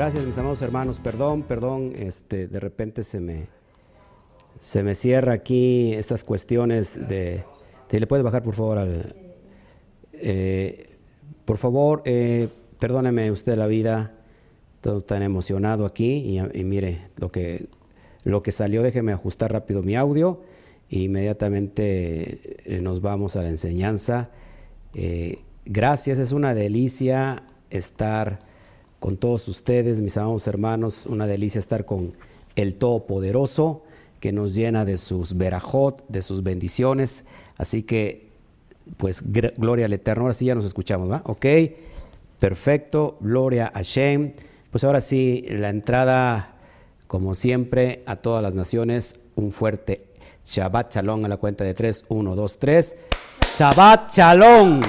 [0.00, 0.98] Gracias, mis amados hermanos.
[0.98, 3.48] Perdón, perdón, este, de repente se me,
[4.58, 7.44] se me cierra aquí estas cuestiones de...
[7.90, 9.14] ¿Le puedes bajar, por favor, al...
[10.14, 10.96] Eh,
[11.44, 14.14] por favor, eh, perdóneme usted la vida,
[14.80, 17.66] todo tan emocionado aquí y, mire lo que,
[18.24, 20.40] lo que salió, déjeme ajustar rápido mi audio
[20.88, 24.30] e inmediatamente eh, nos vamos a la enseñanza.
[25.66, 28.48] gracias, es una delicia estar
[29.00, 32.12] con todos ustedes, mis amados hermanos, una delicia estar con
[32.54, 33.82] el Todopoderoso
[34.20, 37.24] que nos llena de sus verajot, de sus bendiciones.
[37.56, 38.28] Así que,
[38.98, 40.24] pues, gloria al Eterno.
[40.24, 41.22] Ahora sí ya nos escuchamos, ¿va?
[41.24, 41.46] Ok,
[42.38, 44.34] perfecto, gloria a Shem.
[44.70, 46.54] Pues ahora sí, la entrada,
[47.06, 50.10] como siempre, a todas las naciones, un fuerte
[50.44, 52.96] Shabbat Shalom a la cuenta de tres, uno, dos, tres.
[53.58, 54.80] Shabbat Shalom.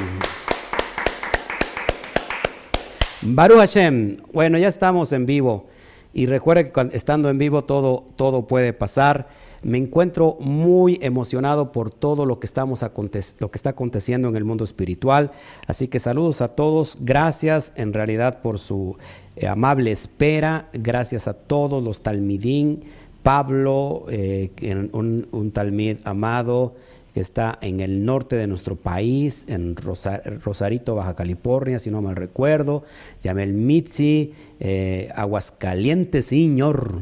[3.23, 4.17] Baruch Hashem.
[4.33, 5.67] Bueno, ya estamos en vivo.
[6.13, 9.29] Y recuerde que estando en vivo todo, todo puede pasar.
[9.61, 14.43] Me encuentro muy emocionado por todo lo que, estamos lo que está aconteciendo en el
[14.43, 15.31] mundo espiritual.
[15.67, 16.97] Así que saludos a todos.
[16.99, 18.97] Gracias en realidad por su
[19.35, 20.69] eh, amable espera.
[20.73, 22.85] Gracias a todos los talmidín.
[23.21, 24.49] Pablo, eh,
[24.93, 26.73] un, un talmid amado
[27.13, 32.15] que está en el norte de nuestro país, en Rosarito, Baja California, si no mal
[32.15, 32.83] recuerdo.
[33.23, 37.01] Yamel Mitzi, eh, Aguascalientes, Señor.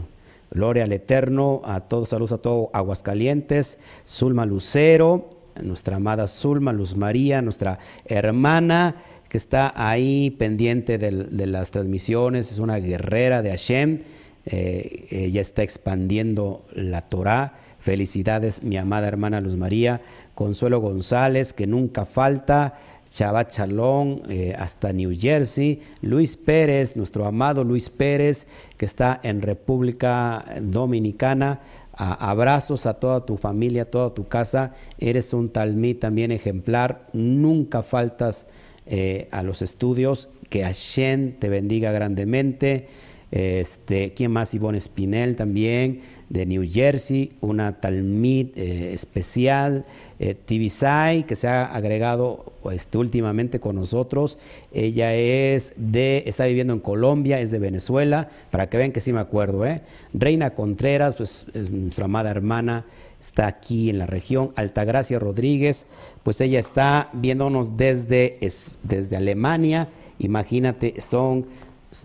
[0.51, 5.29] Gloria al Eterno, a todos, saludos a todos Aguascalientes, Zulma Lucero,
[5.61, 8.95] nuestra amada Zulma, Luz María, nuestra hermana
[9.29, 11.11] que está ahí pendiente de,
[11.45, 13.99] las transmisiones, es una guerrera de Hashem,
[14.47, 20.01] eh, ella está expandiendo la Torah Felicidades, mi amada hermana Luz María,
[20.35, 22.77] Consuelo González, que nunca falta,
[23.09, 28.47] Chabat Chalón, eh, hasta New Jersey, Luis Pérez, nuestro amado Luis Pérez,
[28.77, 31.61] que está en República Dominicana.
[32.01, 34.73] abrazos a toda tu familia, a toda tu casa.
[34.99, 37.07] Eres un talmí también ejemplar.
[37.11, 38.45] Nunca faltas
[38.85, 40.29] eh, a los estudios.
[40.47, 42.87] Que Hashem te bendiga grandemente.
[43.31, 44.53] Este, ¿Quién más?
[44.53, 49.85] Ivonne Espinel también de New Jersey, una Talmid eh, especial,
[50.19, 54.37] eh, Tibisay, que se ha agregado este, últimamente con nosotros.
[54.71, 59.11] Ella es de, está viviendo en Colombia, es de Venezuela, para que vean que sí
[59.11, 59.65] me acuerdo.
[59.65, 59.81] ¿eh?
[60.13, 62.85] Reina Contreras, pues es nuestra amada hermana,
[63.19, 64.51] está aquí en la región.
[64.55, 65.87] Altagracia Rodríguez,
[66.21, 68.37] pues ella está viéndonos desde,
[68.83, 69.89] desde Alemania.
[70.19, 71.47] Imagínate, son,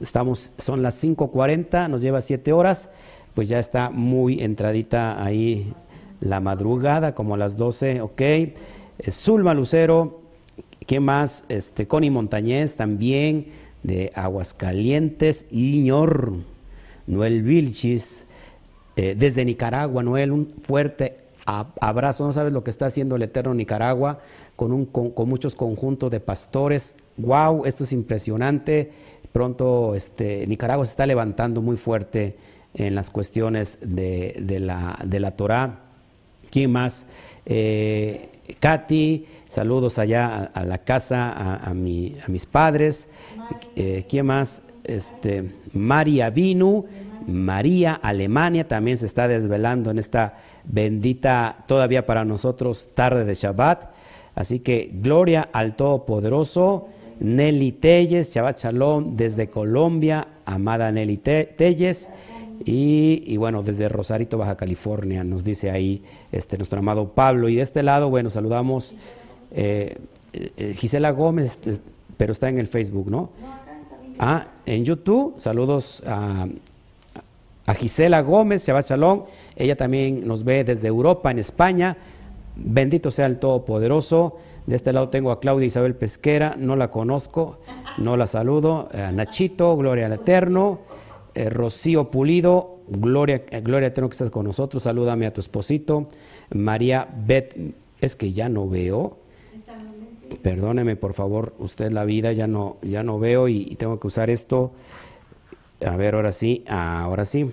[0.00, 2.88] estamos, son las 5.40, nos lleva 7 horas
[3.34, 5.74] pues ya está muy entradita ahí
[6.20, 8.20] la madrugada, como a las 12, ok.
[8.20, 8.54] Eh,
[9.10, 10.22] Zulma Lucero,
[10.86, 11.44] ¿qué más?
[11.48, 13.48] Este, Connie Montañez también,
[13.82, 16.32] de Aguascalientes, Iñor,
[17.06, 18.24] Noel Vilchis,
[18.96, 23.52] eh, desde Nicaragua, Noel, un fuerte abrazo, no sabes lo que está haciendo el Eterno
[23.52, 24.20] Nicaragua,
[24.56, 28.90] con, un, con, muchos conjuntos de pastores, wow, esto es impresionante,
[29.32, 32.36] pronto este, Nicaragua se está levantando muy fuerte
[32.74, 35.80] en las cuestiones de, la, de la Torah.
[36.50, 37.06] ¿Quién más?
[37.46, 38.28] Eh,
[38.60, 43.08] Katy, saludos allá a, la casa, a mis padres.
[43.76, 44.62] Eh, ¿Quién más?
[44.84, 46.84] Este, María Vinu,
[47.26, 53.94] María Alemania también se está desvelando en esta bendita, todavía para nosotros, tarde de Shabbat.
[54.34, 56.88] Así que gloria al Todopoderoso.
[57.20, 62.10] Nelly Telles, Shabbat Shalom desde Colombia, amada Nelly Telles.
[62.64, 67.48] Y, bueno, desde Rosarito, Baja California, nos dice ahí este, nuestro amado Pablo.
[67.48, 68.94] Y de este lado, bueno, saludamos
[69.52, 69.98] eh,
[70.32, 71.78] eh, Gisela Gómez, este,
[72.16, 73.30] pero está en el Facebook, ¿no?
[74.18, 76.46] Ah, en YouTube, saludos a,
[77.66, 79.24] a Gisela Gómez, Shabbat Shalom.
[79.56, 81.96] Ella también nos ve desde Europa, en España.
[82.56, 84.38] Bendito sea el Todopoderoso.
[84.66, 87.58] De este lado tengo a Claudia Isabel Pesquera, no la conozco,
[87.98, 88.88] no la saludo.
[88.94, 90.78] A Nachito, Gloria al Eterno.
[91.34, 96.06] Eh, Rocío Pulido, Gloria, eh, Gloria tengo que estás con nosotros, salúdame a tu esposito.
[96.54, 97.56] María Bet,
[98.00, 99.18] es que ya no veo.
[100.42, 104.30] Perdóneme, por favor, usted la vida ya no, ya no veo y, tengo que usar
[104.30, 104.72] esto.
[105.84, 107.50] A ver, ahora sí, ahora sí.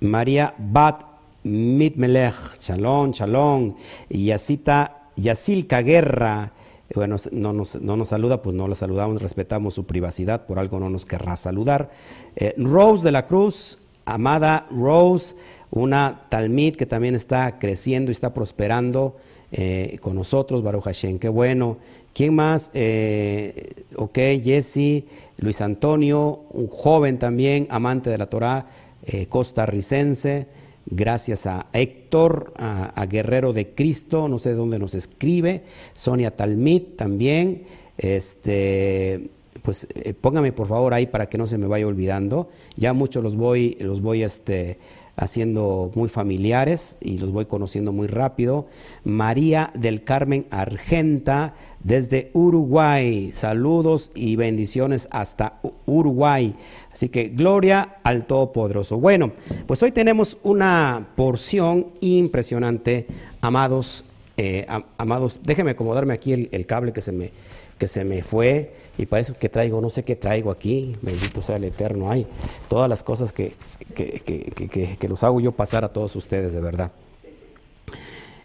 [0.00, 1.04] María Bat
[1.42, 3.74] Mitmelech, Shalom, Shalom,
[4.08, 6.52] Yacita, Yacilca Guerra,
[6.94, 10.80] bueno, no nos, no nos saluda, pues no la saludamos, respetamos su privacidad, por algo
[10.80, 11.90] no nos querrá saludar.
[12.36, 15.34] Eh, Rose de la Cruz, amada Rose,
[15.70, 19.16] una Talmid que también está creciendo y está prosperando
[19.52, 21.78] eh, con nosotros, Baruch Hashem, qué bueno
[22.12, 22.70] ¿Quién más?
[22.74, 25.04] Eh, ok, Jesse,
[25.38, 28.66] Luis Antonio, un joven también, amante de la Torah,
[29.06, 30.46] eh, costarricense.
[30.90, 35.62] Gracias a Héctor, a, Guerrero de Cristo, no sé dónde nos escribe.
[35.94, 37.62] Sonia Talmit también.
[37.96, 39.28] Este,
[39.62, 42.48] pues eh, póngame por favor ahí para que no se me vaya olvidando.
[42.76, 44.78] Ya muchos los voy, los voy este,
[45.20, 48.66] haciendo muy familiares y los voy conociendo muy rápido.
[49.04, 53.30] María del Carmen Argenta desde Uruguay.
[53.34, 56.56] Saludos y bendiciones hasta Uruguay.
[56.90, 58.98] Así que gloria al Todopoderoso.
[58.98, 59.32] Bueno,
[59.66, 63.06] pues hoy tenemos una porción impresionante,
[63.42, 64.06] amados.
[64.38, 67.30] Eh, amados, déjenme acomodarme aquí el, cable que se me
[67.80, 71.56] que se me fue y parece que traigo, no sé qué traigo aquí, bendito sea
[71.56, 72.26] el Eterno, hay
[72.68, 73.54] todas las cosas que,
[73.94, 76.92] que, los hago yo pasar a todos ustedes, de verdad.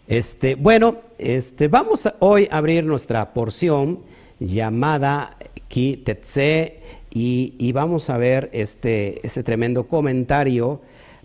[0.08, 4.00] Este, bueno, este, vamos hoy a abrir nuestra porción
[4.40, 5.36] llamada
[5.68, 6.80] Ki Tetse
[7.12, 10.80] y, y, vamos a ver este, este tremendo comentario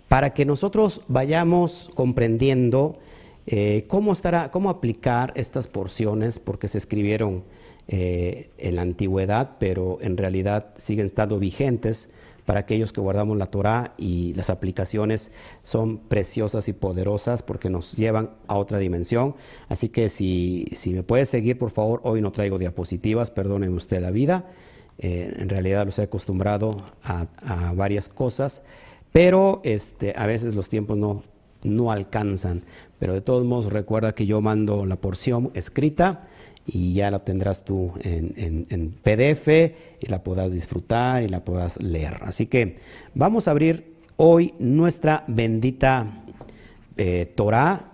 [0.08, 2.98] para que nosotros vayamos comprendiendo
[3.46, 7.42] eh, cómo, estará, cómo aplicar estas porciones, porque se escribieron
[7.88, 12.08] eh, en la antigüedad, pero en realidad siguen estando vigentes
[12.44, 15.30] para aquellos que guardamos la Torah y las aplicaciones
[15.62, 19.36] son preciosas y poderosas porque nos llevan a otra dimensión.
[19.68, 24.00] Así que si, si me puede seguir, por favor, hoy no traigo diapositivas, perdonen usted
[24.00, 24.46] la vida.
[24.98, 27.26] Eh, en realidad los he acostumbrado a,
[27.74, 28.62] varias cosas,
[29.12, 31.22] pero este, a veces los tiempos no,
[31.64, 32.64] no alcanzan.
[32.98, 36.28] Pero de todos modos recuerda que yo mando la porción escrita
[36.66, 39.48] y ya la tendrás tú en, PDF
[40.00, 42.18] y la podrás disfrutar y la podrás leer.
[42.22, 42.78] Así que
[43.14, 46.24] vamos a abrir hoy nuestra bendita
[46.96, 47.92] eh, Torah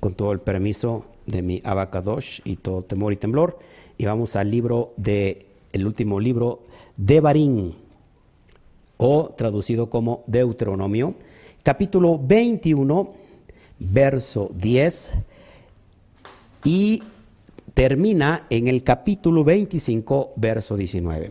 [0.00, 3.58] con todo el permiso de mi Abacadosh y todo temor y temblor
[3.98, 6.62] y vamos al libro de el último libro
[6.96, 7.74] de Barín
[8.96, 11.14] o traducido como Deuteronomio,
[11.62, 13.14] capítulo 21,
[13.78, 15.12] verso 10
[16.64, 17.02] y
[17.74, 21.30] termina en el capítulo 25, verso 19.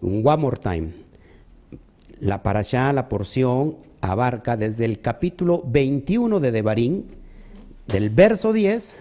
[0.00, 0.92] One more time.
[2.20, 7.02] La parasha, la porción, abarca desde el capítulo 21 de Devarim,
[7.86, 9.00] del verso 10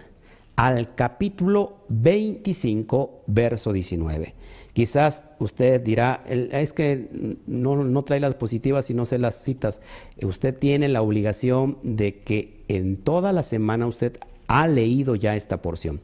[0.56, 4.36] al capítulo 25, verso 19.
[4.74, 9.82] Quizás usted dirá, es que no, no trae las positivas y no sé las citas.
[10.24, 15.62] Usted tiene la obligación de que en toda la semana usted ha leído ya esta
[15.62, 16.00] porción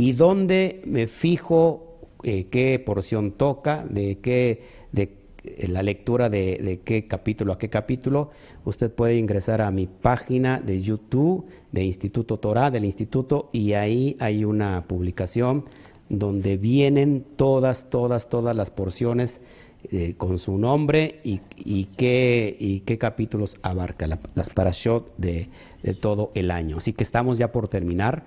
[0.00, 4.62] y dónde me fijo eh, qué porción toca, de qué,
[4.92, 5.12] de
[5.44, 8.30] eh, la lectura de, qué capítulo a qué capítulo,
[8.64, 14.16] usted puede ingresar a mi página de YouTube de Instituto Torah, del Instituto, y ahí
[14.20, 15.64] hay una publicación
[16.08, 19.42] donde vienen todas, todas, todas las porciones
[19.90, 21.40] eh, con su nombre y,
[21.84, 25.50] qué, y qué capítulos abarca, las parashot de,
[25.82, 26.78] de todo el año.
[26.78, 28.24] Así que estamos ya por terminar.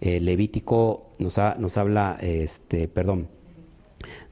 [0.00, 3.28] Eh, Levítico nos, nos habla, este, perdón,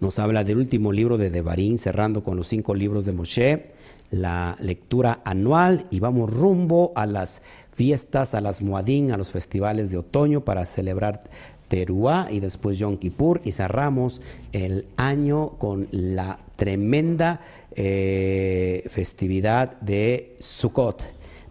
[0.01, 3.67] nos habla del último libro de Devarim, cerrando con los cinco libros de Moshe,
[4.11, 9.91] la lectura anual y vamos rumbo a las fiestas, a las Muadín, a los festivales
[9.91, 11.25] de otoño para celebrar
[11.69, 14.21] Teruá y después Yom Kippur y cerramos
[14.53, 17.41] el año con la tremenda
[17.75, 21.03] eh, festividad de Sukkot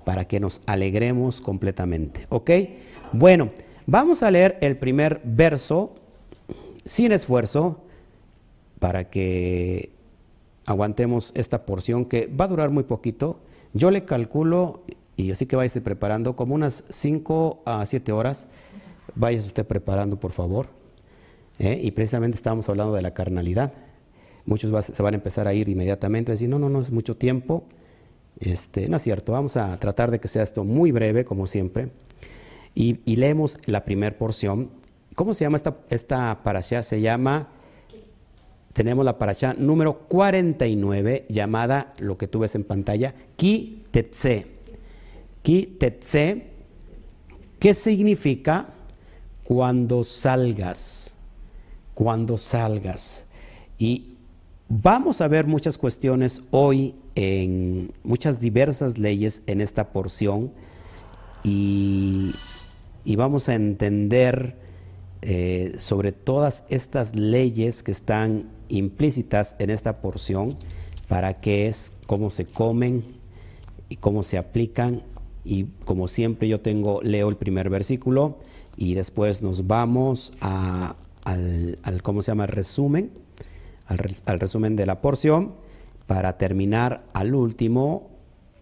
[0.05, 2.27] para que nos alegremos completamente.
[2.29, 2.51] ¿Ok?
[3.11, 3.51] Bueno.
[3.85, 5.95] Vamos a leer el primer verso
[6.85, 7.81] sin esfuerzo
[8.79, 9.91] para que
[10.65, 13.39] aguantemos esta porción que va a durar muy poquito.
[13.73, 14.83] Yo le calculo,
[15.17, 18.47] y así que váyase preparando, como unas 5 a 7 horas.
[19.15, 20.67] Váyase usted preparando, por favor.
[21.59, 21.79] ¿eh?
[21.81, 23.73] Y precisamente estábamos hablando de la carnalidad.
[24.45, 27.17] Muchos se van a empezar a ir inmediatamente, a decir, no, no, no es mucho
[27.17, 27.63] tiempo.
[28.39, 31.89] Este, no es cierto, vamos a tratar de que sea esto muy breve, como siempre.
[32.75, 34.69] Y, leemos la primera porción.
[35.15, 36.81] ¿Cómo se llama esta, esta parasha?
[36.81, 37.49] Se llama,
[38.73, 44.47] tenemos la parasha número 49, llamada, lo que tú ves en pantalla, Ki Tetse.
[45.43, 46.47] Ki Tetse,
[47.59, 48.69] ¿qué significa
[49.43, 51.15] cuando salgas?
[51.93, 53.25] Cuando salgas.
[53.77, 54.15] Y
[54.67, 60.51] vamos a ver muchas cuestiones hoy en muchas diversas leyes en esta porción.
[61.43, 62.33] Y
[63.05, 64.55] y vamos a entender
[65.21, 70.57] eh, sobre todas estas leyes que están implícitas en esta porción,
[71.07, 73.03] para qué es, cómo se comen
[73.89, 75.03] y cómo se aplican.
[75.45, 78.39] Y como siempre yo tengo, leo el primer versículo
[78.75, 83.11] y después nos vamos a, al, ¿cómo se llama?, resumen,
[83.85, 85.53] al, resumen de la porción
[86.07, 88.09] para terminar al último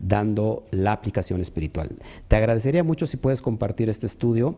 [0.01, 1.89] dando la aplicación espiritual.
[2.27, 4.57] Te agradecería mucho si puedes compartir este estudio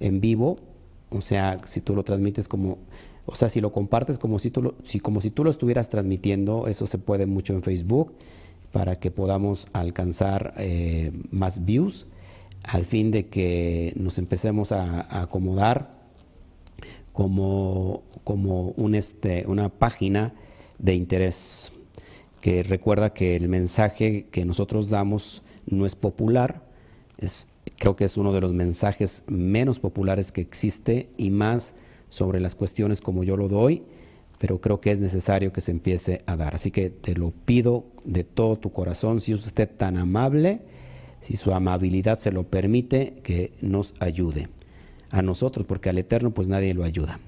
[0.00, 0.58] en vivo,
[1.10, 2.78] o sea, si tú lo transmites como,
[3.26, 5.88] o sea, si lo compartes como si tú lo, si, como si tú lo estuvieras
[5.88, 8.12] transmitiendo, eso se puede mucho en Facebook
[8.72, 12.06] para que podamos alcanzar eh, más views
[12.62, 15.96] al fin de que nos empecemos a, acomodar
[17.12, 20.34] como, como un este, una página
[20.78, 21.72] de interés
[22.40, 26.62] que recuerda que el mensaje que nosotros damos no es popular,
[27.18, 27.46] es,
[27.78, 31.74] creo que es uno de los mensajes menos populares que existe y más
[32.10, 33.82] sobre las cuestiones como yo lo doy,
[34.38, 36.54] pero creo que es necesario que se empiece a dar.
[36.54, 40.60] Así que te lo pido de todo tu corazón, si es usted tan amable,
[41.20, 44.48] si su amabilidad se lo permite, que nos ayude
[45.10, 47.18] a nosotros, porque al Eterno pues nadie lo ayuda.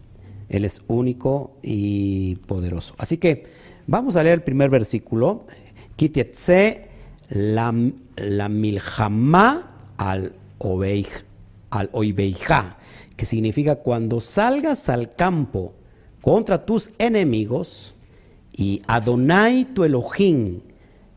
[0.48, 2.94] Él es único y poderoso.
[2.98, 3.44] Así que
[3.86, 5.46] vamos a leer el primer versículo.
[5.96, 6.88] Kitietse
[7.28, 7.74] la,
[8.16, 10.32] la milhamá al,
[11.70, 12.76] al oibeija,
[13.16, 15.74] que significa cuando salgas al campo
[16.20, 17.94] contra tus enemigos
[18.56, 20.60] y Adonai tu Elohim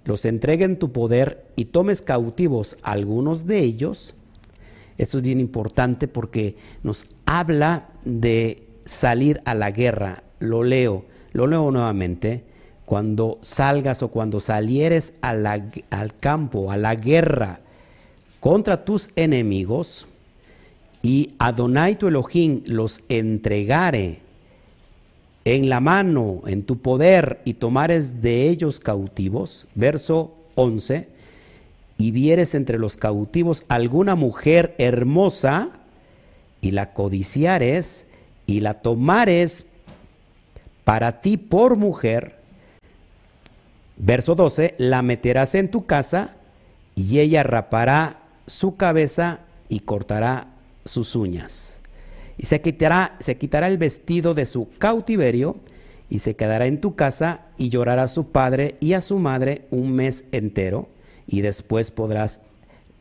[0.06, 4.16] los entregue en tu poder y tomes cautivos algunos de ellos,
[4.98, 10.24] esto es bien importante porque nos habla de salir a la guerra.
[10.40, 12.44] Lo leo, lo leo nuevamente.
[12.94, 17.60] Cuando salgas o cuando salieres al campo, a la guerra
[18.40, 20.06] contra tus enemigos,
[21.02, 24.20] y Adonai tu Elohim los entregare
[25.44, 31.08] en la mano, en tu poder, y tomares de ellos cautivos, verso 11,
[31.98, 35.70] y vieres entre los cautivos alguna mujer hermosa,
[36.62, 38.06] y la codiciares,
[38.46, 39.66] y la tomares
[40.84, 42.43] para ti por mujer,
[43.98, 46.36] verso 12, la meterás en tu casa,
[46.96, 50.48] y ella rapará su cabeza y cortará
[50.86, 51.80] sus uñas
[52.38, 55.58] y se quitará, se quitará el vestido de su cautiverio
[56.10, 59.66] y se quedará en tu casa y llorará a su padre y a su madre
[59.72, 60.90] un mes entero
[61.28, 62.40] y después podrás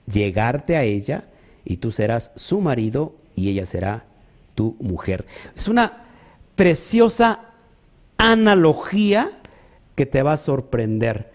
[0.06, 1.24] llegarte a ella
[1.64, 4.04] y tú serás su marido y ella será
[4.54, 5.26] tu mujer.
[5.56, 6.04] Es una
[6.54, 7.40] preciosa
[8.18, 9.38] analogía
[10.02, 11.30] que te va a sorprender.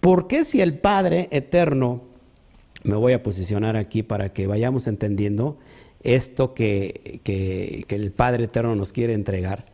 [0.00, 2.02] ¿Por qué si el Padre eterno,
[2.82, 5.56] me voy a posicionar aquí para que vayamos entendiendo,
[6.02, 7.20] esto que,
[7.88, 9.66] el Padre Eterno nos quiere entregar.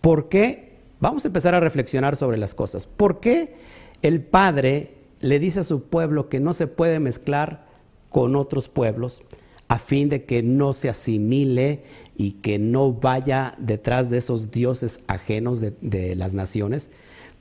[0.00, 0.78] ¿Por qué?
[0.98, 2.86] Vamos a empezar a reflexionar sobre las cosas.
[2.86, 3.52] ¿Por qué
[4.00, 7.66] el Padre le dice a su pueblo que no se puede mezclar
[8.08, 9.20] con otros pueblos
[9.68, 11.82] a fin de que no se asimile
[12.16, 16.88] y que no vaya detrás de esos dioses ajenos de, de las naciones?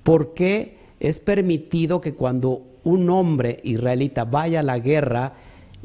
[0.04, 5.34] ¿Por qué es permitido que cuando un hombre israelita vaya a la guerra,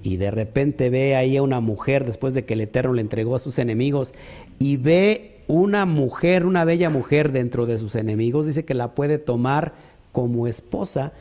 [0.02, 3.34] y de repente ve ahí a una mujer después de que el Eterno le entregó
[3.34, 4.12] a sus enemigos
[4.58, 9.18] y ve una mujer, una bella mujer dentro de sus enemigos, dice que la puede
[9.18, 9.74] tomar
[10.12, 11.12] como esposa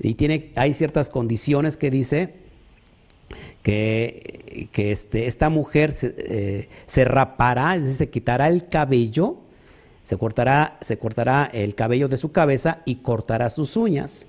[0.00, 2.34] y tiene, hay ciertas condiciones que dice
[3.62, 9.38] que, que este, esta mujer se, eh, se rapará, es decir, se quitará el cabello,
[10.04, 14.28] se cortará, se cortará el cabello de su cabeza y cortará sus uñas.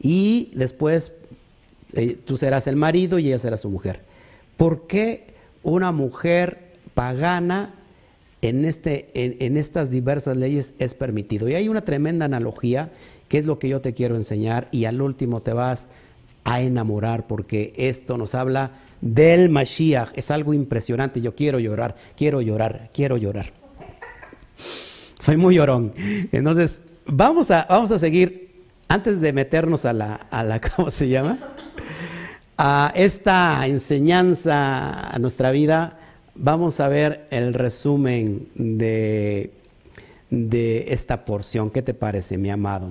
[0.00, 1.12] Y después
[1.92, 4.00] eh, tú serás el marido y ella será su mujer.
[4.56, 7.74] ¿Por qué una mujer pagana
[8.42, 11.48] en, este, en, estas diversas leyes es permitido?
[11.48, 12.90] Y hay una tremenda analogía
[13.28, 15.86] que es lo que yo te quiero enseñar y al último te vas
[16.42, 20.10] a enamorar porque esto nos habla del Mashiach.
[20.14, 21.20] Es algo impresionante.
[21.20, 23.59] Yo quiero llorar, quiero llorar, quiero llorar.
[25.18, 25.92] Soy muy llorón.
[26.32, 31.08] Entonces, vamos a, vamos a seguir, antes de meternos a la, a la ¿cómo se
[31.08, 31.38] llama?
[32.62, 35.98] a esta enseñanza a nuestra vida,
[36.34, 39.50] vamos a ver el resumen de,
[40.28, 41.70] de esta porción.
[41.70, 42.90] ¿Qué te parece, mi amado?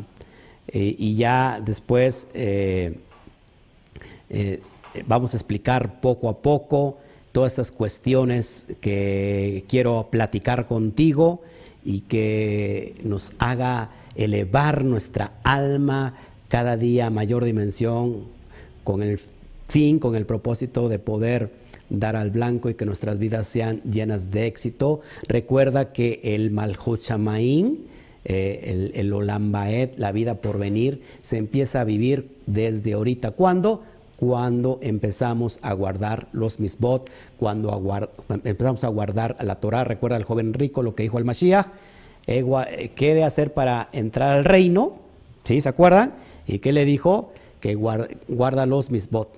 [0.70, 2.98] Eh, y ya después eh,
[4.32, 4.60] eh,
[5.06, 6.98] vamos a explicar poco a poco
[7.32, 11.44] todas estas cuestiones que quiero platicar contigo
[11.90, 16.14] y que nos haga elevar nuestra alma
[16.48, 18.26] cada día a mayor dimensión
[18.84, 19.20] con el
[19.68, 21.52] fin, con el propósito de poder
[21.90, 25.02] dar al blanco y que nuestras vidas sean llenas de éxito.
[25.28, 27.02] Recuerda que el Malhut
[28.24, 33.32] eh, el, el Olam la vida por venir, se empieza a vivir desde ahorita.
[33.32, 33.82] ¿Cuándo?
[34.20, 38.10] Cuando empezamos a guardar los misbot, cuando
[38.44, 39.86] empezamos a guardar la Torah.
[39.86, 41.68] Recuerda el joven rico lo que dijo el Mashiach,
[42.28, 44.98] eh, eh, ¿qué de hacer para entrar al reino?
[45.46, 45.62] ¿Sí?
[45.62, 46.16] ¿Se acuerdan?
[46.46, 47.32] ¿Y qué le dijo?
[47.62, 49.30] Que guarda, los misbot.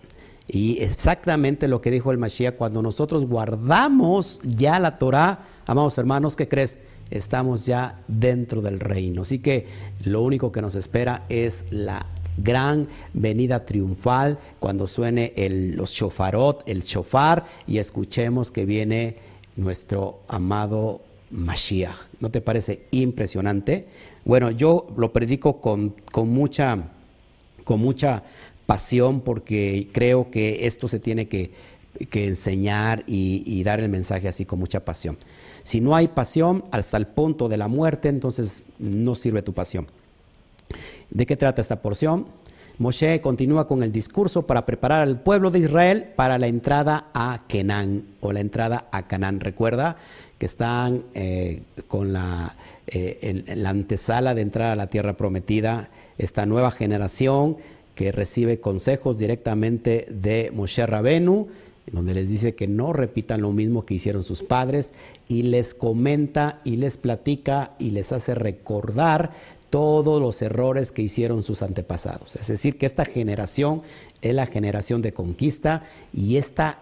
[0.47, 6.35] Y exactamente lo que dijo el Mashiach, cuando nosotros guardamos ya la Torah, amados hermanos,
[6.35, 6.79] ¿qué crees?
[7.11, 9.21] Estamos ya dentro del reino.
[9.21, 9.67] Así que
[10.05, 12.07] lo único que nos espera es la
[12.38, 19.17] gran venida triunfal cuando suene el, los shofarot, el shofar y escuchemos que viene
[19.55, 21.95] nuestro amado Mashiach.
[22.19, 23.88] ¿No te parece impresionante?
[24.25, 26.89] Bueno, yo lo predico con, con, mucha,
[27.63, 28.23] con mucha
[28.65, 31.51] pasión porque creo que esto se tiene que,
[32.09, 35.17] que enseñar y, y, dar el mensaje así con mucha pasión.
[35.63, 39.88] Si no hay pasión hasta el punto de la muerte, entonces no sirve tu pasión.
[41.12, 42.25] ¿De qué trata esta porción?
[42.77, 47.44] Moshe continúa con el discurso para preparar al pueblo de Israel para la entrada a
[47.48, 49.41] Kenán o la entrada a Canaán.
[49.41, 49.98] Recuerda
[50.39, 52.56] que están eh, con la,
[52.88, 57.58] eh, la antesala de entrar a la tierra prometida, esta nueva generación
[57.94, 61.50] que recibe consejos directamente de Moshe Rabenu,
[61.91, 64.94] donde les dice que no repitan lo mismo que hicieron sus padres
[65.27, 69.32] y les comenta y les platica y les hace recordar
[69.72, 72.36] todos los errores que hicieron sus antepasados.
[72.36, 73.82] Es decir, que esta generación
[74.22, 76.78] es la generación de conquista y, esta,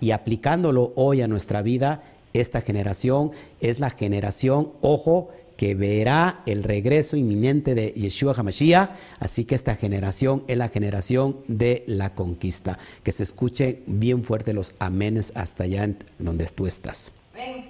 [0.00, 2.02] y aplicándolo hoy a nuestra vida,
[2.34, 3.30] esta generación
[3.60, 8.90] es la generación, ojo, que verá el regreso inminente de Yeshua HaMashiach,
[9.20, 12.78] así que esta generación es la generación de la conquista.
[13.02, 17.12] Que se escuche bien fuerte los amenes hasta allá donde tú estás.
[17.32, 17.64] Amén,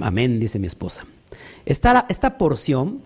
[0.00, 1.04] Amén dice mi esposa.
[1.64, 3.02] Esta, esta porción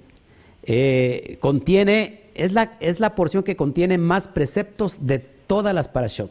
[0.66, 6.30] eh, contiene, es la, es la porción que contiene más preceptos de todas las parashot.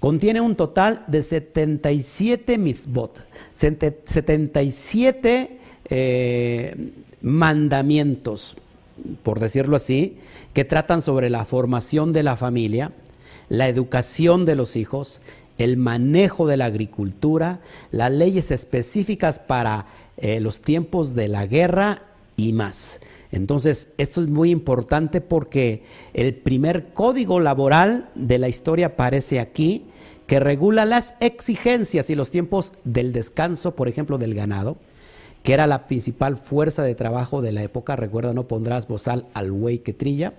[0.00, 3.20] Contiene un total de 77 misbot,
[3.54, 5.58] 77
[5.88, 8.56] eh, mandamientos,
[9.22, 10.18] por decirlo así,
[10.52, 12.92] que tratan sobre la formación de la familia,
[13.48, 15.20] la educación de los hijos,
[15.58, 17.60] el manejo de la agricultura,
[17.90, 19.86] las leyes específicas para
[20.18, 22.02] eh, los tiempos de la guerra
[22.36, 23.00] y más.
[23.32, 25.82] Entonces, esto es muy importante porque
[26.14, 29.86] el primer código laboral de la historia aparece aquí,
[30.26, 34.76] que regula las exigencias y los tiempos del descanso, por ejemplo, del ganado,
[35.42, 37.94] que era la principal fuerza de trabajo de la época.
[37.94, 40.34] Recuerda, no pondrás bozal al buey que trilla.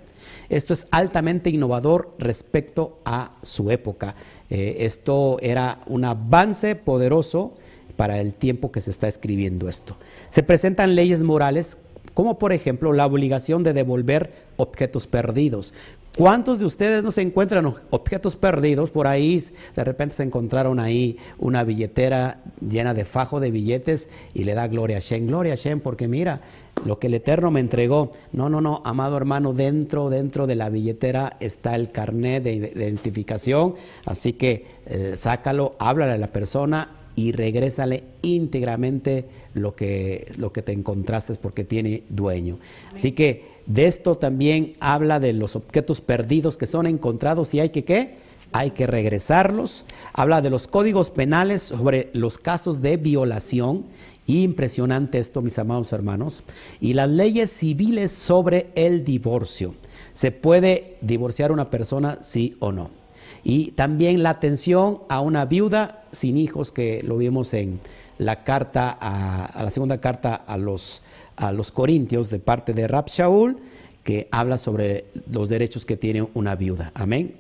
[0.50, 4.16] Esto es altamente innovador respecto a su época.
[4.50, 7.54] Eh, esto era un avance poderoso
[7.96, 9.96] para el tiempo que se está escribiendo esto.
[10.30, 11.78] Se presentan leyes morales
[12.18, 15.76] como por ejemplo la obligación de devolver objetos perdidos.
[16.18, 19.44] ¿Cuántos de ustedes no se encuentran objetos perdidos por ahí?
[19.76, 24.68] De repente se encontraron ahí una billetera llena de fajo de billetes y le da
[24.68, 25.28] gloria a Shem.
[25.28, 26.42] Gloria a Shem porque mira,
[26.86, 28.10] lo que el Eterno me entregó.
[28.32, 33.76] No, no, no, amado hermano, dentro, dentro de la billetera está el carnet de identificación.
[34.06, 39.26] Así que eh, sácalo, háblale a la persona y regrésale íntegramente
[39.56, 42.60] lo que, lo que te encontraste porque tiene dueño.
[42.94, 47.70] Así que de esto también habla de los objetos perdidos que son encontrados y hay
[47.70, 48.20] que qué?
[48.52, 49.84] Hay que regresarlos.
[50.14, 53.86] Habla de los códigos penales sobre los casos de violación.
[54.28, 56.44] Impresionante esto, mis amados hermanos.
[56.80, 59.74] Y las leyes civiles sobre el divorcio.
[60.14, 63.07] ¿Se puede divorciar una persona, sí o no?
[63.44, 67.80] Y también la atención a una viuda sin hijos, que lo vimos en
[68.18, 71.02] la carta, a, la segunda carta a los,
[71.36, 73.58] a los Corintios de parte de Rab Shaul,
[74.04, 76.92] que habla sobre los derechos que tiene una viuda.
[76.94, 77.36] Amén.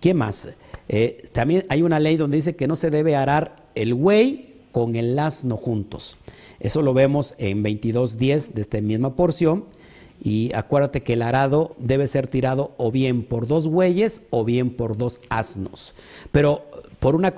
[0.00, 0.48] ¿Qué más?
[0.88, 4.96] Eh, también hay una ley donde dice que no se debe arar el buey con
[4.96, 6.16] el asno juntos.
[6.60, 9.64] Eso lo vemos en 22.10 de esta misma porción.
[10.20, 14.70] Y acuérdate que el arado debe ser tirado o bien por dos bueyes o bien
[14.70, 15.94] por dos asnos.
[16.32, 16.64] Pero,
[17.00, 17.34] por una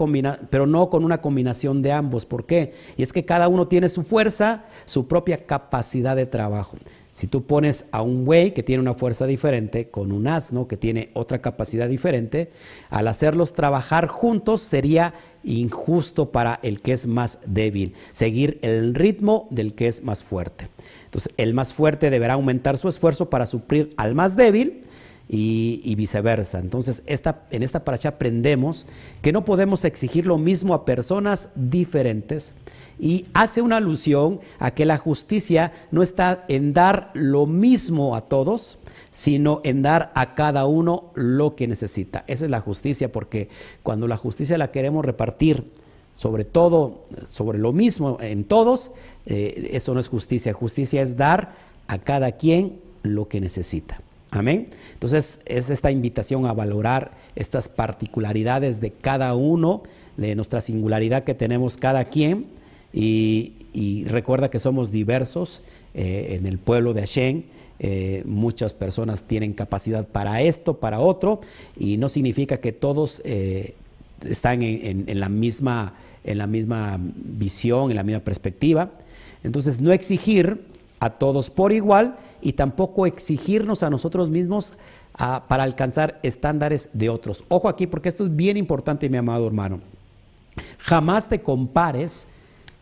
[0.50, 2.24] pero no con una combinación de ambos.
[2.24, 2.72] ¿Por qué?
[2.96, 6.76] Y es que cada uno tiene su fuerza, su propia capacidad de trabajo.
[7.12, 10.76] Si tú pones a un buey que tiene una fuerza diferente con un asno que
[10.76, 12.50] tiene otra capacidad diferente,
[12.88, 19.48] al hacerlos trabajar juntos sería injusto para el que es más débil, seguir el ritmo
[19.50, 20.68] del que es más fuerte.
[21.10, 24.84] Entonces, el más fuerte deberá aumentar su esfuerzo para suplir al más débil
[25.28, 26.60] y, viceversa.
[26.60, 28.86] Entonces, en esta paracha aprendemos
[29.20, 32.54] que no podemos exigir lo mismo a personas diferentes
[32.96, 38.28] y hace una alusión a que la justicia no está en dar lo mismo a
[38.28, 38.78] todos,
[39.10, 42.22] sino en dar a cada uno lo que necesita.
[42.28, 43.48] Esa es la justicia, porque
[43.82, 45.72] cuando la justicia la queremos repartir
[46.12, 48.90] sobre todo, sobre lo mismo en todos,
[49.26, 50.52] eh, eso no es justicia.
[50.52, 51.54] Justicia es dar
[51.86, 54.00] a cada quien lo que necesita.
[54.30, 54.68] Amén.
[54.92, 59.82] Entonces es esta invitación a valorar estas particularidades de cada uno,
[60.16, 62.46] de nuestra singularidad que tenemos cada quien.
[62.92, 63.54] Y,
[64.06, 65.62] recuerda que somos diversos
[65.94, 67.44] eh, en el pueblo de Hashem.
[67.78, 71.40] Eh, muchas personas tienen capacidad para esto, para otro,
[71.78, 73.22] y no significa que todos
[74.28, 78.90] están en, la misma, en la misma visión, en la misma perspectiva.
[79.42, 80.66] Entonces, no exigir
[80.98, 84.74] a todos por igual y tampoco exigirnos a nosotros mismos
[85.48, 87.44] para alcanzar estándares de otros.
[87.48, 89.80] Ojo aquí, porque esto es bien importante, mi amado hermano.
[90.78, 92.28] Jamás te compares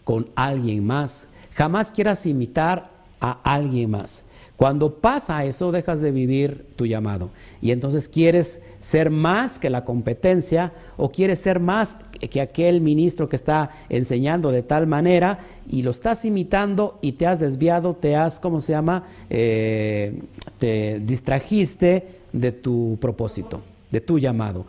[0.04, 1.28] con alguien más.
[1.54, 4.24] Jamás quieras imitar a alguien más.
[4.58, 7.30] Cuando pasa eso, dejas de vivir tu llamado.
[7.62, 13.28] Y entonces quieres ser más que la competencia o quieres ser más que aquel ministro
[13.28, 15.38] que está enseñando de tal manera
[15.70, 19.04] y lo estás imitando y te has desviado, te has, ¿cómo se llama?
[19.30, 20.22] Eh,
[20.58, 24.66] te distrajiste de tu propósito, de tu llamado.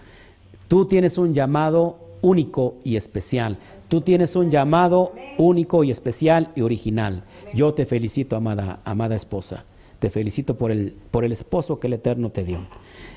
[0.67, 3.58] Tú tienes un llamado único y especial.
[3.88, 7.23] Tú tienes un llamado único y especial y original.
[7.56, 9.65] Yo te felicito, amada, amada esposa.
[10.00, 12.60] Te felicito por el, por el esposo que el Eterno te dio.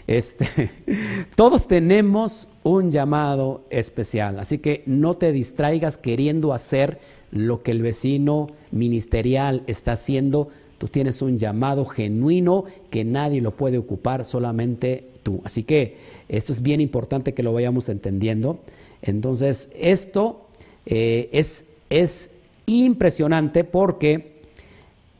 [0.07, 0.71] Este,
[1.37, 6.99] todos tenemos un llamado especial, así que no te distraigas queriendo hacer
[7.31, 10.49] lo que el vecino ministerial está haciendo.
[10.79, 15.41] Tú tienes un llamado genuino que nadie lo puede ocupar, solamente tú.
[15.45, 15.97] Así que
[16.29, 18.59] esto es bien importante que lo vayamos entendiendo.
[19.01, 20.47] Entonces, esto
[20.87, 22.31] eh, es, es
[22.67, 24.32] impresionante porque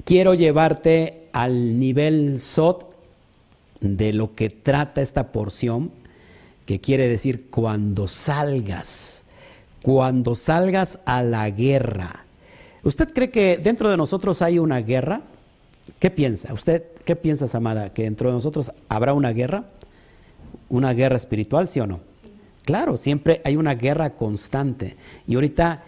[0.05, 2.85] quiero llevarte al nivel SOT
[3.81, 5.91] de lo que trata esta porción,
[6.67, 9.23] que quiere decir cuando salgas,
[9.83, 12.25] cuando salgas a la guerra.
[12.85, 15.23] ¿Usted cree que dentro de nosotros hay una guerra?
[15.99, 16.53] ¿Qué piensa?
[16.53, 17.93] ¿Usted qué piensa, Amada?
[17.93, 19.65] ¿Que dentro de nosotros habrá una guerra?
[20.69, 22.01] ¿Una guerra espiritual, sí o no?
[22.65, 24.97] Claro, siempre hay una guerra constante.
[25.27, 25.83] Y ahorita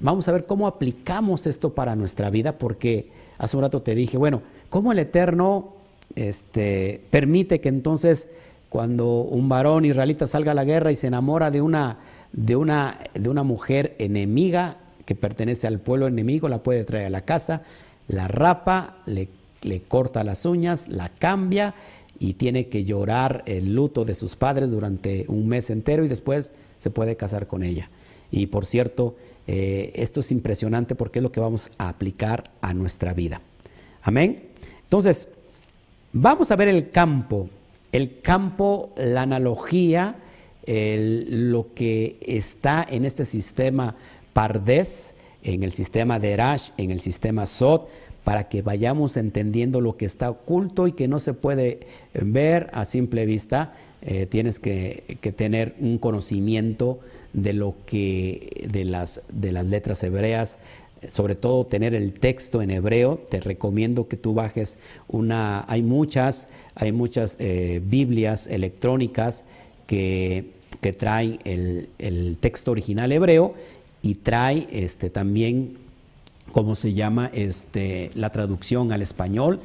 [0.00, 4.18] vamos a ver cómo aplicamos esto para nuestra vida, porque hace un rato te dije,
[4.18, 5.74] bueno, ¿cómo el Eterno
[6.14, 8.28] este, permite que entonces
[8.68, 11.98] cuando un varón israelita salga a la guerra y se enamora de una,
[12.32, 17.10] de una, de una mujer enemiga que pertenece al pueblo enemigo, la puede traer a
[17.10, 17.62] la casa,
[18.08, 19.28] la rapa, le,
[19.62, 21.74] le corta las uñas, la cambia
[22.18, 26.52] y tiene que llorar el luto de sus padres durante un mes entero y después
[26.78, 27.88] se puede casar con ella.
[28.30, 29.16] Y por cierto,
[29.48, 33.40] eh, esto es impresionante porque es lo que vamos a aplicar a nuestra vida.
[34.02, 34.44] Amén.
[34.84, 35.26] Entonces,
[36.12, 37.48] vamos a ver el campo.
[37.90, 40.16] El campo, la analogía,
[40.66, 43.96] lo que está en este sistema
[44.34, 47.88] Pardes, en el sistema de Erash, en el sistema Sot,
[48.24, 52.84] para que vayamos entendiendo lo que está oculto y que no se puede ver a
[52.84, 53.72] simple vista.
[54.02, 57.00] Eh, tienes que, tener un conocimiento
[57.32, 60.58] de lo que de las de las letras hebreas
[61.10, 66.48] sobre todo tener el texto en hebreo te recomiendo que tú bajes una hay muchas
[66.74, 69.44] hay muchas eh, biblias electrónicas
[69.86, 73.54] que, que traen el, el, texto original hebreo
[74.02, 75.76] y trae este también
[76.52, 77.30] ¿cómo se llama?
[77.32, 79.60] Este, la traducción al español.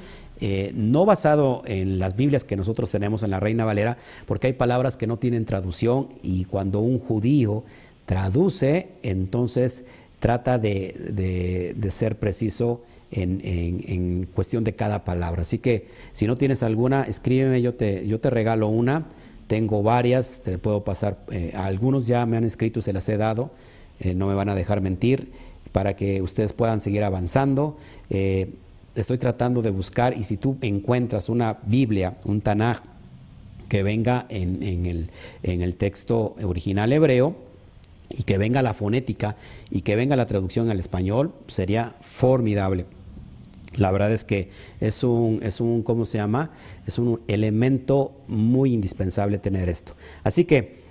[0.45, 4.53] Eh, no basado en las Biblias que nosotros tenemos en la Reina Valera, porque hay
[4.53, 7.63] palabras que no tienen traducción y cuando un judío
[8.05, 9.85] traduce, entonces
[10.19, 15.43] trata de, ser preciso en, cuestión de cada palabra.
[15.43, 19.05] Así que si no tienes alguna, escríbeme, yo te, regalo una.
[19.47, 21.19] Tengo varias, te puedo pasar.
[21.31, 23.51] Eh, algunos ya me han escrito, se las he dado,
[24.01, 25.31] eh, no me van a dejar mentir
[25.71, 27.77] para que ustedes puedan seguir avanzando.
[28.95, 32.81] Estoy tratando de buscar y si tú encuentras una Biblia, un Tanaj,
[33.69, 35.09] que venga en, el,
[35.41, 37.35] en el texto original hebreo,
[38.09, 39.35] y que venga la fonética
[39.71, 42.85] y que venga la traducción al español, sería formidable.
[43.75, 46.51] La verdad es que es un, es un, ¿cómo se llama?
[46.85, 49.93] Es un elemento muy indispensable tener esto.
[50.23, 50.83] Así que,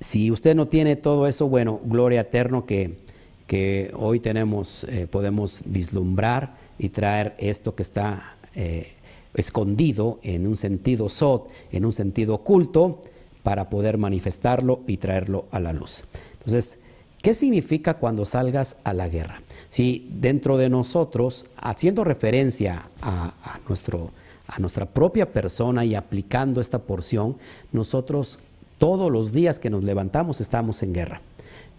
[0.00, 3.06] si usted no tiene todo eso, bueno, gloria eterno que
[3.46, 8.92] que hoy tenemos, eh, podemos vislumbrar y traer esto que está eh,
[9.34, 13.02] escondido en un sentido sot, en un sentido oculto,
[13.42, 16.04] para poder manifestarlo y traerlo a la luz.
[16.32, 16.78] Entonces,
[17.22, 19.42] ¿qué significa cuando salgas a la guerra?
[19.68, 23.34] Si dentro de nosotros, haciendo referencia a,
[23.68, 24.10] nuestro,
[24.48, 27.36] a nuestra propia persona y aplicando esta porción,
[27.72, 28.40] nosotros
[28.78, 31.20] todos los días que nos levantamos estamos en guerra.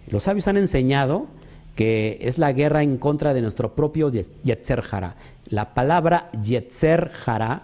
[0.10, 1.28] Los sabios han enseñado
[1.78, 5.16] que es la guerra en contra de nuestro propio Yetzer Hara.
[5.48, 7.62] La palabra Yetzer Hara,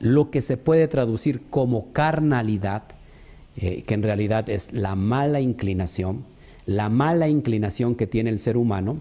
[0.00, 2.84] lo que se puede traducir como carnalidad,
[3.58, 6.24] eh, que en realidad es la mala inclinación,
[6.64, 8.96] la mala inclinación que tiene el ser humano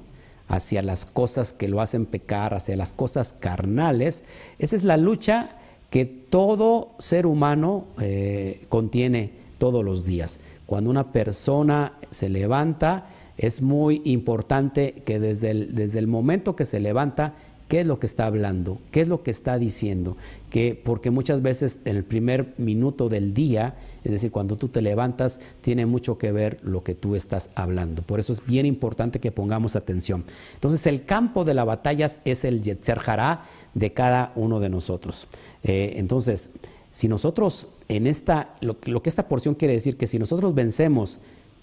[0.49, 4.25] hacia las cosas que lo hacen pecar, hacia las cosas carnales,
[4.57, 5.51] esa es la lucha
[5.89, 10.39] que todo ser humano eh, contiene todos los días.
[10.65, 13.05] Cuando una persona se levanta,
[13.39, 17.35] es muy importante que desde el, desde el momento que se levanta,
[17.69, 20.17] qué es lo que está hablando, qué es lo que está diciendo,
[20.49, 24.81] que porque muchas veces en el primer minuto del día, es decir, cuando tú te
[24.81, 28.01] levantas, tiene mucho que ver lo que tú estás hablando.
[28.01, 30.25] Por eso es bien importante que pongamos atención.
[30.55, 35.27] Entonces, el campo de la batalla es el Yetzer Hará de cada uno de nosotros.
[35.63, 36.51] Eh, entonces,
[36.91, 41.19] si nosotros en esta, lo, lo, que esta porción quiere decir, que si nosotros vencemos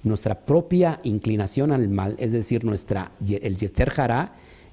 [0.07, 3.92] nuestra propia inclinación al mal, es decir, nuestra, el Yetzer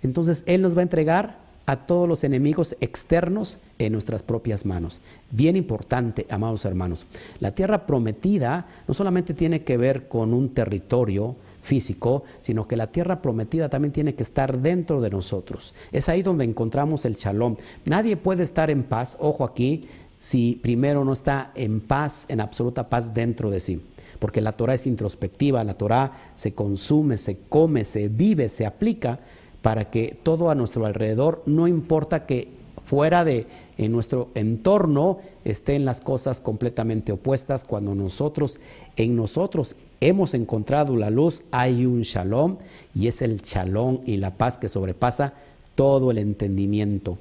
[0.02, 5.02] entonces Él nos va a entregar a todos los enemigos externos en nuestras propias manos.
[5.32, 7.06] Bien importante, amados hermanos.
[7.40, 12.88] La tierra prometida no solamente tiene que ver con un territorio físico, sino que la
[12.88, 15.74] tierra prometida también tiene que estar dentro de nosotros.
[15.94, 17.56] Es ahí donde encontramos el shalom.
[17.86, 19.88] Nadie puede estar en paz, ojo aquí,
[20.20, 23.82] si primero no está en paz, en absoluta paz dentro de sí.
[24.24, 29.20] Porque la Torah es introspectiva, la Torah se consume, se come, se vive, se aplica
[29.62, 32.48] para que todo a nuestro alrededor, no importa que
[32.86, 38.62] fuera de en nuestro entorno estén las cosas completamente opuestas, cuando nosotros
[38.96, 42.60] en nosotros hemos encontrado la luz, hay un shalom
[42.96, 45.34] y es el shalom y la paz que sobrepasa
[45.76, 47.18] todo el entendimiento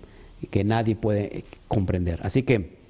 [0.53, 2.21] que nadie puede comprender.
[2.23, 2.81] Así que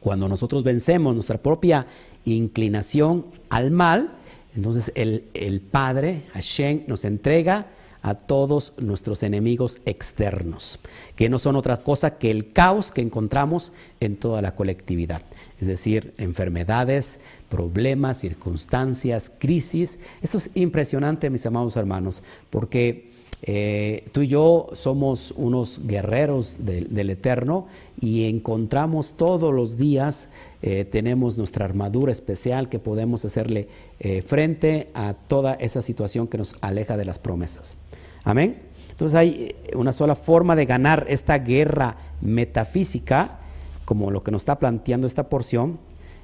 [0.00, 1.86] cuando nosotros vencemos nuestra propia
[2.24, 4.12] inclinación al mal,
[4.56, 7.66] entonces el, el Padre, Hashem, nos entrega
[8.02, 10.78] a todos nuestros enemigos externos,
[11.16, 15.22] que no son otra cosa que el caos que encontramos en toda la colectividad,
[15.60, 19.98] es decir, enfermedades, problemas, circunstancias, crisis.
[20.22, 23.10] Esto es impresionante, mis amados hermanos, porque
[23.42, 27.66] eh, tú y yo somos unos guerreros del Eterno
[28.00, 30.28] y encontramos todos los días,
[30.62, 33.68] eh, tenemos nuestra armadura especial que podemos hacerle
[33.98, 37.76] eh, frente a toda esa situación que nos aleja de las promesas.
[38.24, 38.58] Amén.
[38.90, 43.38] Entonces hay una sola forma de ganar esta guerra metafísica,
[43.86, 45.78] como lo que nos está planteando esta porción,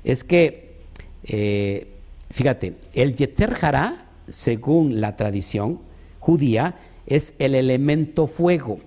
[0.05, 0.77] es que,
[2.31, 5.81] fíjate, el Yeter Hará, según la tradición
[6.20, 8.81] judía, es el elemento fuego.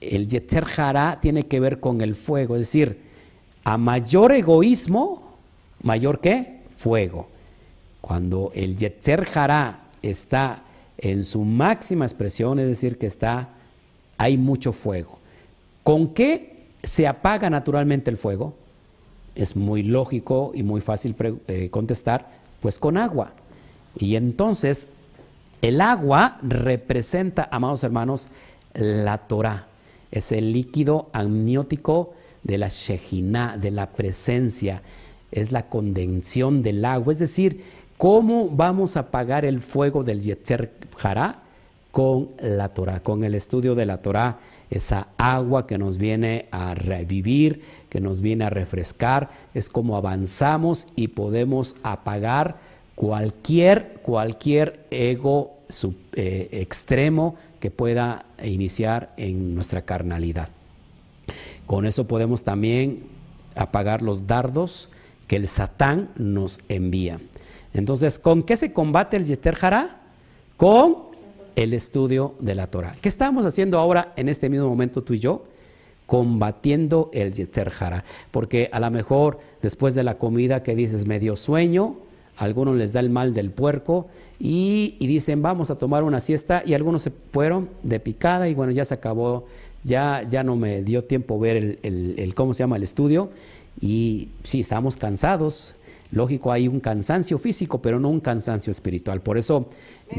[0.00, 3.11] El Yeter Hará tiene que ver con el fuego, es decir,
[3.64, 5.36] a mayor egoísmo,
[5.82, 7.28] mayor que fuego.
[8.00, 10.62] Cuando el Yeter Hará está
[10.98, 13.50] en su máxima expresión, es decir, que está,
[14.18, 15.18] hay mucho fuego.
[15.82, 18.54] ¿Con qué se apaga naturalmente el fuego?
[19.34, 21.16] Es muy lógico y muy fácil
[21.48, 22.28] eh, contestar,
[22.60, 23.32] pues con agua.
[23.98, 24.88] Y entonces
[25.60, 28.28] el agua representa, amados hermanos,
[28.74, 29.66] la Torah.
[30.10, 34.82] Es el líquido amniótico de la Shejinah, de la presencia.
[35.30, 37.12] Es la condensión del agua.
[37.12, 37.64] Es decir,
[37.98, 41.38] ¿cómo vamos a apagar el fuego del Yetzer Hará?
[41.90, 44.38] Con la Torah, con el estudio de la Torah.
[44.70, 49.30] Esa agua que nos viene a revivir, que nos viene a refrescar.
[49.52, 52.56] Es como avanzamos y podemos apagar
[52.94, 55.58] cualquier, cualquier ego
[56.14, 60.48] eh, extremo que pueda iniciar en nuestra carnalidad.
[61.72, 63.04] Con eso podemos también
[63.54, 64.90] apagar los dardos
[65.26, 67.18] que el Satán nos envía.
[67.72, 69.56] Entonces, ¿con qué se combate el Yeter?
[70.58, 70.96] Con
[71.56, 72.94] el estudio de la Torah.
[73.00, 75.46] ¿Qué estamos haciendo ahora en este mismo momento tú y yo?
[76.04, 77.72] Combatiendo el Yeter.
[78.30, 81.96] Porque a lo mejor después de la comida que dices medio sueño,
[82.36, 84.08] algunos les da el mal del puerco
[84.38, 88.72] y, dicen vamos a tomar una siesta y algunos se fueron de picada y bueno,
[88.72, 89.46] ya se acabó,
[89.84, 93.30] ya, ya no me dio tiempo ver el, el, cómo se llama el estudio
[93.80, 95.74] y sí, estábamos cansados.
[96.10, 99.22] Lógico, hay un cansancio físico, pero no un cansancio espiritual.
[99.22, 99.70] Por eso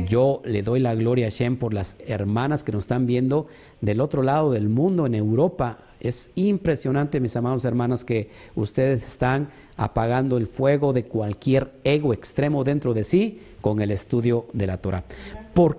[0.07, 3.45] yo le doy la gloria a Shem por las hermanas que nos están viendo
[3.79, 5.77] del otro lado del mundo, en Europa.
[5.99, 12.63] Es impresionante, mis amados hermanos, que ustedes están apagando el fuego de cualquier ego extremo
[12.63, 15.03] dentro de sí con el estudio de la Torah.
[15.53, 15.77] ¿Por,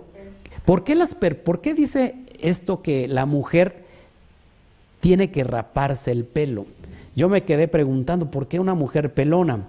[0.85, 2.15] qué, las, ¿Por qué dice
[2.45, 3.85] esto que la mujer
[5.01, 6.67] tiene que raparse el pelo.
[7.17, 9.65] Yo me quedé preguntando, ¿por qué una mujer pelona?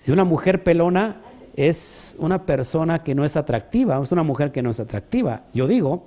[0.00, 1.16] Si una mujer pelona
[1.56, 5.66] es una persona que no es atractiva, es una mujer que no es atractiva, yo
[5.66, 6.04] digo.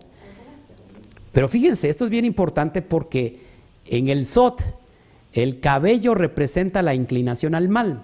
[1.32, 3.40] Pero fíjense, esto es bien importante porque
[3.86, 4.62] en el SOT
[5.34, 8.02] el cabello representa la inclinación al mal.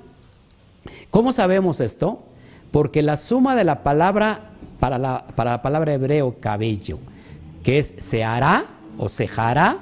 [1.11, 2.23] ¿Cómo sabemos esto?
[2.71, 6.99] Porque la suma de la palabra, para la, para la palabra hebreo cabello,
[7.63, 8.65] que es se hará
[8.97, 9.79] o sejará,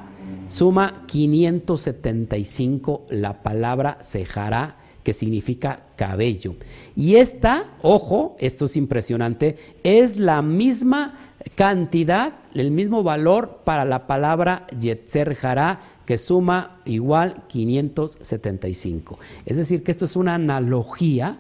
[0.48, 6.56] suma 575 la palabra sejará, que significa cabello.
[6.96, 11.18] Y esta, ojo, esto es impresionante, es la misma
[11.56, 19.20] cantidad, el mismo valor para la palabra yetzer hará, que suma igual 575.
[19.46, 21.38] Es decir, que esto es una analogía,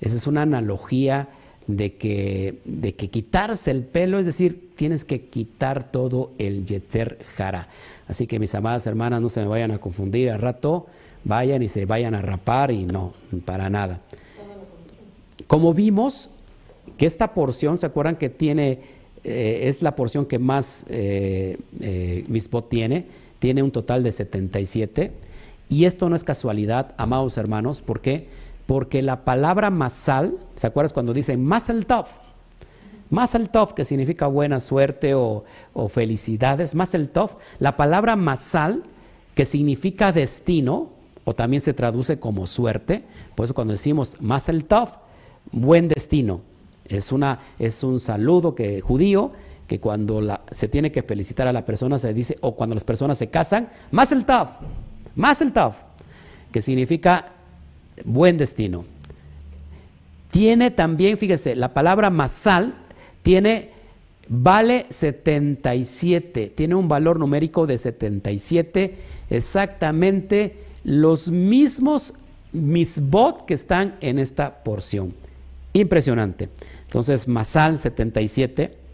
[0.00, 1.28] esa es una analogía
[1.66, 7.18] de que, de que quitarse el pelo, es decir, tienes que quitar todo el yeter
[7.36, 7.68] jara.
[8.08, 10.86] Así que mis amadas hermanas, no se me vayan a confundir, al rato
[11.24, 13.12] vayan y se vayan a rapar y no,
[13.44, 14.00] para nada.
[15.46, 16.30] Como vimos
[16.96, 18.78] que esta porción, ¿se acuerdan que tiene,
[19.24, 22.24] eh, es la porción que más eh, eh,
[22.68, 23.26] tiene?
[23.38, 25.12] tiene un total de 77.
[25.68, 28.28] Y esto no es casualidad, amados hermanos, ¿por qué?
[28.66, 32.06] Porque la palabra masal, ¿se acuerdas cuando dicen masal tov?
[33.10, 35.44] Masal tov, que significa buena suerte o,
[35.88, 38.82] felicidades, masal tov, la palabra masal,
[39.34, 40.90] que significa destino,
[41.24, 44.90] o también se traduce como suerte, por eso cuando decimos masal tov,
[45.52, 46.40] buen destino,
[46.84, 49.32] es, una, es un saludo que, judío
[49.66, 53.18] que cuando se tiene que felicitar a la persona se dice, o cuando las personas
[53.18, 53.68] se casan,
[54.26, 54.50] taf,
[55.14, 55.76] más el taf,
[56.52, 57.32] que significa
[58.04, 58.84] buen destino.
[60.30, 62.74] Tiene también, fíjese, la palabra masal
[63.22, 63.70] tiene,
[64.28, 68.96] vale 77, tiene un valor numérico de 77,
[69.30, 72.14] exactamente los mismos
[72.52, 75.14] misbot que están en esta porción.
[75.72, 76.48] Impresionante.
[76.86, 78.86] Entonces, masal 77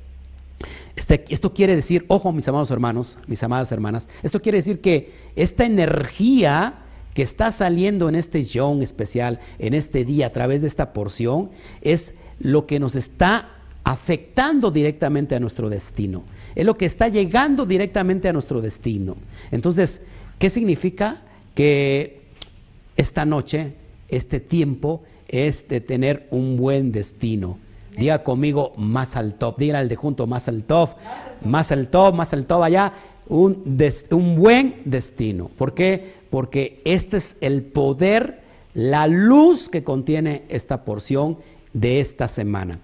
[0.96, 5.12] este, esto quiere decir, ojo mis amados hermanos, mis amadas hermanas, esto quiere decir que
[5.36, 6.74] esta energía
[7.14, 11.50] que está saliendo en este yom especial, en este día, a través de esta porción,
[11.82, 13.50] es lo que nos está
[13.84, 16.24] afectando directamente a nuestro destino.
[16.54, 19.16] Es lo que está llegando directamente a nuestro destino.
[19.50, 20.00] Entonces,
[20.38, 21.22] ¿qué significa?
[21.54, 22.22] Que
[22.96, 23.74] esta noche,
[24.08, 27.58] este tiempo, es de tener un buen destino
[27.96, 29.58] Diga conmigo más al top.
[29.58, 30.90] Diga al de junto más al top.
[31.44, 32.92] Más al top, más al top allá.
[33.28, 33.64] Un,
[34.10, 35.48] un buen destino.
[35.48, 36.21] ¿Por qué?
[36.32, 38.40] Porque este es el poder,
[38.72, 41.36] la luz que contiene esta porción
[41.74, 42.78] de esta semana.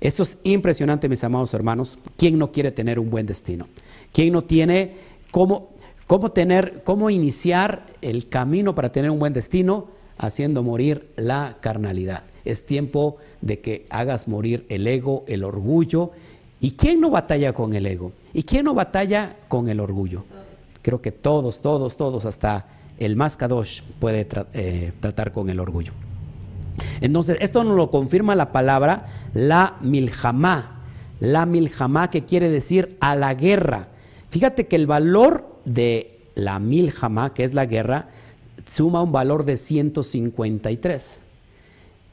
[0.00, 1.98] Esto es impresionante, mis amados hermanos.
[2.16, 3.66] ¿Quién no quiere tener un buen destino?
[4.12, 4.98] ¿Quién no tiene
[5.32, 5.70] cómo,
[6.06, 9.88] cómo tener, cómo iniciar el camino para tener un buen destino?
[10.16, 12.22] Haciendo morir la carnalidad.
[12.44, 16.12] Es tiempo de que hagas morir el ego, el orgullo.
[16.60, 18.12] ¿Y quién no batalla con el ego?
[18.32, 20.24] ¿Y quién no batalla con el orgullo?
[20.82, 25.92] Creo que todos, todos, todos, hasta el más kadosh puede eh, tratar con el orgullo.
[27.00, 30.80] Entonces, esto nos lo confirma la palabra la milhamá.
[31.20, 33.88] La milhamá que quiere decir a la guerra.
[34.30, 38.08] Fíjate que el valor de la milhamá, que es la guerra,
[38.70, 41.20] suma un valor de 153.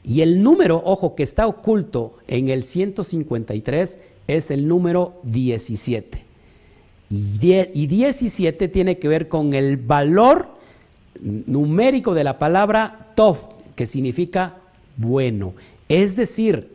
[0.04, 6.24] Y el número, ojo, que está oculto en el 153 es el número 17.
[7.10, 10.59] Y, 17 tiene que ver con el valor
[11.20, 13.38] numérico de la palabra tov,
[13.74, 14.56] que significa
[14.96, 15.54] bueno.
[15.88, 16.68] Es decir,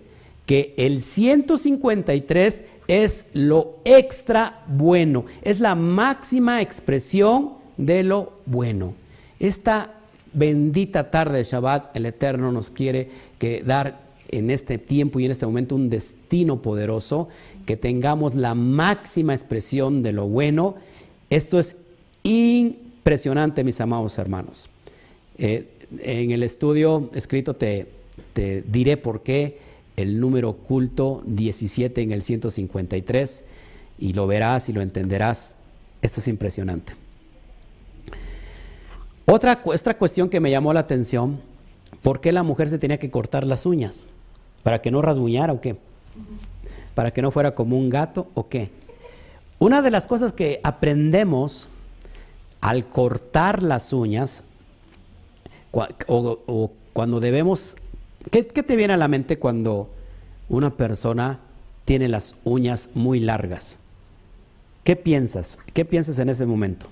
[0.46, 8.94] que el 153 es lo extra bueno, es la máxima expresión de lo bueno.
[9.40, 9.94] Esta
[10.34, 15.32] bendita tarde de Shabbat, el Eterno nos quiere que dar en este tiempo y en
[15.32, 17.30] este momento un destino poderoso,
[17.66, 20.76] que tengamos la máxima expresión de lo bueno.
[21.30, 21.76] Esto es
[23.06, 24.68] impresionante, mis amados hermanos.
[25.38, 25.68] Eh,
[26.00, 27.88] en el estudio escrito te,
[28.34, 29.60] te diré por qué
[29.96, 33.44] el número oculto 17 en el 153
[34.00, 35.54] y lo verás y lo entenderás.
[36.02, 36.94] Esto es impresionante.
[39.26, 41.40] Otra, cuestión que me llamó la atención,
[42.02, 44.08] ¿por qué la mujer se tenía que cortar las uñas?
[44.64, 45.76] ¿Para que no rasguñara o qué?
[46.96, 48.72] ¿Para que no fuera como un gato o qué?
[49.60, 51.70] Una de las cosas que aprendemos
[52.66, 54.42] al cortar las uñas,
[56.08, 57.76] o, cuando debemos,
[58.32, 59.92] ¿qué, ¿qué, te viene a la mente cuando
[60.50, 61.42] una persona
[61.86, 63.78] tiene las uñas muy largas?
[64.84, 65.60] ¿Qué piensas?
[65.76, 66.88] ¿Qué piensas en ese momento?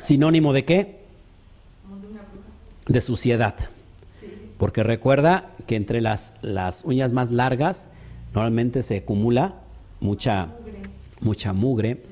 [0.00, 1.00] ¿Sinónimo de qué?
[2.86, 3.54] De suciedad.
[4.56, 7.86] Porque recuerda que entre las, las uñas más largas
[8.32, 9.56] normalmente se acumula
[10.00, 10.80] mucha mugre.
[11.20, 12.11] Mucha mugre.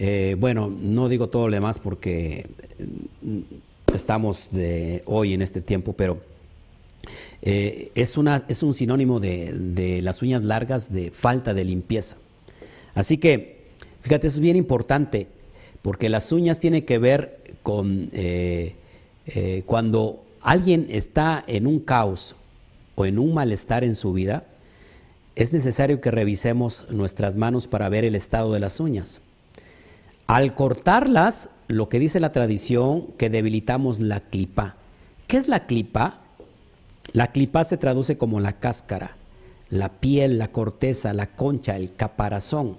[0.00, 2.46] Eh, bueno, no digo todo lo demás porque
[3.20, 3.40] mm,
[3.92, 4.48] estamos
[5.06, 6.20] hoy en este tiempo, pero
[7.42, 12.16] eh, es, un sinónimo de, las uñas largas de falta de limpieza.
[12.94, 13.64] Así que,
[14.02, 15.26] fíjate, eso es bien importante,
[15.82, 18.74] porque las uñas tienen que ver con eh,
[19.66, 22.36] cuando alguien está en un caos
[22.94, 24.44] o en un malestar en su vida,
[25.34, 29.22] es necesario que revisemos nuestras manos para ver el estado de las uñas.
[30.28, 34.76] Al cortarlas, lo que dice la tradición, que debilitamos la clipa.
[35.26, 36.20] ¿Qué es la clipa?
[37.14, 39.16] La clipa se traduce como la cáscara,
[39.70, 42.76] la piel, la corteza, la concha, el caparazón.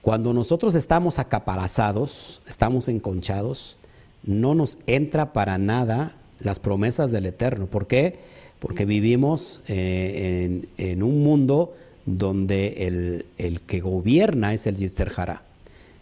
[0.00, 3.76] Cuando nosotros estamos acaparazados, estamos enconchados,
[4.22, 7.66] no nos entra para nada las promesas del Eterno.
[7.66, 8.20] ¿Por qué?
[8.60, 11.74] Porque vivimos eh, en, un mundo
[12.06, 15.10] donde el, que gobierna es el Yister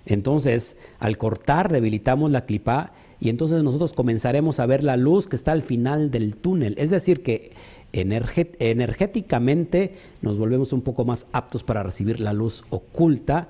[0.09, 5.37] Entonces, al cortar, debilitamos la clipa y entonces nosotros comenzaremos a ver la luz que
[5.37, 6.75] está al final del túnel.
[6.79, 7.53] Es decir, que
[7.93, 13.49] energéticamente nos volvemos un poco más aptos para recibir la luz oculta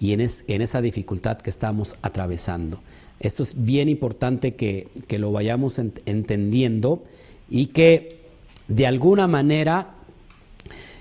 [0.00, 2.80] y en, esa dificultad que estamos atravesando.
[3.20, 7.04] Esto es bien importante que, lo vayamos entendiendo
[7.48, 8.22] y que
[8.66, 9.94] de alguna manera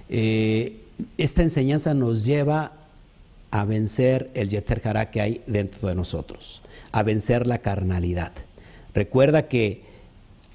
[0.09, 0.77] eh,
[1.17, 2.80] esta enseñanza nos lleva
[3.51, 4.81] a vencer el Yeter
[5.11, 8.31] que hay dentro de nosotros a vencer la carnalidad.
[8.93, 9.83] Recuerda que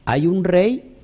[0.05, 0.95] hay un rey,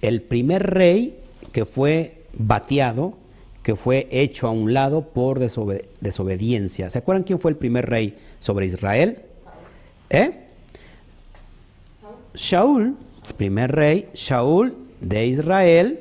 [0.00, 1.18] el primer rey
[1.52, 3.14] que fue bateado,
[3.62, 6.90] que fue hecho a un lado por desobediencia.
[6.90, 9.22] ¿Se acuerdan quién fue el primer rey sobre Israel?
[10.10, 10.32] ¿Eh?
[12.34, 12.96] Shaul,
[13.36, 16.00] primer rey, Shaul de Israel.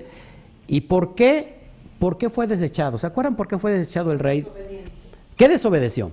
[0.67, 1.61] ¿Y por qué?
[1.99, 2.97] ¿Por qué fue desechado?
[2.97, 4.47] ¿Se acuerdan por qué fue desechado el rey?
[5.37, 6.11] ¿Qué desobedeció?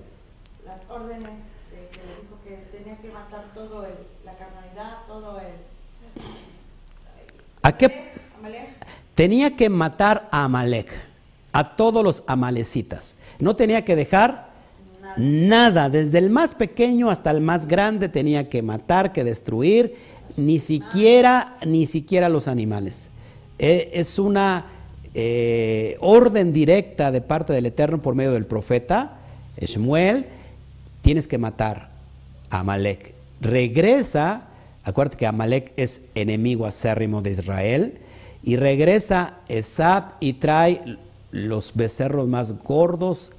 [7.61, 8.09] ¿A qué?
[9.15, 10.91] Tenía que matar a Amalek,
[11.51, 13.15] a todos los amalecitas.
[13.37, 14.49] No tenía que dejar
[15.17, 15.89] nada.
[15.89, 19.95] desde el más pequeño hasta el más grande tenía que matar, que destruir,
[20.37, 23.09] ni siquiera, ni siquiera los animales.
[23.57, 24.65] E, es una
[25.13, 29.17] eh, orden directa de parte del Eterno por medio del profeta
[29.59, 30.25] Shmuel,
[31.01, 31.89] tienes que matar
[32.49, 33.13] a Amalek.
[33.41, 34.49] Regresa
[34.89, 37.99] Acuérdate que Amalek es enemigo acérrimo de Israel.
[38.41, 40.97] Y regresa Esab y trae
[41.31, 43.33] los becerros más gordos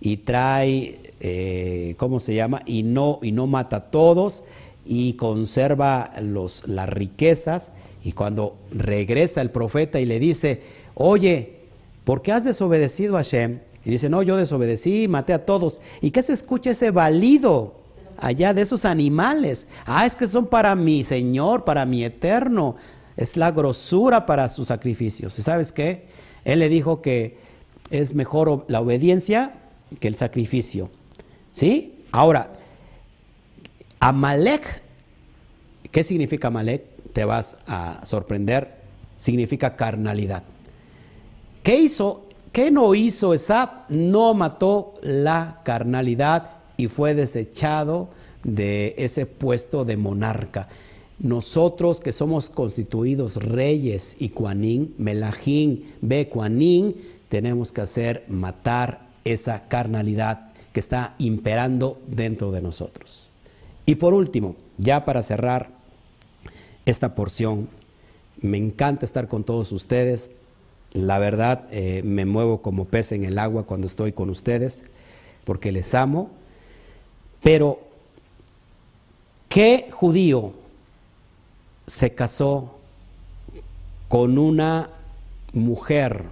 [0.00, 2.62] y trae, eh, ¿cómo se llama?
[2.66, 4.42] Y no, y no mata a todos
[4.84, 7.70] y conserva los, las riquezas.
[8.02, 10.62] Y cuando regresa el profeta y le dice,
[10.98, 11.56] oye,
[12.04, 13.60] ¿por qué has desobedecido a Hashem?
[13.84, 15.80] Y dice, no, yo desobedecí, maté a todos.
[16.02, 17.78] ¿Y qué se escucha ese balido?
[18.18, 19.66] allá de esos animales.
[19.86, 22.76] Ah, es que son para mi Señor, para mi eterno.
[23.16, 25.38] Es la grosura para sus sacrificios.
[25.38, 26.06] ¿Y sabes qué?
[26.44, 27.38] Él le dijo que
[27.90, 29.54] es mejor la obediencia
[30.00, 30.90] que el sacrificio.
[31.52, 32.04] ¿Sí?
[32.12, 32.52] Ahora,
[34.00, 34.82] Amalek,
[35.90, 36.84] ¿qué significa Amalek?
[37.12, 38.76] Te vas a sorprender.
[39.18, 40.44] Significa carnalidad.
[41.68, 42.22] ¿Qué hizo?
[42.50, 43.90] ¿Qué no hizo Esab?
[43.90, 48.08] No mató la carnalidad y fue desechado
[48.42, 50.68] de ese puesto de monarca.
[51.18, 56.96] Nosotros que somos constituidos reyes y cuanín, melajín, be cuanín,
[57.28, 63.28] tenemos que hacer matar esa carnalidad que está imperando dentro de nosotros.
[63.84, 65.68] Y por último, ya para cerrar
[66.86, 67.68] esta porción,
[68.40, 70.30] me encanta estar con todos ustedes.
[70.92, 74.84] La verdad, eh, me muevo como pez en el agua cuando estoy con ustedes,
[75.44, 76.30] porque les amo
[77.42, 77.80] pero,
[79.48, 80.52] ¿qué judío
[81.86, 82.78] se casó
[84.08, 84.90] con una
[85.52, 86.24] mujer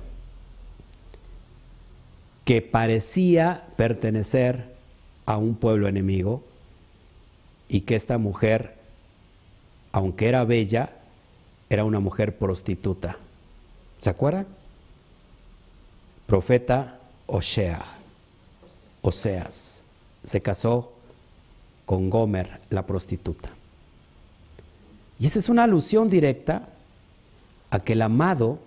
[2.45, 4.75] que parecía pertenecer
[5.27, 6.43] a un pueblo enemigo
[7.69, 8.75] y que esta mujer,
[9.93, 10.91] aunque era bella,
[11.71, 13.19] era una mujer prostituta?
[13.99, 14.47] ¿Se acuerdan?
[16.27, 17.85] Profeta Osea,
[19.03, 19.83] Oseas,
[20.25, 20.93] se casó
[21.85, 23.51] con Gomer, la prostituta.
[25.19, 26.69] Y esa es una alusión directa
[27.71, 28.59] a que el amado,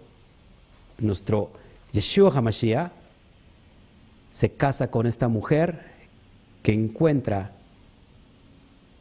[0.97, 1.51] nuestro
[1.91, 2.91] Yeshua HaMashiach,
[4.31, 5.91] se casa con esta mujer
[6.63, 7.51] que encuentra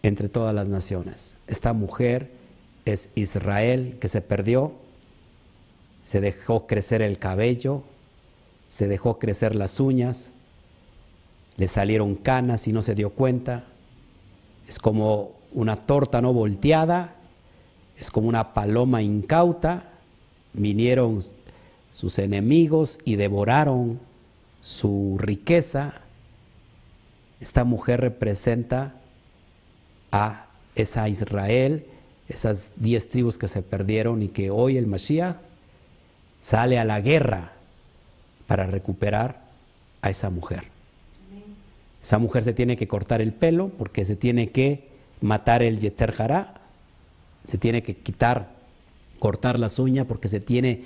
[0.02, 1.36] entre todas las naciones.
[1.46, 2.30] Esta mujer
[2.84, 4.72] es Israel que se perdió,
[6.09, 7.82] se dejó crecer el cabello,
[8.66, 10.30] se dejó crecer las uñas,
[11.59, 13.64] le salieron canas y no se dio cuenta.
[14.66, 17.14] Es como una torta no volteada,
[17.98, 19.90] es como una paloma incauta.
[20.54, 21.22] Vinieron
[21.92, 24.00] sus enemigos y devoraron
[24.62, 25.92] su riqueza.
[27.38, 28.94] Esta mujer representa
[30.11, 31.84] a esa Israel,
[32.30, 35.47] esas diez tribus que se perdieron y que hoy el Mashiach
[36.41, 37.53] sale a la guerra
[38.47, 39.41] para recuperar
[40.03, 40.64] a esa mujer.
[42.03, 44.89] Esa mujer se tiene que cortar el pelo porque se tiene que
[45.20, 46.14] matar el Yeter
[47.45, 48.51] se tiene que quitar,
[49.18, 50.84] cortar las uñas porque se tiene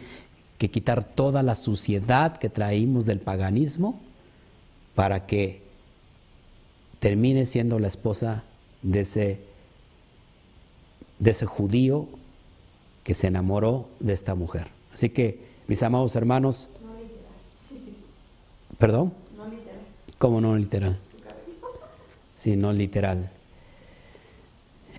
[0.59, 4.01] que quitar toda la suciedad que traímos del paganismo
[4.95, 5.63] para que
[7.01, 8.45] termine siendo la esposa
[8.83, 9.41] de ese,
[11.19, 12.09] de ese judío
[13.03, 14.69] que se enamoró de esta mujer.
[14.93, 17.97] Así que, mis amados hermanos, no literal.
[18.79, 19.13] ¿Perdón?
[19.37, 19.81] No literal.
[20.19, 20.99] ¿Cómo no literal?
[22.35, 23.31] Sí, no literal.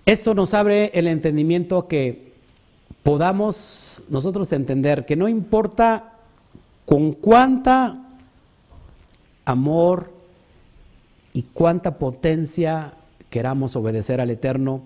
[0.06, 2.32] Esto nos abre el entendimiento que
[3.02, 6.14] podamos nosotros entender que no importa
[6.86, 8.04] con cuánta
[9.44, 10.10] amor
[11.32, 12.94] y cuánta potencia
[13.30, 14.82] queramos obedecer al Eterno,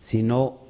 [0.00, 0.65] si no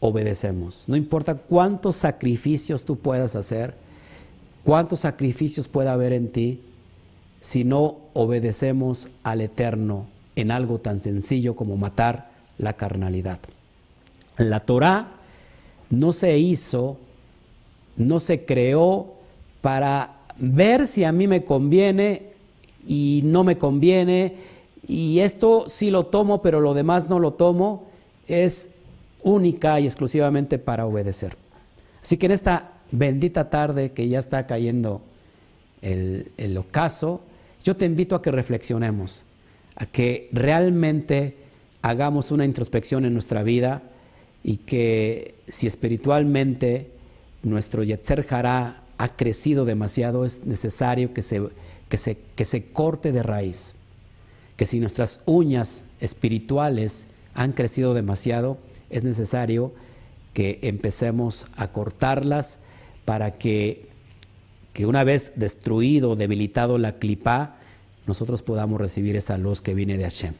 [0.00, 0.84] obedecemos.
[0.88, 3.74] No importa cuántos sacrificios tú puedas hacer,
[4.64, 6.60] cuántos sacrificios pueda haber en ti,
[7.40, 13.38] si no obedecemos al Eterno en algo tan sencillo como matar la carnalidad.
[14.36, 15.08] La Torah
[15.90, 16.98] no se hizo,
[17.96, 19.14] no se creó
[19.60, 22.30] para ver si a mí me conviene
[22.86, 24.36] y no me conviene,
[24.86, 27.84] y esto sí lo tomo, pero lo demás no lo tomo,
[28.26, 28.70] es
[29.22, 31.36] única y exclusivamente para obedecer.
[32.02, 35.02] Así que en esta bendita tarde que ya está cayendo
[35.82, 37.20] el, ocaso,
[37.62, 39.24] yo te invito a que reflexionemos,
[39.76, 41.36] a que realmente
[41.82, 43.82] hagamos una introspección en nuestra vida
[44.42, 46.90] y que si espiritualmente
[47.42, 51.42] nuestro Yetzer Hará ha crecido demasiado, es necesario que se,
[51.88, 53.74] que, se, que se corte de raíz.
[54.56, 58.58] Que si nuestras uñas espirituales han crecido demasiado,
[58.90, 59.72] es necesario
[60.34, 62.58] que empecemos a cortarlas
[63.04, 63.88] para que,
[64.72, 67.56] que una vez destruido, debilitado la clipa,
[68.06, 70.34] nosotros podamos recibir esa luz que viene de Hashem.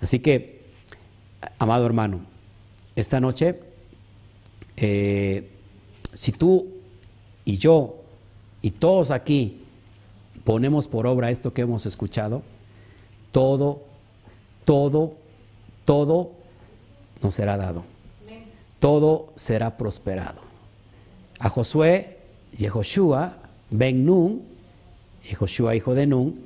[0.00, 0.62] Así que,
[1.58, 2.20] amado hermano,
[2.94, 3.60] esta noche,
[4.76, 5.50] eh,
[6.12, 6.68] si tú
[7.44, 8.02] y yo
[8.62, 9.62] y todos aquí
[10.44, 12.42] ponemos por obra esto que hemos escuchado,
[13.32, 13.82] todo,
[14.64, 15.14] todo,
[15.84, 16.32] todo
[17.22, 17.84] nos será dado.
[18.78, 20.40] Todo será prosperado.
[21.38, 22.18] A Josué,
[22.56, 23.36] Yehoshua,
[23.70, 24.42] Ben Nun,
[25.28, 26.40] Yehoshua hijo de Nun,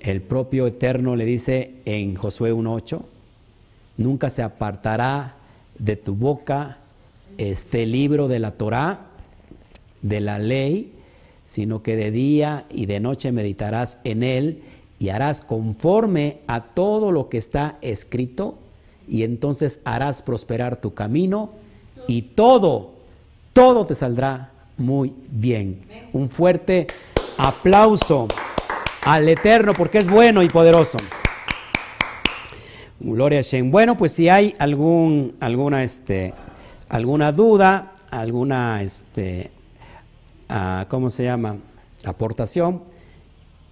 [0.00, 3.00] el propio Eterno le dice en Josué 1.8,
[3.96, 5.36] nunca se apartará
[5.78, 6.78] de tu boca
[7.38, 9.06] este libro de la Torá,
[10.02, 10.92] de la ley,
[11.46, 14.62] sino que de día y de noche meditarás en él
[14.98, 18.58] y harás conforme a todo lo que está escrito
[19.08, 21.50] y entonces harás prosperar tu camino
[22.06, 22.92] y todo,
[23.52, 25.82] todo te saldrá muy bien.
[26.12, 26.86] Un fuerte
[27.38, 28.28] aplauso
[29.02, 30.98] al Eterno porque es bueno y poderoso.
[33.00, 33.70] Gloria a Shem.
[33.70, 36.32] Bueno, pues si hay algún, alguna, este,
[36.88, 39.50] alguna duda, alguna, este,
[40.48, 41.56] uh, ¿cómo se llama?
[42.04, 42.82] Aportación,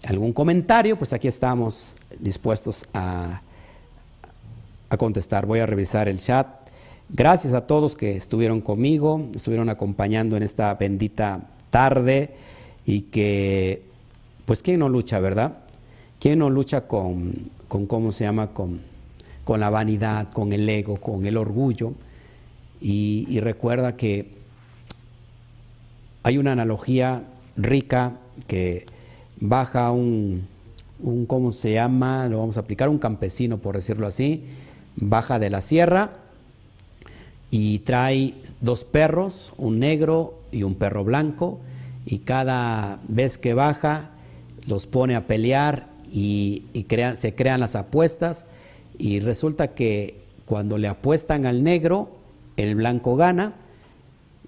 [0.05, 3.41] algún comentario, pues aquí estamos dispuestos a,
[4.93, 5.47] a contestar.
[5.47, 6.47] Voy a revisar el chat.
[7.09, 12.30] Gracias a todos que estuvieron conmigo, estuvieron acompañando en esta bendita tarde
[12.86, 13.82] y que,
[14.47, 15.59] pues, ¿quién no lucha, verdad?
[16.20, 18.49] ¿Quién no lucha con, con cómo se llama?
[18.55, 18.93] Con
[19.45, 21.93] con la vanidad, con el ego, con el orgullo.
[22.80, 24.30] Y, recuerda que
[26.24, 27.22] hay una analogía
[27.57, 28.14] rica
[28.47, 28.86] que
[29.40, 30.47] baja un,
[31.01, 32.28] un, ¿cómo se llama?
[32.28, 34.45] Lo vamos a aplicar, un campesino, por decirlo así,
[34.97, 36.12] baja de la sierra
[37.51, 41.61] y trae dos perros, un negro y un perro blanco,
[42.07, 44.11] y cada vez que baja
[44.66, 46.64] los pone a pelear y,
[47.16, 48.47] se crean las apuestas
[48.99, 52.11] y resulta que cuando le apuestan al negro,
[52.57, 53.55] el blanco gana,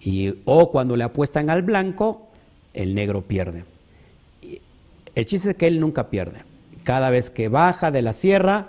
[0.00, 2.28] y, o cuando le apuestan al blanco,
[2.74, 3.64] el negro pierde.
[5.14, 6.40] El chiste es que él nunca pierde.
[6.82, 8.68] Cada vez que baja de la sierra,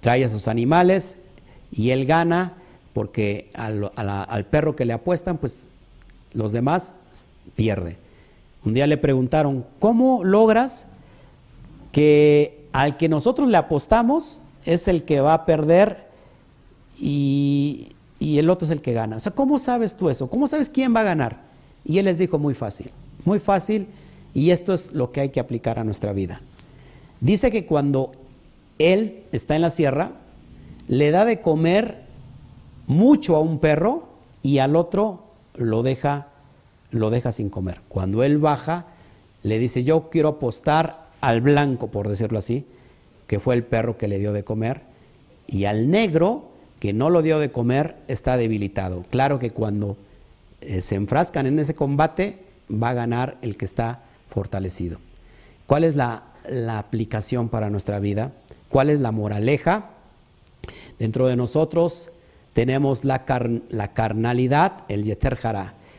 [0.00, 1.16] trae a sus animales
[1.72, 2.54] y él gana
[2.92, 5.68] porque al, al perro que le apuestan, pues
[6.32, 6.94] los demás
[7.54, 7.96] pierde.
[8.64, 10.86] Un día le preguntaron, ¿cómo logras
[11.92, 16.08] que al que nosotros le apostamos es el que va a perder
[16.98, 19.16] y, y el otro es el que gana?
[19.16, 20.28] O sea, ¿cómo sabes tú eso?
[20.28, 21.38] ¿Cómo sabes quién va a ganar?
[21.84, 22.90] Y él les dijo muy fácil,
[23.24, 23.86] muy fácil,
[24.34, 26.40] y esto es lo que hay que aplicar a nuestra vida.
[27.20, 28.12] Dice que cuando
[28.78, 30.12] él está en la sierra,
[30.88, 32.02] le da de comer
[32.86, 34.08] mucho a un perro
[34.42, 35.24] y al otro
[35.54, 36.28] lo deja,
[36.90, 37.80] lo deja sin comer.
[37.88, 38.86] Cuando él baja,
[39.42, 42.64] le dice, yo quiero apostar al blanco, por decirlo así,
[43.26, 44.82] que fue el perro que le dio de comer,
[45.46, 46.48] y al negro,
[46.80, 49.04] que no lo dio de comer, está debilitado.
[49.10, 49.96] Claro que cuando
[50.60, 52.38] eh, se enfrascan en ese combate,
[52.70, 54.98] va a ganar el que está fortalecido.
[55.66, 58.32] ¿Cuál es la, la aplicación para nuestra vida?
[58.68, 59.90] ¿Cuál es la moraleja?
[60.98, 62.10] Dentro de nosotros
[62.52, 65.38] tenemos la, carnalidad, el yeter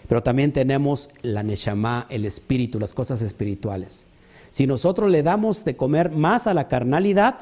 [0.07, 4.05] pero también tenemos la neshama, el espíritu, las cosas espirituales.
[4.49, 7.35] Si nosotros le damos de comer más a la carnalidad,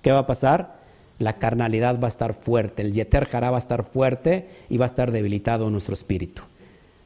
[0.00, 0.76] ¿qué va a pasar?
[1.18, 4.88] La carnalidad va a estar fuerte, el yeter va a estar fuerte y va a
[4.88, 6.42] estar debilitado nuestro espíritu.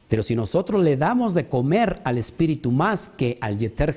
[0.07, 3.95] Pero si nosotros le damos de comer al espíritu más que al yeter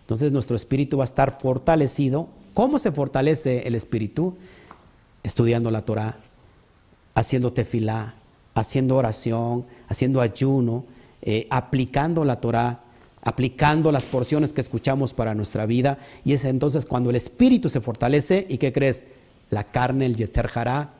[0.00, 2.28] entonces nuestro espíritu va a estar fortalecido.
[2.54, 4.36] ¿Cómo se fortalece el espíritu?
[5.22, 6.16] Estudiando la Torah,
[7.14, 8.14] haciendo tefilá,
[8.54, 10.84] haciendo oración, haciendo ayuno,
[11.22, 12.80] eh, aplicando la Torah,
[13.22, 15.98] aplicando las porciones que escuchamos para nuestra vida.
[16.24, 19.04] Y es entonces cuando el espíritu se fortalece y ¿qué crees?
[19.50, 20.50] La carne, el yeter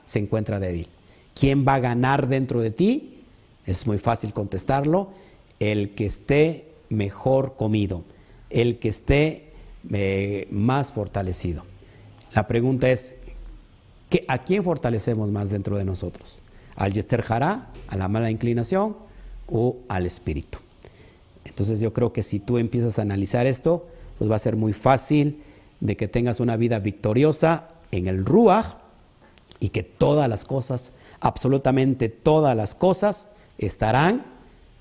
[0.07, 0.89] se encuentra débil.
[1.35, 3.23] ¿Quién va a ganar dentro de ti?
[3.67, 5.11] Es muy fácil contestarlo.
[5.59, 8.05] El que esté mejor comido,
[8.51, 9.52] el que esté
[9.91, 11.65] eh, más fortalecido.
[12.35, 13.17] La pregunta es,
[14.29, 16.41] ¿a quién fortalecemos más dentro de nosotros?
[16.77, 18.97] ¿Al Yester Jara, a la mala inclinación
[19.49, 20.59] o al espíritu?
[21.45, 23.87] Entonces yo creo que si tú empiezas a analizar esto,
[24.19, 25.43] pues va a ser muy fácil
[25.81, 28.77] de que tengas una vida victoriosa en el Ruach
[29.61, 33.29] y que todas las cosas, absolutamente todas las cosas,
[33.59, 34.25] estarán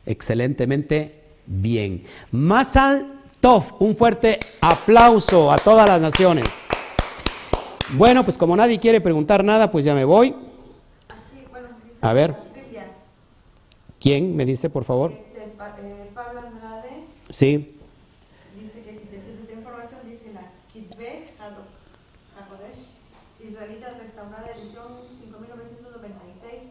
[0.05, 2.03] excelentemente bien.
[2.31, 6.45] Masal Tov, un fuerte aplauso a todas las naciones.
[7.93, 10.35] Bueno, pues como nadie quiere preguntar nada, pues ya me voy.
[12.01, 12.35] A ver.
[13.99, 15.11] ¿Quién me dice, por favor?
[16.13, 17.05] Pablo Andrade.
[17.31, 17.79] Sí.
[18.55, 21.29] Dice que si te sirve esta información, dice la Kitbe
[22.37, 22.93] Hakodesh,
[23.39, 26.63] Israelita Restaurada, edición 5996.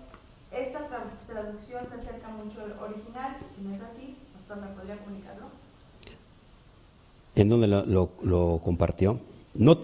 [0.52, 0.86] Esta
[1.26, 3.38] traducción se acerca mucho al original.
[3.52, 5.59] Si no es así, ¿usted me podría comunicarlo?
[7.40, 9.18] ¿En dónde lo, compartió?
[9.54, 9.80] No,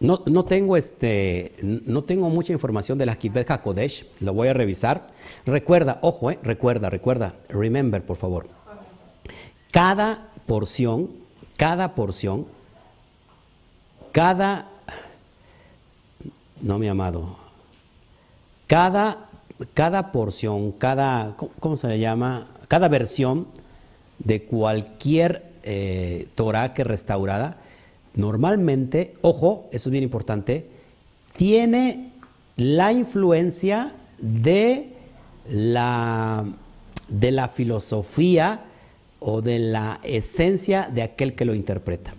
[0.00, 4.52] no, no, tengo este, no tengo mucha información de la Kitbet HaKodesh, lo voy a
[4.52, 5.06] revisar.
[5.46, 8.48] Recuerda, ojo, eh, recuerda, recuerda, remember, por favor.
[9.70, 11.10] Cada porción,
[11.56, 12.46] cada porción,
[14.10, 14.68] cada,
[16.60, 17.36] no mi amado,
[18.66, 19.28] cada
[19.74, 22.48] cada porción, cada, ¿cómo se llama?
[22.68, 23.46] Cada versión
[24.18, 27.58] de cualquier eh, Torah que restaurada,
[28.14, 30.66] normalmente, ojo, eso es bien importante,
[31.36, 32.10] tiene
[32.56, 34.92] la influencia de
[35.48, 36.44] la,
[37.08, 38.64] de la filosofía
[39.20, 42.14] o de la esencia de aquel que lo interpreta.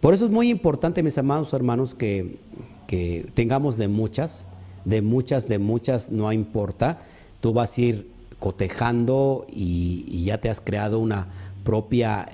[0.00, 2.38] Por eso es muy importante, mis amados hermanos, que,
[2.86, 4.44] que tengamos de muchas,
[4.84, 7.02] de muchas, de muchas, no importa.
[7.40, 8.12] Tú vas a ir
[8.42, 11.28] cotejando y, ya te has creado una
[11.64, 12.28] propia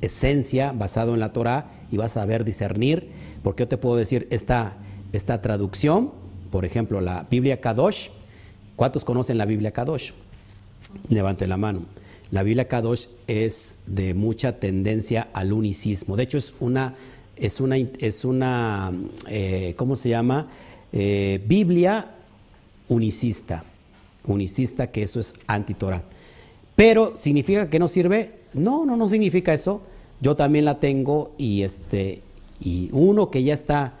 [0.00, 3.08] esencia basado en la Torah y vas a ver discernir,
[3.42, 4.74] porque yo te puedo decir esta,
[5.12, 6.12] esta traducción,
[6.50, 8.08] por ejemplo, la Biblia Kadosh,
[8.76, 10.12] ¿cuántos conocen la Biblia Kadosh?
[11.08, 11.82] Levante la mano.
[12.30, 16.16] La Biblia Kadosh es de mucha tendencia al unicismo.
[16.16, 16.94] De hecho, es una,
[17.36, 18.92] es una, es una
[19.28, 20.48] eh, ¿cómo se llama?
[20.92, 22.10] Eh, Biblia
[22.88, 23.64] unicista,
[24.26, 26.02] unicista que eso es antitora.
[26.74, 28.32] Pero ¿significa que no sirve?
[28.56, 29.80] No, no, no significa eso.
[30.20, 32.22] Yo también la tengo y este
[32.60, 33.94] y uno que ya está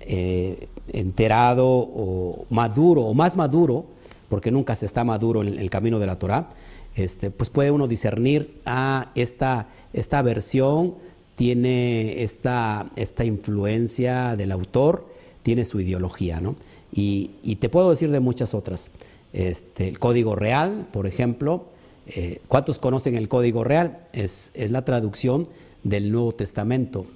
[0.00, 3.84] eh, enterado o maduro o más maduro,
[4.28, 6.50] porque nunca se está maduro en el camino de la Torah,
[6.96, 10.94] este, pues puede uno discernir ah, esta, esta versión
[11.36, 15.06] tiene esta, esta influencia del autor
[15.42, 16.56] tiene su ideología, ¿no?
[16.92, 17.30] Y,
[17.60, 18.90] te puedo decir de muchas otras.
[19.32, 21.66] Este, el código real, por ejemplo,
[22.14, 23.98] eh, ¿cuántos conocen el código real?
[24.12, 25.46] Es, la traducción
[25.82, 27.06] del Nuevo Testamento.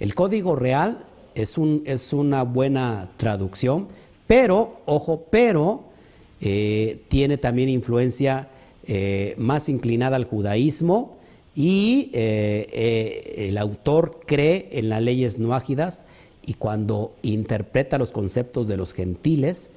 [0.00, 3.88] El código real es, un, es una buena traducción,
[4.26, 5.84] pero, ojo, pero
[6.40, 8.48] eh, tiene también influencia
[8.86, 11.16] eh, más inclinada al judaísmo
[11.56, 16.02] y el autor cree en las leyes noágidas
[16.44, 19.70] y cuando interpreta los conceptos de los gentiles,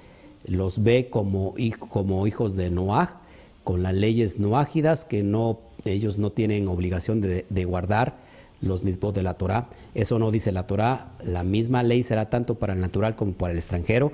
[0.46, 1.54] los ve como,
[1.90, 3.22] como hijos de Noah,
[3.68, 8.15] con las leyes noágidas que no, ellos no tienen obligación de, guardar
[8.61, 9.68] los mismos de la Torah.
[9.93, 11.11] Eso no dice la Torah.
[11.22, 14.13] La misma ley será tanto para el natural como para el extranjero.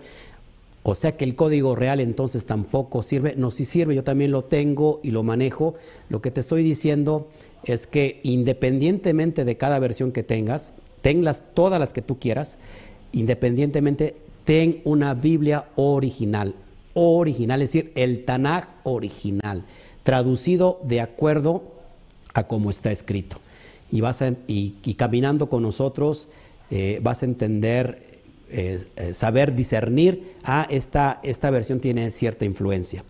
[0.82, 3.36] O sea que el código real entonces tampoco sirve.
[3.38, 5.76] No, si sirve, yo también lo tengo y lo manejo.
[6.10, 7.28] Lo que te estoy diciendo
[7.64, 10.74] es que independientemente de cada versión que tengas,
[11.04, 12.58] tenlas todas las que tú quieras,
[13.12, 16.56] independientemente, ten una Biblia original.
[16.94, 19.66] Original, es decir, el Tanaj original,
[20.04, 21.64] traducido de acuerdo
[22.34, 23.38] a cómo está escrito
[23.92, 26.28] y, vas y, caminando con nosotros
[26.72, 28.20] eh, vas a entender,
[28.50, 33.04] eh, eh, saber discernir, ah, esta, esta versión tiene cierta influencia,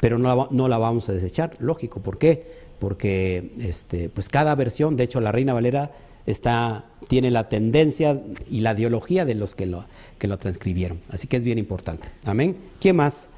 [0.00, 2.66] pero no la, no la vamos a desechar, lógico, ¿por qué?
[2.78, 5.92] Porque este, pues cada versión, de hecho la Reina Valera
[6.26, 8.20] está, tiene la tendencia
[8.50, 9.84] y la ideología de los que lo,
[10.18, 12.08] que lo transcribieron, así que es bien importante.
[12.24, 12.56] Amén.
[12.80, 13.28] ¿Quién más?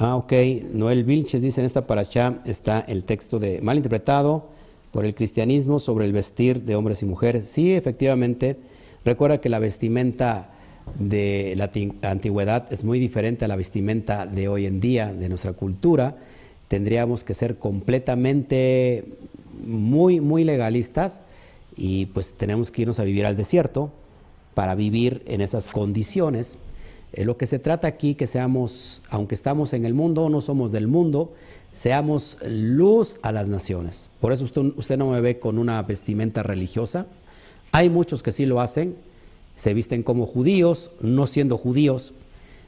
[0.00, 0.32] Ah, ok.
[0.72, 4.46] Noel Vilches dice en esta paracha está el texto de mal interpretado
[4.92, 7.48] por el cristianismo sobre el vestir de hombres y mujeres.
[7.48, 8.56] Sí, efectivamente.
[9.04, 10.50] Recuerda que la vestimenta
[10.98, 11.70] de la
[12.10, 16.16] antigüedad es muy diferente a la vestimenta de hoy en día, de nuestra cultura.
[16.68, 19.04] Tendríamos que ser completamente
[19.64, 21.20] muy, muy legalistas
[21.76, 23.92] y pues tenemos que irnos a vivir al desierto
[24.54, 26.58] para vivir en esas condiciones
[27.12, 30.72] eh, lo que se trata aquí que seamos, aunque estamos en el mundo, no somos
[30.72, 31.32] del mundo,
[31.72, 34.10] seamos luz a las naciones.
[34.20, 37.06] Por eso usted, no me ve con una vestimenta religiosa.
[37.72, 38.96] Hay muchos que sí lo hacen,
[39.56, 42.12] se visten como judíos, no siendo judíos.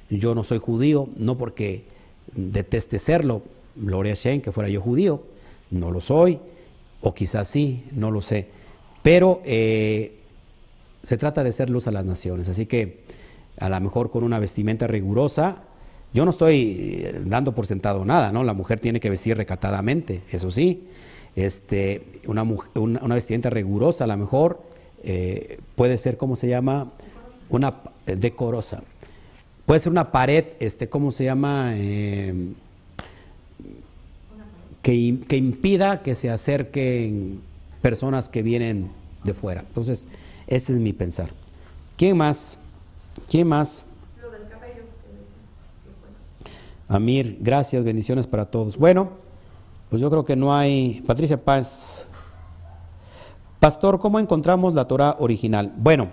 [0.09, 1.85] Yo no soy judío, no porque
[2.35, 3.43] deteste serlo,
[3.77, 5.23] Gloria Shen, que fuera yo judío,
[5.71, 6.39] no lo soy,
[7.01, 8.49] o quizás sí, no lo sé.
[9.03, 10.19] Pero eh,
[11.05, 12.49] se trata de ser luz a las naciones.
[12.49, 13.05] Así que
[13.61, 15.59] a lo mejor con una vestimenta rigurosa.
[16.13, 18.43] Yo no estoy eh, dando por sentado nada, ¿no?
[18.43, 20.89] La mujer tiene que vestir recatadamente, eso sí.
[21.37, 24.61] Este, una, una, vestimenta rigurosa, a lo mejor
[25.03, 26.93] eh, puede ser, ¿cómo se llama?
[27.49, 27.75] Una
[28.07, 28.83] eh, decorosa.
[29.67, 31.75] Puede ser una pared, este, ¿cómo se llama?
[34.83, 37.41] que, que impida que se acerquen
[37.83, 38.91] personas que vienen
[39.25, 39.61] de fuera.
[39.61, 40.07] Entonces,
[40.47, 41.31] este es mi pensar.
[41.97, 42.59] ¿Quién más?
[43.29, 43.85] ¿Quién más?
[46.89, 48.77] Amir, gracias, bendiciones para todos.
[48.77, 49.11] Bueno,
[49.91, 51.03] pues yo creo que no hay.
[51.07, 52.05] Patricia Paz.
[53.61, 55.71] Pastor, ¿cómo encontramos la Torah original?
[55.77, 56.09] Bueno,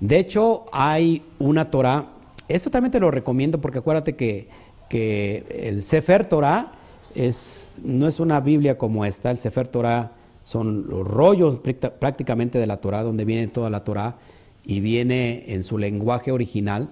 [0.00, 2.06] de hecho hay una Torah,
[2.48, 4.48] esto también te lo recomiendo porque acuérdate que,
[4.88, 6.72] que el Sefer Torah
[7.14, 10.12] es, no es una Biblia como esta, el Sefer Torah
[10.44, 11.58] son los rollos
[11.98, 14.16] prácticamente de la Torah, donde viene toda la Torah
[14.64, 16.88] y viene en su lenguaje original.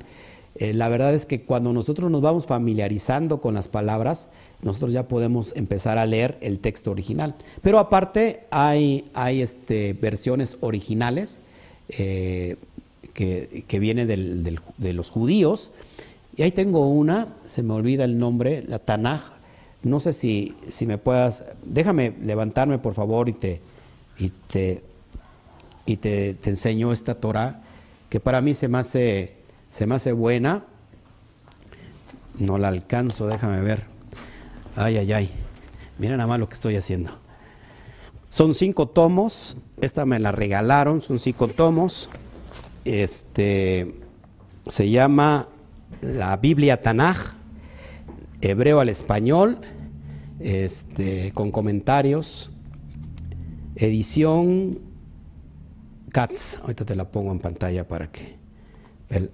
[0.56, 4.28] Eh, la verdad es que cuando nosotros nos vamos familiarizando con las palabras,
[4.62, 7.34] nosotros ya podemos empezar a leer el texto original.
[7.62, 11.40] Pero aparte hay, hay este, versiones originales
[11.88, 12.56] eh,
[13.14, 15.72] que, que vienen de los judíos.
[16.36, 19.22] Y ahí tengo una, se me olvida el nombre, la Tanaj.
[19.82, 23.60] No sé si, si me puedas, déjame levantarme por favor y te,
[24.18, 24.82] y te,
[25.84, 27.62] y te, te enseño esta Torah
[28.08, 29.34] que para mí se me hace,
[29.70, 30.64] se me hace buena.
[32.38, 33.95] No la alcanzo, déjame ver.
[34.76, 35.30] Ay, ay, ay.
[35.98, 37.10] Miren nada más lo que estoy haciendo.
[38.28, 39.56] Son cinco tomos.
[39.80, 42.10] Esta me la regalaron, son cinco tomos.
[42.84, 43.94] Este
[44.68, 45.48] se llama
[46.02, 47.34] la Biblia Tanaj,
[48.42, 49.60] hebreo al español,
[50.40, 52.50] este, con comentarios.
[53.76, 54.78] Edición
[56.10, 56.58] Cats.
[56.62, 58.36] Ahorita te la pongo en pantalla para que,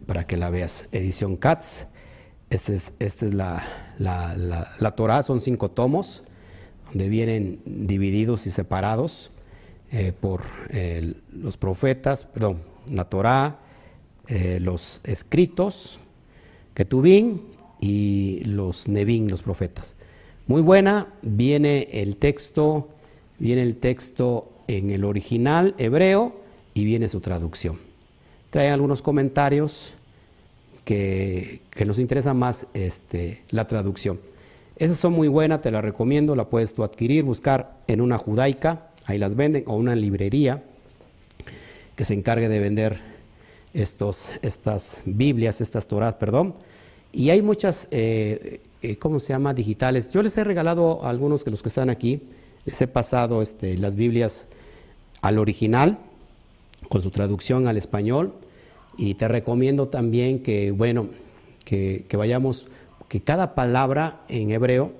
[0.06, 0.88] para que la veas.
[0.92, 1.88] Edición Cats.
[2.50, 3.64] Esta es, esta es la,
[3.98, 4.34] la,
[4.78, 6.24] la, Torah, son cinco tomos,
[6.88, 9.30] donde vienen divididos y separados
[9.90, 10.42] eh, por
[11.32, 13.58] los profetas, perdón, la Torah,
[14.28, 15.98] eh, los escritos,
[16.74, 17.42] Ketubín
[17.80, 19.94] y los Nevin, los profetas.
[20.46, 22.88] Muy buena, viene el texto,
[23.38, 26.36] viene el texto en el original hebreo
[26.72, 27.78] y viene su traducción.
[28.50, 29.94] Trae algunos comentarios
[30.84, 34.20] que, nos interesa más este, la traducción.
[34.76, 38.88] Esas son muy buenas, te las recomiendo, la puedes tú adquirir, buscar en una judaica,
[39.04, 40.62] ahí las venden, o una librería
[41.94, 43.00] que se encargue de vender
[43.74, 46.54] estos, estas Biblias, estas Torahs, perdón.
[47.12, 49.54] Y hay muchas, eh, eh, ¿cómo se llama?
[49.54, 50.12] Digitales.
[50.12, 52.22] Yo les he regalado a algunos de los que están aquí,
[52.64, 54.46] les he pasado este, las Biblias
[55.20, 55.98] al original,
[56.88, 58.32] con su traducción al español,
[58.96, 61.08] y te recomiendo también que, bueno,
[61.64, 62.66] que, vayamos,
[63.08, 64.92] que cada palabra en hebreo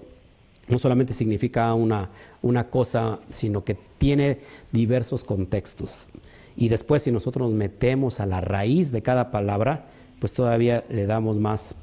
[0.68, 4.38] no solamente significa una, una cosa, sino que tiene
[4.70, 6.09] diversos contextos.
[6.57, 9.86] Y después si nosotros nos metemos a la raíz de cada palabra,
[10.18, 11.74] pues todavía le damos más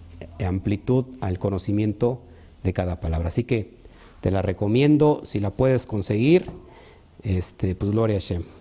[0.46, 2.22] amplitud al conocimiento
[2.64, 3.30] de cada palabra.
[3.30, 3.74] Así que
[4.22, 6.46] te la recomiendo, si la puedes conseguir,
[7.24, 8.59] este, pues gloria a Shem.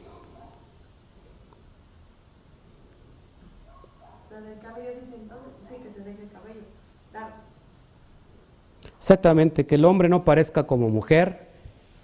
[9.08, 11.38] Exactamente, que el hombre no parezca como mujer,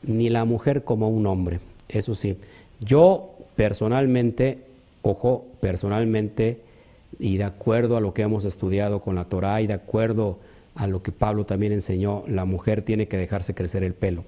[0.03, 1.61] ni la mujer como un hombre.
[1.87, 2.39] Eso sí,
[2.81, 4.61] yo personalmente,
[5.03, 6.63] ojo, personalmente,
[7.19, 10.39] y de acuerdo a lo que hemos estudiado con la Torah y de acuerdo
[10.77, 14.25] a lo que Pablo también enseñó, la mujer tiene que dejarse crecer el pelo.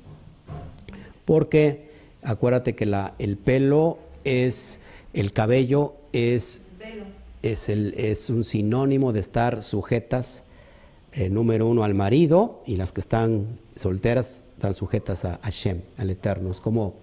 [1.24, 1.88] Porque
[2.22, 4.80] acuérdate que la, el pelo es,
[5.14, 6.60] el cabello es,
[7.40, 10.42] es, el, es un sinónimo de estar sujetas
[11.16, 16.10] eh, número uno, al marido, y las que están solteras están sujetas a Hashem, al
[16.10, 16.50] Eterno.
[16.50, 16.94] Es como,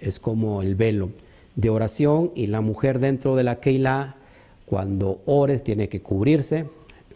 [0.00, 1.10] es como el velo
[1.54, 4.16] de oración, y la mujer dentro de la Keilah,
[4.66, 6.68] cuando ore, tiene que cubrirse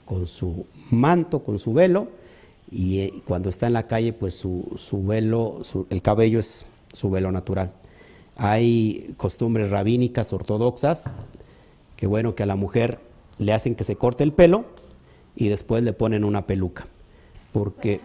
[0.04, 2.08] con su manto, con su velo,
[2.70, 7.10] y eh, cuando está en la calle, pues su, su velo, el cabello es su
[7.10, 7.72] velo natural.
[8.36, 11.10] Hay costumbres rabínicas ortodoxas
[11.96, 13.00] que bueno, que a la mujer
[13.38, 14.66] le hacen que se corte el pelo
[15.38, 16.86] y después le ponen una peluca.
[17.52, 18.00] Porque...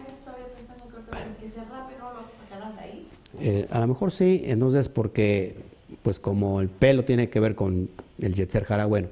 [3.40, 5.56] Eh, a lo mejor sí, entonces porque,
[6.02, 9.08] pues como el pelo tiene que ver con el Yetzer Jara, bueno,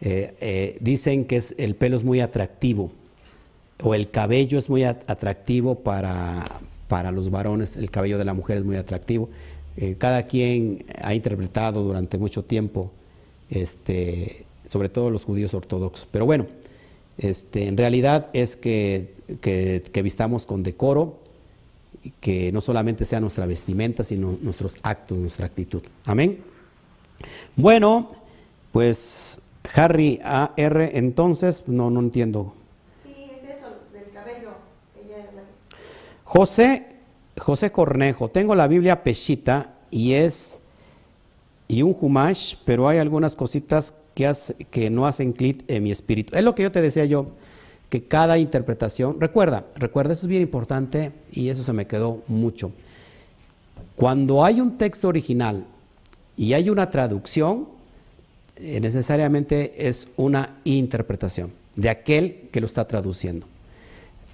[0.00, 2.90] eh, eh, dicen que es, el pelo es muy atractivo,
[3.82, 6.44] o el cabello es muy atractivo para,
[6.88, 9.28] para los varones, el cabello de la mujer es muy atractivo.
[9.98, 12.90] cada quien ha interpretado durante mucho tiempo,
[13.50, 16.08] este, sobre todo los judíos ortodoxos.
[16.10, 16.46] Pero bueno,
[17.18, 21.20] este, en realidad es que, que, vistamos con decoro,
[22.20, 25.82] que no solamente sea nuestra vestimenta, sino nuestros actos, nuestra actitud.
[26.04, 26.42] Amén.
[27.54, 28.12] Bueno,
[28.72, 29.38] pues
[29.74, 32.54] Harry AR, entonces, no, no entiendo.
[33.02, 34.50] Sí, es eso, del cabello.
[36.24, 36.96] José,
[37.38, 40.58] José Cornejo, tengo la Biblia Peshita y es
[41.68, 46.36] y un Humash, pero hay algunas cositas que, no hacen clic en mi espíritu.
[46.36, 47.28] Es lo que yo te decía yo,
[47.88, 52.72] que cada interpretación, recuerda, recuerda, eso es bien importante y eso se me quedó mucho.
[53.96, 55.64] Cuando hay un texto original
[56.36, 57.68] y hay una traducción,
[58.56, 63.46] eh, necesariamente es una interpretación de aquel que lo está traduciendo.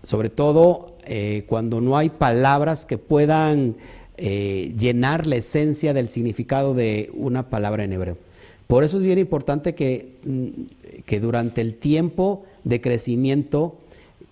[0.03, 3.77] Sobre todo eh, cuando no hay palabras que puedan
[4.17, 8.28] eh, llenar la esencia del significado de una palabra en hebreo.
[8.69, 13.79] Por eso es bien importante que, mm, que durante el tiempo de crecimiento,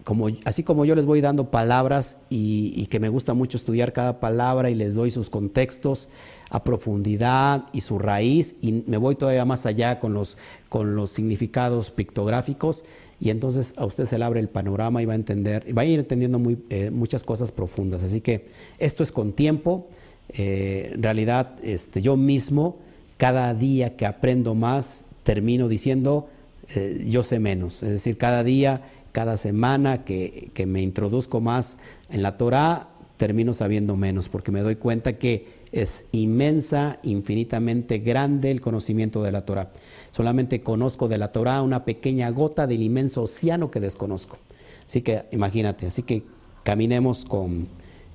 [0.05, 4.21] como, así como yo les voy dando palabras y, que me gusta mucho estudiar cada
[4.21, 6.09] palabra y les doy sus contextos
[6.51, 10.37] a profundidad y su raíz y me voy todavía más allá con los,
[10.69, 12.85] con los significados pictográficos
[13.21, 15.87] y entonces a usted se le abre el panorama y va a entender, va a
[15.87, 18.03] ir entendiendo muy, eh, muchas cosas profundas.
[18.03, 18.47] Así que
[18.79, 19.89] esto es con tiempo.
[20.29, 22.77] Eh, en realidad, este, yo mismo
[23.17, 26.29] cada día que aprendo más, termino diciendo,
[26.75, 27.83] eh, yo sé menos.
[27.83, 31.79] Es decir, cada día, cada semana que, me introduzco más
[32.11, 38.51] en la Torah, termino sabiendo menos, porque me doy cuenta que es inmensa, infinitamente grande
[38.51, 39.71] el conocimiento de la Torah.
[40.11, 44.39] Solamente conozco de la Torah una pequeña gota del inmenso océano que desconozco.
[44.87, 46.23] Así que imagínate, así que
[46.63, 47.69] caminemos con,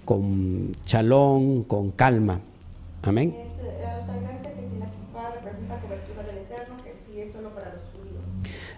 [0.06, 2.40] con chalón, con calma.
[3.04, 3.51] Amén.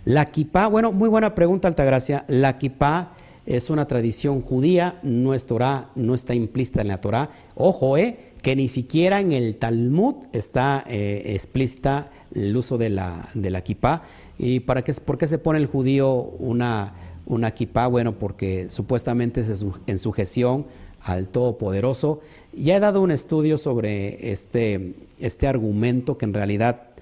[0.06, 2.26] La kippah, bueno, muy buena pregunta, Altagracia.
[2.28, 3.14] La kippah
[3.46, 7.30] es una tradición judía, no es Torah, no está implícita en la Torah.
[7.56, 13.30] Ojo, eh, que ni siquiera en el Talmud está eh, explícita el uso de la,
[13.34, 13.64] de la.
[14.38, 16.96] ¿Y para qué, por qué se pone el judío una,
[17.26, 17.88] una kippah?
[17.88, 20.66] Bueno, porque supuestamente es en sujeción
[21.00, 22.20] al Todopoderoso.
[22.52, 26.93] Ya he dado un estudio sobre este, este argumento que en realidad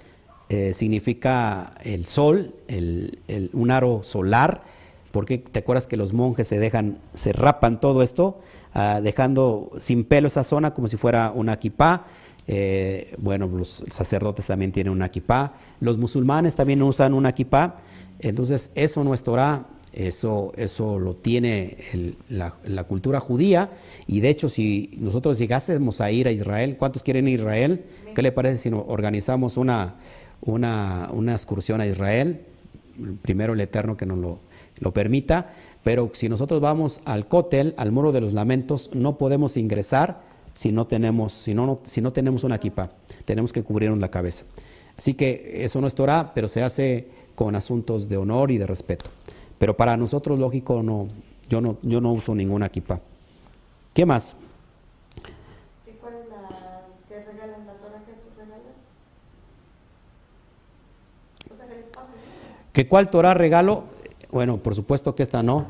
[0.53, 3.19] eh, significa el sol, el,
[3.53, 4.63] un aro solar,
[5.13, 8.41] porque te acuerdas que los monjes se dejan, se rapan todo esto,
[8.73, 12.05] ah, dejando sin pelo esa zona como si fuera una kipá.
[12.49, 17.77] Eh, bueno, los sacerdotes también tienen una kipá, los musulmanes también usan una kipá,
[18.19, 21.77] entonces eso no es Torah, eso, eso lo tiene
[22.27, 23.69] la, cultura judía
[24.05, 27.85] y de hecho si nosotros llegásemos a ir a Israel, ¿cuántos quieren ir a Israel?
[28.15, 29.95] ¿Qué le parece si organizamos una,
[30.41, 32.41] una, una excursión a Israel?
[33.21, 34.39] Primero el Eterno que nos lo,
[34.79, 39.57] lo permita, pero si nosotros vamos al cótel, al muro de los lamentos, no podemos
[39.57, 40.21] ingresar
[40.53, 42.91] si no tenemos, si no, no- si no tenemos una equipa,
[43.25, 44.43] tenemos que cubrirnos la cabeza.
[44.97, 48.67] Así que eso no es Torah, pero se hace con asuntos de honor y de
[48.67, 49.05] respeto.
[49.57, 51.07] Pero para nosotros, lógico, no,
[51.49, 52.99] yo no, yo no uso ninguna equipa.
[53.93, 54.35] ¿Qué más?
[55.87, 58.75] ¿Y cuál es la que regalan la Torah que tú regalas?
[61.51, 62.11] O sea, que les pasa.
[62.73, 63.83] ¿Que cuál Torah regalo?
[64.31, 65.67] Bueno, por supuesto que esta no.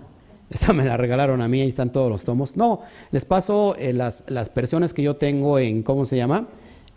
[0.52, 2.58] Esta me la regalaron a mí, ahí están todos los tomos.
[2.58, 2.82] No,
[3.12, 6.48] les paso eh, las, las versiones que yo tengo en, ¿cómo se llama?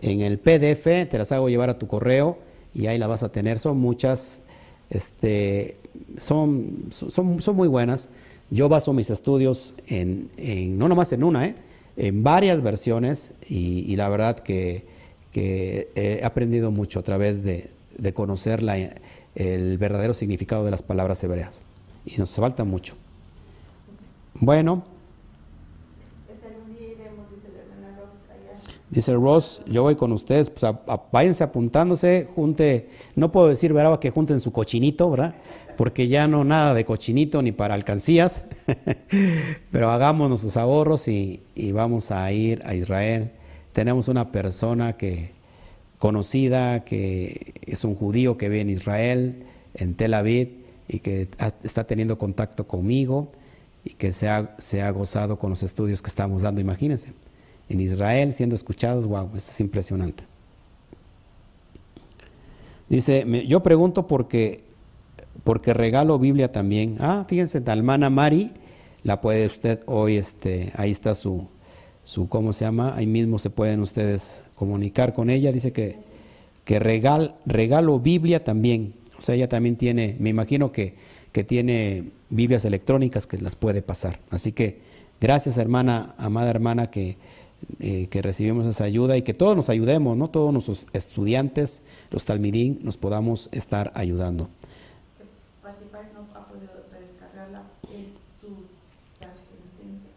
[0.01, 2.37] En el PDF, te las hago llevar a tu correo
[2.75, 3.61] y ahí la vas a tener.
[3.61, 4.41] Son muchas,
[4.91, 5.77] este,
[6.19, 8.09] son, son, son muy buenas.
[8.51, 11.55] Yo baso mis estudios en, en- no nomás en una, ¿eh?
[11.97, 14.85] en varias versiones y, la verdad que,
[15.33, 18.95] que he aprendido mucho a través de, de conocer la-
[19.35, 21.61] el verdadero significado de las palabras hebreas.
[22.07, 22.95] Y nos falta mucho.
[24.35, 24.85] Bueno,
[28.91, 30.81] dice Ross, yo voy con ustedes, pues a-
[31.13, 33.99] váyanse apuntándose, junte, no puedo decir, ¿verdad?
[33.99, 35.35] Que junten su cochinito, ¿verdad?
[35.77, 38.43] Porque ya no nada de cochinito ni para alcancías,
[39.73, 43.33] pero hagámonos sus ahorros y, y vamos a ir a Israel.
[43.73, 45.33] Tenemos una persona que
[46.05, 50.51] conocida, que es un judío que vive en Israel, en Tel Aviv,
[50.87, 51.29] y que
[51.63, 53.33] está teniendo contacto conmigo
[53.87, 57.15] y que se ha, se ha gozado con los estudios que estamos dando, imagínense.
[57.71, 60.25] En Israel siendo escuchados, wow, esto es impresionante.
[62.91, 64.63] Dice, yo pregunto porque,
[65.43, 66.99] porque regalo Biblia también.
[67.01, 68.53] Ah, fíjense, la Mari,
[69.05, 71.49] la puede usted hoy, este, ahí está su,
[72.03, 72.95] su, ¿cómo se llama?
[72.95, 75.53] Ahí mismo se pueden ustedes comunicar con ella.
[75.53, 75.97] Dice que,
[76.65, 78.95] que regal, regalo Biblia también.
[79.19, 80.95] O sea, ella también tiene, me imagino que,
[81.33, 84.21] que tiene Biblias electrónicas que las puede pasar.
[84.31, 84.79] Así que
[85.21, 87.17] gracias, hermana, amada hermana, que,
[87.81, 90.29] eh, que recibimos esa ayuda y que todos nos ayudemos, ¿no?
[90.29, 94.49] Todos nuestros estudiantes, los talmidín, nos podamos estar ayudando.
[95.19, 95.25] Que
[95.63, 97.63] Pati Páez no ha podido descargarla.
[97.85, 98.67] Es tu
[99.19, 100.11] tarjetencia.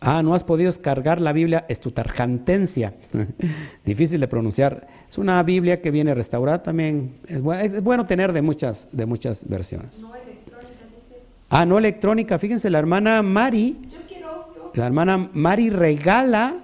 [0.00, 2.94] Ah, no has podido descargar la Biblia, es tu tarjantencia.
[3.84, 4.86] Difícil de pronunciar.
[5.08, 7.16] Es una Biblia que viene restaurada también.
[7.26, 10.00] Es, bu- es bueno tener de muchas, de muchas versiones.
[10.02, 11.22] No electrónica, dice.
[11.50, 12.38] Ah, no electrónica.
[12.38, 14.70] Fíjense, la hermana Mari, Yo quiero, yo.
[14.74, 16.54] la hermana Mari regala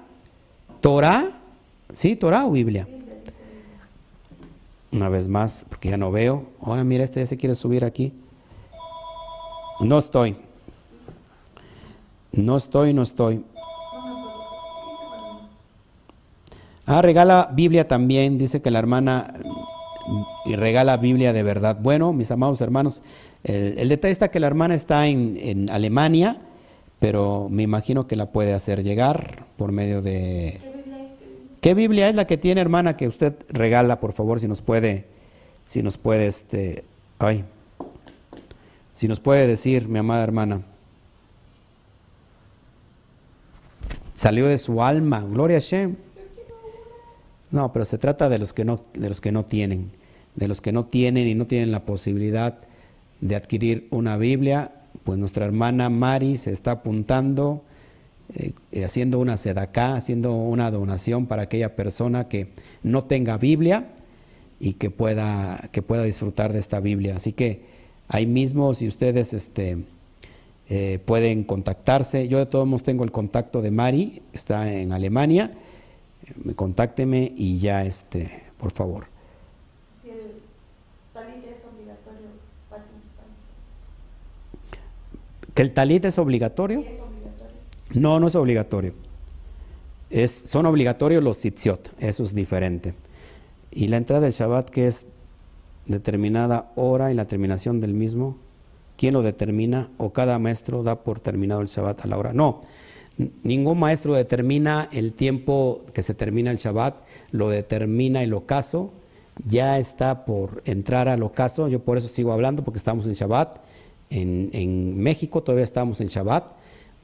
[0.81, 1.31] Torah.
[1.93, 2.85] ¿Sí, Torah o Biblia?
[2.85, 3.33] Biblia, dice.
[4.93, 6.45] Una vez más, porque ya no veo.
[6.63, 8.13] Ahora mira, este ya se quiere subir aquí.
[9.81, 10.37] No estoy.
[12.37, 13.45] No estoy, no estoy.
[16.87, 19.35] Ah, regala Biblia también, dice que la hermana
[20.45, 21.79] y regala Biblia de verdad.
[21.81, 23.03] Bueno, mis amados hermanos,
[23.45, 26.39] el, detalle está que la hermana está en, en Alemania,
[26.99, 30.61] pero me imagino que la puede hacer llegar por medio de...
[30.61, 31.11] ¿Qué Biblia es?
[31.61, 35.07] ¿Qué Biblia es la que tiene hermana que usted regala, por favor, si nos puede,
[35.67, 36.85] si nos puede, este,
[37.19, 37.45] ay,
[38.93, 40.63] si nos puede decir, mi amada hermana?
[44.17, 45.97] Salió de su alma, gloria a Shem.
[47.51, 49.91] No, pero se trata de los que no, de los que no tienen,
[50.35, 52.59] de los que no tienen y no tienen la posibilidad
[53.21, 54.73] de adquirir una Biblia,
[55.05, 57.63] pues nuestra hermana Mari se está apuntando,
[58.35, 62.49] eh, eh, haciendo una sedacá, haciendo una donación para aquella persona que
[62.83, 63.89] no tenga Biblia
[64.61, 67.17] y que pueda, que pueda disfrutar de esta Biblia.
[67.17, 67.63] Así que
[68.09, 69.79] ahí mismo, si ustedes este,
[70.69, 75.53] eh, pueden contactarse, yo de todos modos tengo el contacto de Mari, está en Alemania,
[76.43, 79.07] me contácteme y ya, este, por favor.
[80.03, 80.41] Si el
[81.13, 82.29] talit es obligatorio.
[85.55, 86.81] ¿Que el talit es obligatorio?
[86.81, 87.57] Sí, es obligatorio.
[87.93, 88.95] No, no es obligatorio.
[90.09, 92.95] Es, son obligatorios los sitziot, eso es diferente.
[93.71, 95.05] Y la entrada del Shabbat, que es
[95.87, 98.39] determinada hora y la terminación del mismo,
[98.97, 99.91] ¿quién lo determina?
[99.97, 102.33] ¿O cada maestro da por terminado el Shabbat a la hora?
[102.33, 102.63] No,
[103.43, 106.97] ningún maestro determina el tiempo que se termina el Shabbat,
[107.31, 108.93] lo determina el ocaso
[109.47, 113.59] ya está por entrar al ocaso, yo por eso sigo hablando, porque estamos en Shabbat,
[114.11, 116.45] en, en México todavía estamos en Shabbat,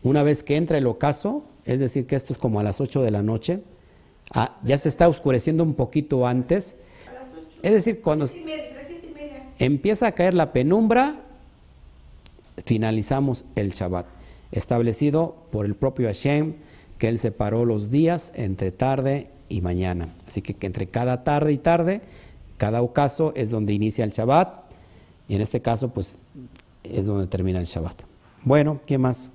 [0.03, 3.03] una vez que entra el ocaso, es decir, que esto es como a las 8
[3.03, 3.63] de la noche,
[4.33, 6.77] ah, ya se está oscureciendo un poquito antes,
[7.09, 7.61] A las 8.
[7.63, 9.53] es decir, cuando media.
[9.59, 11.23] empieza a caer la penumbra,
[12.65, 14.07] finalizamos el Shabbat,
[14.53, 16.55] establecido por el propio Hashem,
[16.99, 20.09] que él separó los días entre tarde y mañana.
[20.27, 22.03] Así que, entre cada tarde y tarde,
[22.59, 24.65] cada ocaso es donde inicia el Shabbat,
[25.29, 26.19] y en este caso, pues,
[26.83, 28.03] es donde termina el Shabbat.
[28.43, 29.31] Bueno, ¿qué más?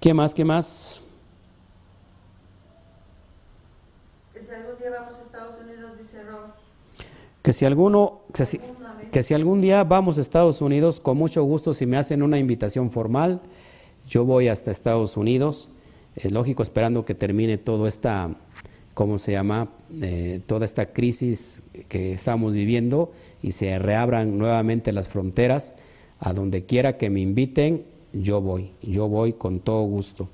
[0.00, 0.34] ¿Qué más?
[0.34, 1.01] ¿Qué más?
[4.90, 6.50] Vamos a Estados Unidos, dice Rob.
[7.42, 8.58] Que si alguno, que si,
[9.12, 12.38] que si algún día vamos a Estados Unidos, con mucho gusto, si me hacen una
[12.38, 13.40] invitación formal,
[14.08, 15.70] yo voy hasta Estados Unidos.
[16.16, 18.30] Es lógico, esperando que termine toda esta,
[18.94, 19.68] ¿cómo se llama?
[20.00, 25.74] Eh, toda esta crisis que estamos viviendo y se reabran nuevamente las fronteras.
[26.18, 28.72] A donde quiera que me inviten, yo voy.
[28.82, 30.28] Yo voy con todo gusto.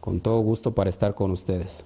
[0.00, 1.84] Con todo gusto para estar con ustedes.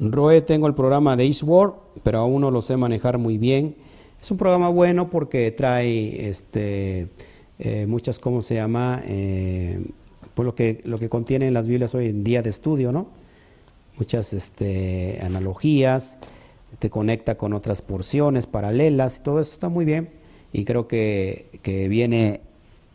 [0.00, 1.74] Roe, tengo el programa de Eastward,
[2.04, 3.74] pero aún no lo sé manejar muy bien.
[4.22, 7.08] Es un programa bueno porque trae este,
[7.58, 9.02] eh, muchas, ¿cómo se llama?
[9.06, 9.84] Eh,
[10.34, 13.08] pues lo que, lo que contienen las Biblias hoy en día de estudio, ¿no?
[13.96, 16.18] Muchas este, analogías,
[16.78, 20.10] te conecta con otras porciones paralelas y todo eso está muy bien.
[20.52, 22.40] Y creo que, que viene,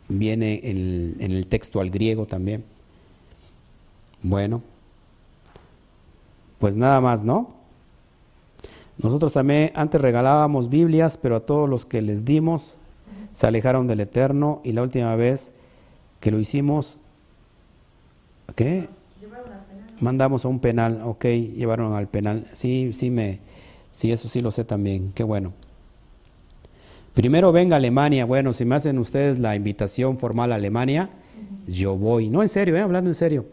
[0.08, 2.64] viene en el texto al griego también.
[4.22, 4.73] Bueno.
[6.64, 7.50] Pues nada más, ¿no?
[8.96, 12.78] Nosotros también antes regalábamos Biblias, pero a todos los que les dimos
[13.34, 15.52] se alejaron del Eterno y la última vez
[16.20, 16.96] que lo hicimos,
[18.54, 18.88] ¿qué?
[20.00, 22.46] Mandamos a un penal, ok, llevaron al penal.
[22.54, 23.40] Sí, sí me,
[23.92, 25.52] sí, eso sí lo sé también, qué bueno.
[27.12, 31.10] Primero venga Alemania, bueno, si me hacen ustedes la invitación formal a Alemania,
[31.66, 32.30] yo voy.
[32.30, 32.80] No, en serio, ¿eh?
[32.80, 33.44] hablando en serio.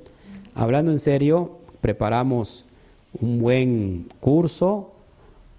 [0.56, 2.64] Hablando en serio, preparamos
[3.20, 4.92] un buen curso,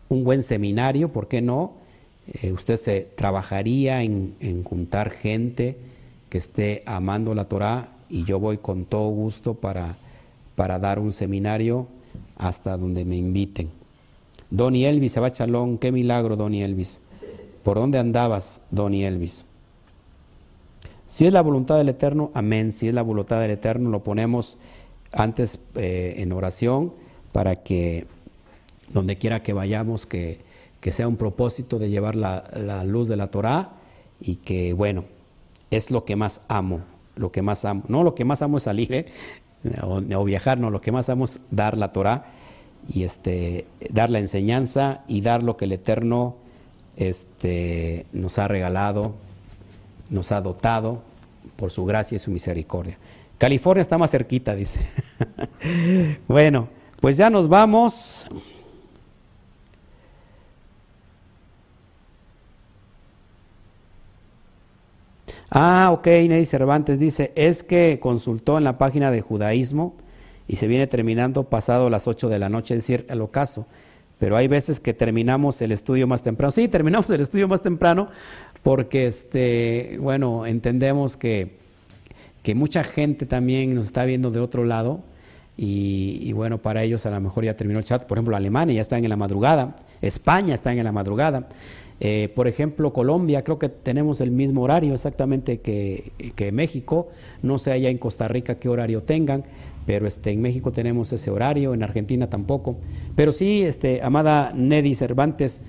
[0.09, 1.73] un buen seminario, ¿por qué no?
[2.27, 5.77] Eh, usted se trabajaría en, en juntar gente
[6.29, 9.97] que esté amando la Torah y yo voy con todo gusto para,
[10.55, 11.87] para dar un seminario
[12.37, 13.71] hasta donde me inviten.
[14.51, 17.01] Donny Elvis, Abba Chalón, qué milagro, Donny Elvis.
[17.63, 19.45] ¿Por dónde andabas, Donny Elvis?
[21.07, 22.73] Si es la voluntad del Eterno, amén.
[22.73, 24.59] Si es la voluntad del Eterno, lo ponemos
[25.13, 26.93] antes eh, en oración
[27.33, 28.07] para que
[28.93, 30.41] donde quiera que vayamos, que,
[30.81, 33.71] que sea un propósito de llevar la, la luz de la Torah
[34.21, 35.05] y que, bueno,
[35.71, 36.81] es lo que más amo,
[37.17, 37.83] lo que más amo.
[37.89, 39.07] No lo que más amo es salir ¿eh?
[39.83, 42.27] o, viajar, no, lo que más amo es dar la Torah
[42.89, 46.37] y este, dar la enseñanza y dar lo que el Eterno
[46.97, 49.15] este, nos ha regalado,
[50.11, 51.03] nos ha dotado
[51.57, 52.99] por su gracia y su misericordia.
[53.39, 54.81] California está más cerquita, dice.
[56.29, 56.69] bueno,
[57.03, 58.29] pues ya nos vamos.
[65.51, 69.97] Ah, ok, Ney Cervantes dice, es que consultó en la página de judaísmo
[70.47, 73.67] y se viene terminando pasado las 8 de la noche, es decir, el ocaso.
[74.21, 76.53] Pero hay veces que terminamos el estudio más temprano.
[76.53, 78.11] Sí, terminamos el estudio más temprano
[78.63, 81.59] porque, este, bueno, entendemos que,
[82.45, 85.03] que mucha gente también nos está viendo de otro lado
[85.57, 88.05] y, bueno, para ellos a lo mejor ya terminó el chat.
[88.05, 91.49] Por ejemplo, Alemania ya está en la madrugada, España está en la madrugada.
[92.01, 97.11] Eh, por ejemplo, Colombia, creo que tenemos el mismo horario exactamente que, que México.
[97.43, 99.45] No sé allá en Costa Rica qué horario tengan,
[99.87, 102.77] pero este, en México tenemos ese horario, en Argentina tampoco.
[103.15, 105.61] Pero sí, este, amada Nedi Cervantes,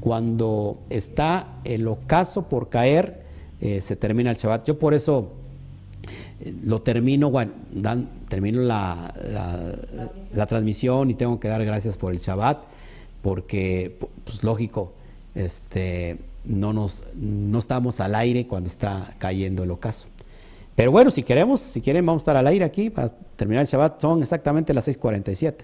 [0.00, 3.22] cuando está el ocaso por caer,
[3.60, 4.66] eh, se termina el Shabbat.
[4.66, 5.32] Yo por eso
[6.64, 9.12] lo termino, bueno, dan- termino la,
[10.32, 12.58] la- transmisión y tengo que dar gracias por el Shabbat,
[13.22, 14.92] porque, pu- pues lógico,
[15.34, 20.08] este, no, nos, no estamos al aire cuando está cayendo el ocaso.
[20.76, 23.68] Pero bueno, si queremos, si quieren, vamos a estar al aire aquí para terminar el
[23.68, 24.00] Shabbat.
[24.00, 25.56] Son exactamente las 6:47.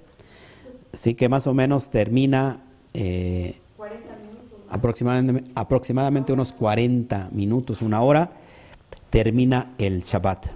[0.92, 2.62] Así que más o menos termina
[2.92, 4.58] eh, 40 minutos.
[4.66, 4.72] ¿no?
[4.74, 8.32] aproximadamente, aproximadamente unos 40 minutos, una hora,
[9.10, 10.46] termina el Shabbat.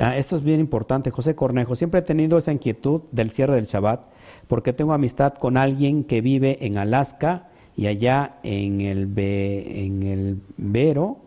[0.00, 1.74] Ah, esto es bien importante, José Cornejo.
[1.74, 4.06] Siempre he tenido esa inquietud del cierre del Shabbat,
[4.46, 10.40] porque tengo amistad con alguien que vive en Alaska y allá en el, en el
[10.56, 11.18] Vero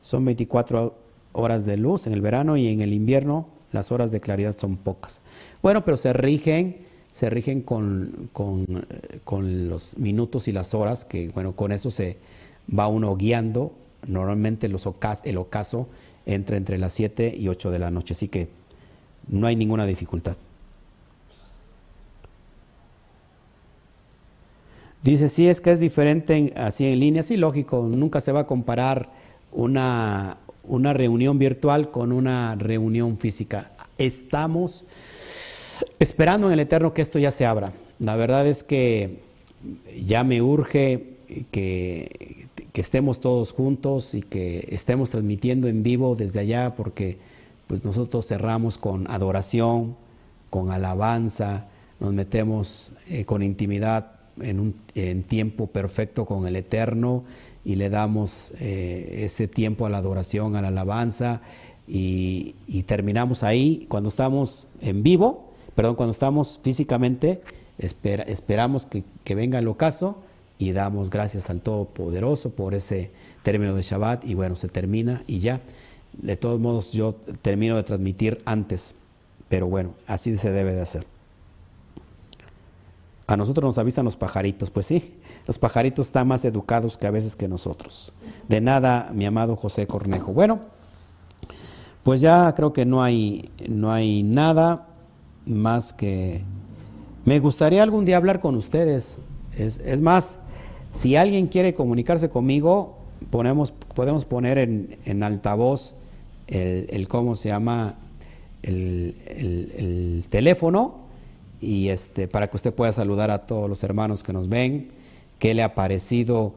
[0.00, 0.94] son 24
[1.32, 4.78] horas de luz en el verano y en el invierno las horas de claridad son
[4.78, 5.20] pocas.
[5.62, 11.54] Bueno, pero se rigen, se rigen con, con, los minutos y las horas, que bueno,
[11.54, 12.16] con eso se
[12.66, 13.74] va uno guiando.
[14.06, 14.88] Normalmente los
[15.24, 15.88] el ocaso
[16.26, 18.48] entra entre las 7 y 8 de la noche, así que
[19.28, 20.36] no hay ninguna dificultad.
[25.02, 28.46] Dice, sí, es que es diferente así en línea, sí, lógico, nunca se va a
[28.46, 29.08] comparar
[29.52, 33.70] una, una reunión virtual con una reunión física.
[33.98, 34.84] Estamos
[35.98, 37.72] esperando en el Eterno que esto ya se abra.
[37.98, 39.20] La verdad es que
[40.04, 41.16] ya me urge
[41.50, 42.45] que,
[42.76, 47.16] que estemos todos juntos y que estemos transmitiendo en vivo desde allá porque
[47.68, 49.96] pues nosotros cerramos con adoración,
[50.50, 51.68] con alabanza,
[52.00, 57.24] nos metemos eh, con intimidad en un en tiempo perfecto con el Eterno
[57.64, 61.40] y le damos eh, ese tiempo a la adoración, a la alabanza
[61.88, 63.86] y, terminamos ahí.
[63.88, 67.40] Cuando estamos en vivo, perdón, cuando estamos físicamente,
[67.78, 70.25] esperamos que, que, venga el ocaso
[70.58, 73.10] y damos gracias al Todopoderoso por ese
[73.42, 75.60] término de Shabbat y bueno, se termina y ya.
[76.12, 78.94] De todos modos, yo termino de transmitir antes,
[79.48, 81.06] pero bueno, así se debe de hacer.
[83.26, 85.14] A nosotros nos avisan los pajaritos, pues sí,
[85.46, 88.12] los pajaritos están más educados que a veces que nosotros.
[88.48, 90.32] De nada, mi amado José Cornejo.
[90.32, 90.60] Bueno,
[92.02, 94.86] pues ya creo que no hay, no hay nada
[95.44, 96.44] más que...
[97.24, 99.18] Me gustaría algún día hablar con ustedes.
[99.56, 100.38] Es, más,
[100.90, 102.98] si alguien quiere comunicarse conmigo,
[103.30, 105.94] podemos poner en, altavoz
[106.46, 107.96] el, cómo se llama
[108.62, 111.06] el, el teléfono
[111.60, 114.90] y este, para que usted pueda saludar a todos los hermanos que nos ven,
[115.38, 116.54] qué le ha parecido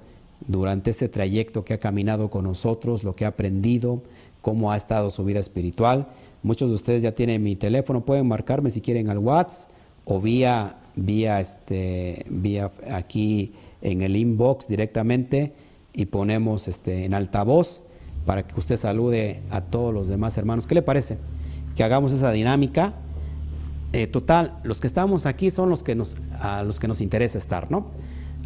[0.47, 4.01] durante este trayecto que ha caminado con nosotros, lo que ha aprendido,
[4.41, 6.07] cómo ha estado su vida espiritual.
[6.43, 9.69] Muchos de ustedes ya tienen mi teléfono, pueden marcarme si quieren al WhatsApp
[10.05, 15.53] o vía, vía, este, vía aquí en el inbox directamente
[15.93, 17.81] y ponemos este, en altavoz
[18.25, 20.67] para que usted salude a todos los demás hermanos.
[20.67, 21.17] ¿Qué le parece?
[21.75, 22.93] Que hagamos esa dinámica
[23.91, 27.39] eh, total, los que estamos aquí son los que nos, a los que nos interesa
[27.39, 27.87] estar, ¿no?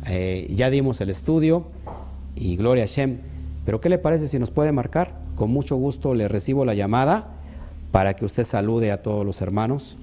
[0.08, 1.66] Eh, ya dimos el estudio
[2.36, 3.20] y gloria a Shem.
[3.66, 5.20] Pero ¿qué le parece si nos puede marcar?
[5.36, 7.28] Con mucho gusto le recibo la llamada
[7.92, 9.98] para que usted salude a todos los hermanos.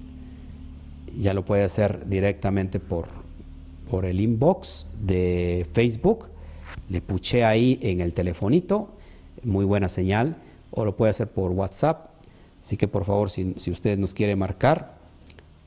[1.18, 3.06] Ya lo puede hacer directamente por,
[3.90, 6.26] por el inbox de Facebook.
[6.88, 8.88] Le puché ahí en el telefonito,
[9.42, 10.36] muy buena señal.
[10.70, 12.10] O lo puede hacer por WhatsApp.
[12.62, 15.00] Así que por favor, si, si usted nos quiere marcar,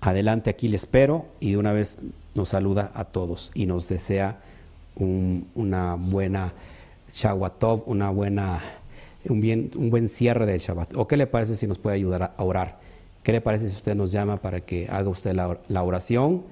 [0.05, 1.97] Adelante, aquí le espero y de una vez
[2.35, 4.41] nos saluda a todos y nos desea
[4.97, 6.53] una buena
[7.13, 8.61] Shawatov, una buena,
[9.29, 10.97] un, bien, un buen cierre del Shabbat.
[10.97, 12.79] ¿O qué le parece si nos puede ayudar a orar?
[13.23, 16.43] ¿Qué le parece si usted nos llama para que haga usted la, oración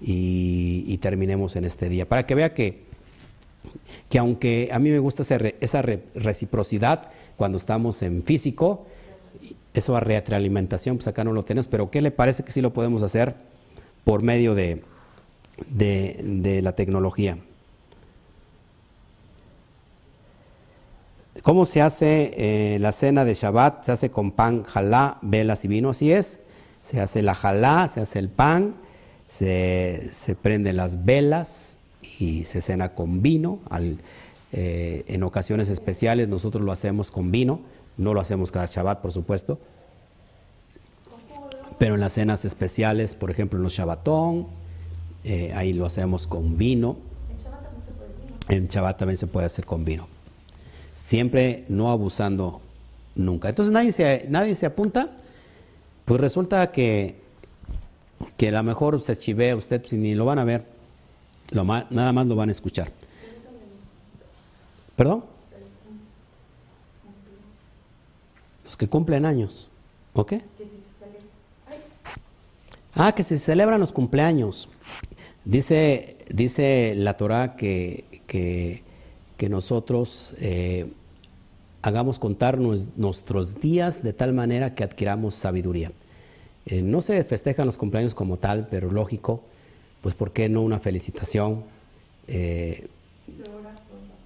[0.00, 2.08] y, terminemos en este día?
[2.08, 2.82] Para que vea que,
[4.08, 5.22] que aunque a mí me gusta
[5.60, 8.86] esa reciprocidad cuando estamos en físico,
[9.74, 12.72] eso a retroalimentación, pues acá no lo tenemos, pero ¿qué le parece que sí lo
[12.72, 13.34] podemos hacer
[14.04, 14.82] por medio de,
[15.66, 17.38] de, la tecnología?
[21.42, 23.84] ¿Cómo se hace eh, la cena de Shabbat?
[23.84, 26.40] Se hace con pan, jalá, velas y vino, así es.
[26.82, 28.74] Se hace la jalá, se hace el pan,
[29.28, 31.78] se, se prenden las velas
[32.18, 33.60] y se cena con vino.
[33.70, 33.98] Al,
[34.52, 37.60] eh, en ocasiones especiales nosotros lo hacemos con vino
[37.98, 39.58] no lo hacemos cada Shabbat, por supuesto.
[41.78, 44.46] Pero en las cenas especiales, por ejemplo en los Shabbatón,
[45.24, 46.96] eh, ahí lo hacemos con vino.
[48.48, 50.08] En Shabbat también se puede hacer con vino.
[50.94, 52.60] Siempre no abusando
[53.14, 53.48] nunca.
[53.48, 55.10] Entonces nadie se, nadie se apunta.
[56.04, 57.16] Pues resulta que,
[58.36, 60.64] que a lo mejor se chivea usted, si ni lo van a ver,
[61.50, 62.90] lo nada más lo van a escuchar.
[64.96, 65.24] ¿Perdón?
[68.64, 69.68] Los que cumplen años.
[70.12, 70.34] ¿Ok?
[72.94, 74.68] Ah, que se celebran los cumpleaños.
[75.44, 80.90] Dice, dice la Torah que, que, nosotros eh,
[81.80, 85.92] hagamos contar nuestros días de tal manera que adquiramos sabiduría.
[86.70, 89.40] Eh, no se festejan los cumpleaños como tal, pero lógico,
[90.02, 91.64] pues ¿por qué no una felicitación?
[92.26, 92.88] Eh,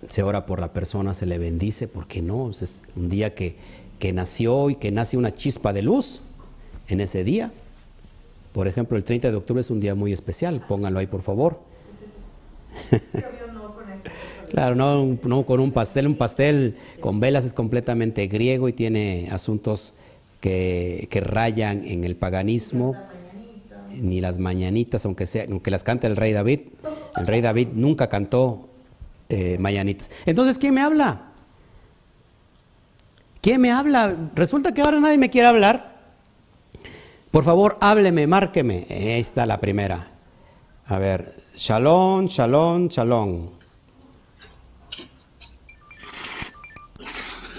[0.09, 2.51] se ora por la persona, se le bendice, ¿por qué no?
[2.51, 3.55] Es un día que,
[4.01, 6.20] que nació y que nace una chispa de luz
[6.89, 7.52] en ese día.
[8.52, 11.60] Por ejemplo, el 30 de octubre es un día muy especial, pónganlo ahí por favor.
[14.51, 19.31] Claro, no, no, con un pastel, un pastel con velas es completamente griego y tiene
[19.32, 19.94] asuntos
[20.43, 22.97] que, que rayan en el paganismo,
[23.94, 26.60] ni las mañanitas, aunque, sea, aunque las cante el rey David.
[27.16, 28.69] El rey David nunca cantó
[29.28, 30.10] eh, mañanitas.
[30.27, 31.28] Entonces, ¿quién me habla?
[33.40, 34.16] ¿Quién me habla?
[34.35, 35.97] Resulta que ahora nadie me quiere hablar.
[37.31, 38.86] Por favor, hábleme, márqueme.
[38.89, 40.10] Está la primera.
[40.86, 43.51] A ver, shalom, shalom, shalom.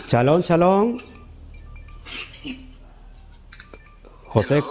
[0.10, 1.12] Shalom, shalom.
[4.34, 4.64] José,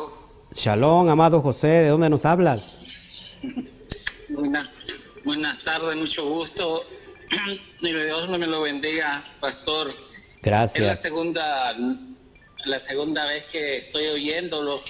[0.57, 2.81] shalom, amado José, ¿de dónde nos hablas?
[4.29, 4.75] Buenas,
[5.25, 6.85] buenas tardes, mucho gusto.
[7.81, 9.95] Y Dios me lo bendiga, pastor.
[10.43, 10.81] Gracias.
[10.81, 11.77] Es la segunda,
[12.65, 14.81] la segunda vez que estoy oyéndolo.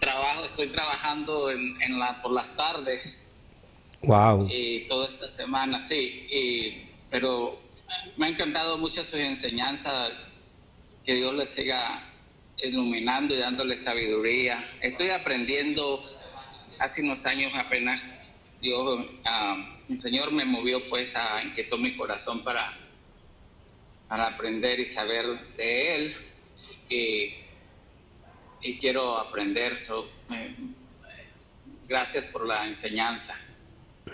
[0.00, 3.26] Trabajo, estoy trabajando en, en la, por las tardes.
[4.02, 4.46] Wow.
[4.48, 6.26] Y toda esta semana, sí.
[6.30, 7.60] Y, pero
[8.16, 10.10] me ha encantado mucho su enseñanza.
[11.04, 12.11] Que Dios les siga
[12.62, 14.64] iluminando y dándole sabiduría.
[14.80, 16.04] Estoy aprendiendo.
[16.78, 18.04] Hace unos años apenas
[18.60, 22.76] Dios, ah, el Señor me movió pues a inquietó mi corazón para
[24.12, 25.24] para aprender y saber
[25.56, 26.14] de Él.
[26.90, 27.32] Y,
[28.60, 29.74] y quiero aprender.
[29.78, 30.54] So, eh,
[31.88, 33.34] gracias por la enseñanza.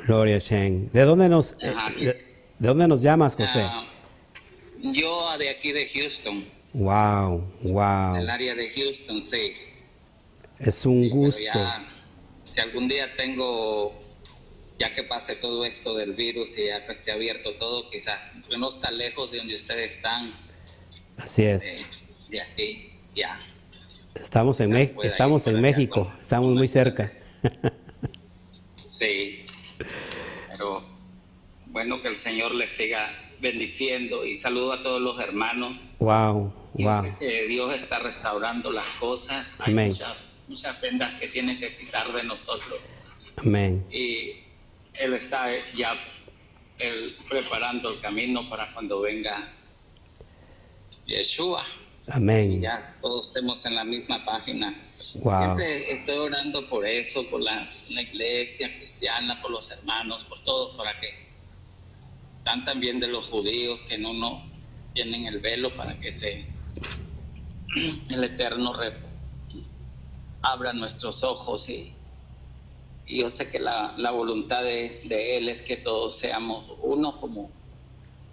[0.06, 0.88] Gloria a Shen.
[0.92, 3.62] ¿De dónde nos, eh, de dónde nos llamas, José?
[3.62, 3.88] Ah,
[4.80, 6.44] yo de aquí de Houston,
[6.74, 8.14] wow, wow.
[8.16, 9.52] del área de Houston, sí.
[10.58, 11.42] Es un Pero gusto.
[11.42, 11.88] ya,
[12.44, 13.96] si algún día tengo,
[14.78, 18.68] ya que pase todo esto del virus y ya que esté abierto todo, quizás no
[18.68, 20.32] está lejos de donde ustedes están,
[21.16, 21.62] Así es.
[21.62, 21.84] de,
[22.30, 23.40] de aquí, ya.
[24.14, 26.12] Estamos en, Me- estamos en allá México.
[26.20, 27.12] Estamos muy cerca.
[28.76, 29.46] Sí,
[30.48, 30.84] pero
[31.66, 35.76] bueno que el Señor les siga bendiciendo y saludo a todos los hermanos.
[35.98, 37.18] Wow, wow.
[37.18, 39.54] que Dios está restaurando las cosas.
[39.60, 39.88] Hay Amén.
[39.88, 40.16] muchas,
[40.48, 42.78] muchas vendas que tiene que quitar de nosotros
[43.36, 43.84] Amén.
[43.90, 44.34] y
[44.94, 45.96] Él está ya
[46.78, 49.52] él, preparando el camino para cuando venga
[51.06, 51.64] Yeshua
[52.06, 52.60] y Amén.
[52.60, 54.74] ya todos estemos en la misma página.
[55.14, 55.44] Wow.
[55.44, 60.76] Siempre estoy orando por eso, por la, la iglesia cristiana, por los hermanos, por todos,
[60.76, 61.27] para que
[62.48, 64.42] están también de los judíos que no, no
[64.94, 66.46] tienen el velo para que se
[68.08, 68.96] el Eterno re-
[70.40, 71.92] abra nuestros ojos y,
[73.04, 77.20] y yo sé que la, la voluntad de, de Él es que todos seamos uno
[77.20, 77.50] como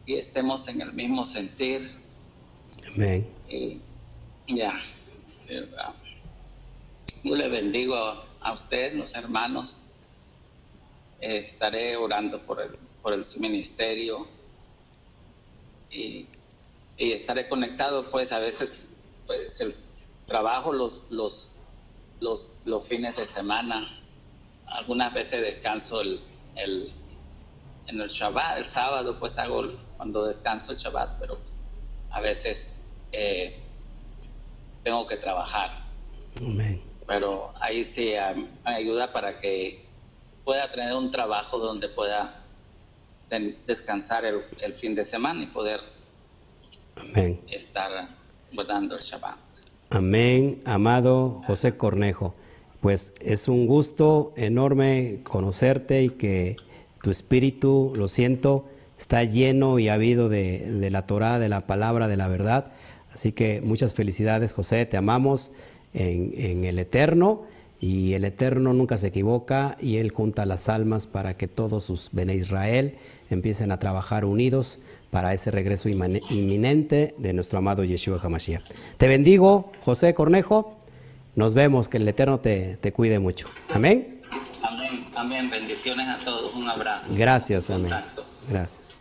[0.05, 1.81] y estemos en el mismo sentir
[2.87, 3.27] Amén.
[3.49, 3.81] y
[4.47, 4.81] ya.
[5.45, 5.55] sí.
[7.21, 9.75] Yo le bendigo a, a usted, los hermanos.
[11.19, 14.25] Eh, estaré orando por el, por el ministerio
[15.91, 16.25] y,
[16.97, 18.81] y estaré conectado, pues a veces
[19.27, 19.75] pues el
[20.25, 21.51] trabajo los, los,
[22.19, 23.87] los, los fines de semana.
[24.65, 26.19] Algunas veces descanso el,
[26.55, 26.91] el,
[27.85, 29.61] en el Shabbat, el sábado, pues hago
[29.97, 31.37] cuando descanso el Shabbat, pero
[32.09, 32.73] a veces
[33.11, 33.59] eh,
[34.83, 35.85] tengo que trabajar,
[36.39, 36.81] Amén.
[37.05, 38.15] pero ahí sí
[38.63, 39.85] me ayuda para que
[40.43, 42.41] pueda tener un trabajo donde pueda
[43.67, 45.79] descansar el, el fin de semana y poder
[46.95, 47.39] Amén.
[47.49, 48.09] estar
[48.53, 49.37] guardando el Shabbat.
[49.89, 52.35] Amén, amado José Cornejo.
[52.81, 56.57] Pues es un gusto enorme conocerte y que
[57.01, 58.65] tu espíritu, lo siento,
[58.97, 62.71] está lleno y habido de, de la Torah, de la palabra, de la verdad.
[63.13, 65.51] Así que muchas felicidades, José, te amamos
[65.93, 67.43] en, en el Eterno
[67.79, 72.09] y el Eterno nunca se equivoca y Él junta las almas para que todos sus
[72.11, 72.95] Bene Israel
[73.33, 74.79] empiecen a trabajar unidos
[75.11, 78.63] para ese regreso inminente de nuestro amado Yeshua HaMashiach.
[78.97, 80.77] Te bendigo, José Cornejo.
[81.35, 83.47] Nos vemos, que el Eterno te, te cuide mucho.
[83.73, 84.21] Amén.
[84.63, 85.49] Amén, amén.
[85.49, 86.53] Bendiciones a todos.
[86.55, 87.13] Un abrazo.
[87.15, 87.91] Gracias, amén.
[88.49, 88.95] Gracias.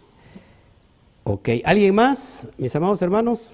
[1.24, 3.52] Ok, ¿alguien más, mis amados hermanos?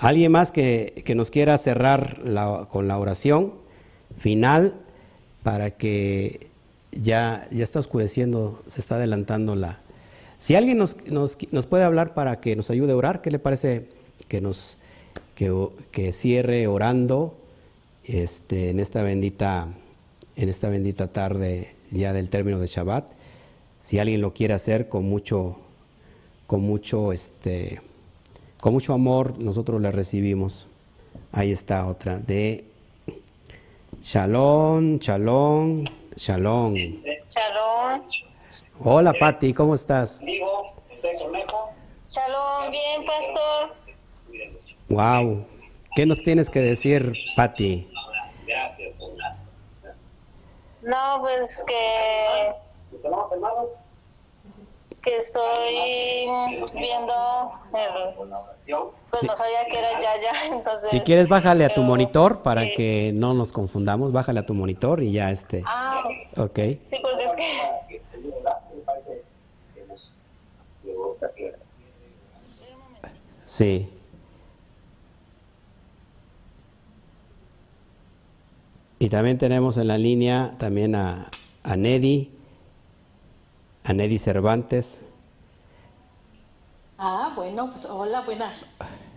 [0.00, 3.52] ¿Alguien más que, que nos quiera cerrar la- con la oración
[4.18, 4.74] final
[5.42, 6.47] para que
[7.02, 9.80] ya, ya está oscureciendo, se está adelantando la...
[10.38, 13.38] Si alguien nos, nos, nos puede hablar para que nos ayude a orar, ¿qué le
[13.38, 13.88] parece
[14.28, 14.78] que nos
[15.34, 17.36] que, cierre orando
[18.04, 19.68] este, en esta bendita
[20.36, 23.10] en esta bendita tarde ya del término de Shabbat?
[23.80, 25.58] Si alguien lo quiere hacer con mucho
[26.46, 27.80] con mucho este
[28.60, 30.66] Con mucho amor nosotros la recibimos.
[31.32, 32.64] Ahí está otra de
[34.00, 35.84] Shalom, Shalom,
[36.18, 36.74] Shalom.
[37.30, 38.02] Shalom.
[38.82, 40.20] Hola Patti, ¿cómo estás?
[42.04, 43.76] Shalom, bien, pastor.
[44.88, 45.46] Wow.
[45.94, 47.88] ¿Qué nos tienes que decir, Patti?
[50.82, 52.48] No, pues que
[55.08, 56.28] que estoy
[56.74, 57.14] viendo
[59.10, 59.26] pues Sí.
[59.26, 62.74] no sabía que era ya ya entonces Si quieres, bájale a tu monitor para sí.
[62.76, 64.12] que no nos confundamos.
[64.12, 65.62] Bájale a tu monitor y ya este.
[65.66, 66.04] ah
[66.36, 66.56] Ok.
[66.58, 67.98] sí porque es que
[73.44, 73.88] Sí.
[78.98, 81.30] Y también tenemos en la línea también a,
[81.62, 82.32] a Nedi,
[83.88, 85.00] a Nedi Cervantes.
[86.98, 88.66] Ah, bueno, pues hola, buenas.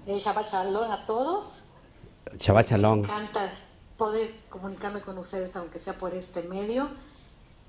[0.06, 1.62] Eh, Shabbat Shalom a todos.
[2.38, 3.00] Shabbat Me Shalom.
[3.00, 3.52] encanta
[3.98, 6.90] poder comunicarme con ustedes, aunque sea por este medio.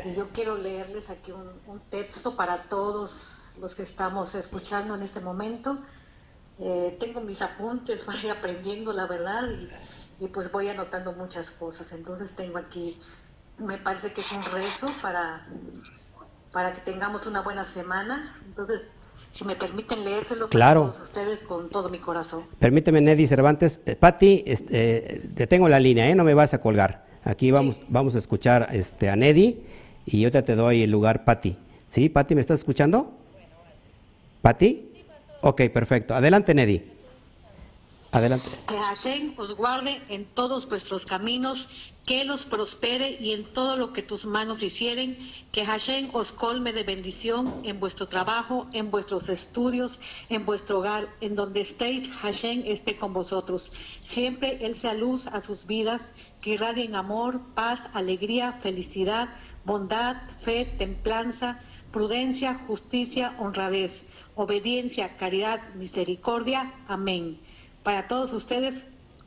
[0.05, 5.03] Y yo quiero leerles aquí un, un texto para todos los que estamos escuchando en
[5.03, 5.79] este momento.
[6.61, 11.91] Eh, tengo mis apuntes, voy aprendiendo la verdad y, y pues voy anotando muchas cosas.
[11.93, 12.97] Entonces tengo aquí,
[13.59, 15.47] me parece que es un rezo para,
[16.53, 18.37] para que tengamos una buena semana.
[18.47, 18.89] Entonces,
[19.31, 20.91] si me permiten leérselo Claro.
[20.93, 22.45] todos ustedes con todo mi corazón.
[22.59, 23.81] Permíteme, Nedi Cervantes.
[23.87, 26.15] Eh, Patti, este, eh, te tengo la línea, ¿eh?
[26.15, 27.07] no me vas a colgar.
[27.25, 29.63] Aquí vamos, vamos a escuchar este, a Nedi
[30.07, 31.57] y yo te, te doy el lugar, Patti.
[31.89, 33.13] ¿Sí, Patti, me estás escuchando?
[34.43, 34.91] ¿Patti?
[35.41, 36.15] Ok, perfecto.
[36.15, 36.92] Adelante, Nedi.
[38.13, 38.47] Adelante.
[38.69, 41.67] Que Hashem os guarde en todos vuestros caminos,
[42.05, 45.17] que los prospere y en todo lo que tus manos hicieren,
[45.51, 49.99] que Hashem os colme de bendición en vuestro trabajo, en vuestros estudios,
[50.29, 53.73] en vuestro hogar, en donde estéis, Hashem esté con vosotros.
[54.03, 56.03] Siempre Él sea luz a sus vidas,
[56.43, 59.31] que irradien amor, paz, alegría, felicidad,
[59.65, 61.61] bondad, fe, templanza,
[61.93, 66.75] prudencia, justicia, honradez, obediencia, caridad, misericordia.
[66.89, 67.41] Amén.
[67.83, 68.85] Para todos ustedes,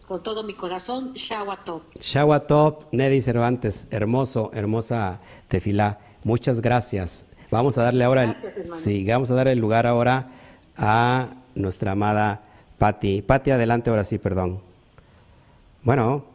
[0.07, 1.82] con todo mi corazón, Shawatov.
[1.99, 5.99] Shawatop, Nedi Cervantes, hermoso, hermosa tefilá.
[6.23, 7.26] Muchas gracias.
[7.52, 10.32] Vamos a darle ahora el, Gracias, sí, vamos a dar el lugar ahora
[10.77, 12.44] a nuestra amada
[12.77, 13.22] Patti.
[13.22, 14.61] Patti, adelante ahora sí, perdón.
[15.84, 16.26] Bueno,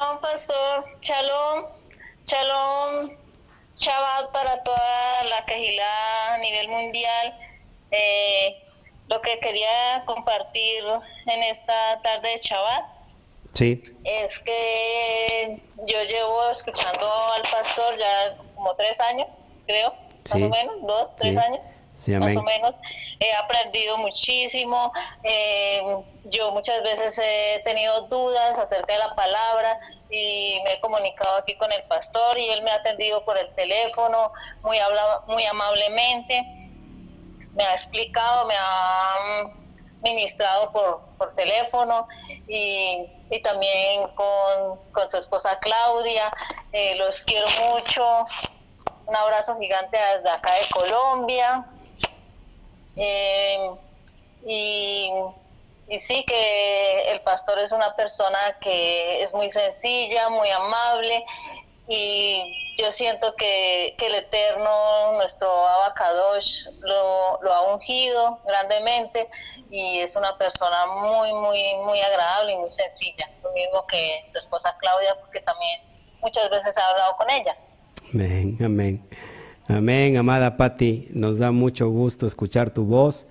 [0.00, 0.84] Shalom, pastor.
[1.02, 1.66] Shalom.
[2.24, 3.10] Shalom.
[3.76, 7.34] Shabbat para toda la Kehilá a nivel mundial.
[7.90, 8.56] Eh,
[9.10, 10.84] lo que quería compartir
[11.26, 12.84] en esta tarde de Shabbat
[13.54, 19.92] sí, es que yo llevo escuchando al pastor ya como tres años, creo,
[20.24, 20.38] Sí.
[20.38, 21.38] más o menos, dos, tres Sí.
[21.38, 21.62] años.
[21.96, 22.76] Sí, más o menos.
[23.18, 24.90] He aprendido muchísimo.
[25.22, 25.82] eh,
[26.24, 29.78] yo muchas veces he tenido dudas acerca de la palabra
[30.08, 33.52] y me he comunicado aquí con el pastor y él me ha atendido por el
[33.54, 34.32] teléfono
[34.62, 36.42] muy, habla, muy amablemente.
[37.60, 42.08] Me ha explicado, me ha mm, ministrado por, por teléfono
[42.48, 46.32] y, y también con, con su esposa Claudia.
[46.72, 48.24] Eh, los quiero mucho.
[49.04, 51.66] Un abrazo gigante desde acá de Colombia.
[52.96, 53.70] Eh,
[54.46, 55.10] y,
[55.88, 61.26] y sí que el pastor es una persona que es muy sencilla, muy amable
[61.90, 69.28] y yo siento que, que el Eterno, nuestro Abacadosh, lo, lo ha ungido grandemente
[69.70, 74.38] y es una persona muy, muy, muy agradable y muy sencilla, lo mismo que su
[74.38, 75.80] esposa Claudia, porque también
[76.22, 77.56] muchas veces he hablado con ella.
[78.14, 79.08] amén, amén.
[79.68, 81.08] Amén, amada Patti.
[81.10, 83.26] Nos da mucho gusto escuchar tu voz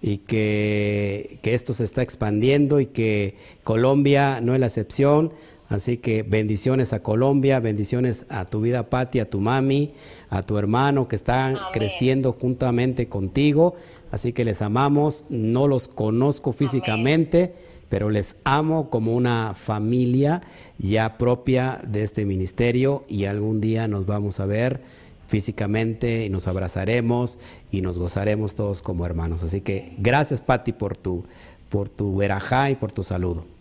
[0.00, 5.32] y que, que esto se está expandiendo y que Colombia no es la excepción.
[5.74, 9.92] Así que bendiciones a Colombia, bendiciones a tu vida, Patti, a tu mami,
[10.30, 11.68] a tu hermano que están Amén.
[11.72, 13.74] creciendo juntamente contigo.
[14.10, 17.54] Así que les amamos, no los conozco físicamente,
[17.88, 20.42] pero les amo como una familia
[20.78, 24.80] ya propia de este ministerio y algún día nos vamos a ver
[25.26, 27.38] físicamente y nos abrazaremos
[27.70, 29.42] y nos gozaremos todos como hermanos.
[29.42, 31.24] Así que gracias Patti por tu
[31.68, 33.53] por tu verajá y por tu saludo.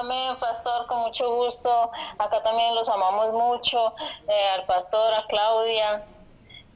[0.00, 1.90] Amén, pastor, con mucho gusto.
[2.18, 3.94] Acá también los amamos mucho,
[4.28, 6.04] eh, al pastor, a Claudia.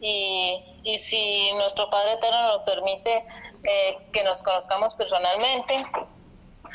[0.01, 3.25] Y, y si nuestro Padre Eterno nos permite
[3.65, 5.85] eh, que nos conozcamos personalmente,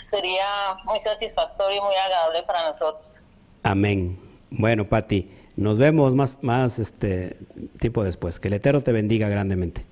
[0.01, 3.25] sería muy satisfactorio y muy agradable para nosotros.
[3.63, 4.19] Amén.
[4.51, 7.37] Bueno, Patti, nos vemos más más este
[7.79, 8.39] tiempo después.
[8.39, 9.85] Que el Eterno te bendiga grandemente.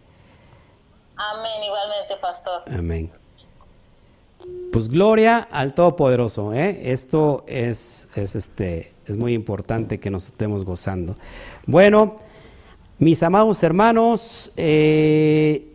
[1.16, 2.64] Amén, igualmente, pastor.
[2.68, 3.21] Amén.
[4.72, 6.92] Pues gloria al Todopoderoso, ¿eh?
[6.92, 11.16] Esto es, es, este, es muy importante que nos estemos gozando.
[11.68, 12.16] Bueno,
[12.98, 15.72] mis amados hermanos, eh,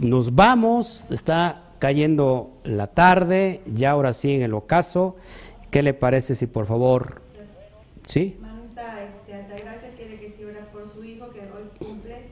[0.00, 5.16] nos vamos, está cayendo la tarde, ya ahora sí en el ocaso.
[5.70, 7.22] ¿Qué le parece si por favor,
[8.06, 8.36] sí?
[8.40, 12.28] Manita este, Altagracia quiere que si oras por su hijo que hoy cumple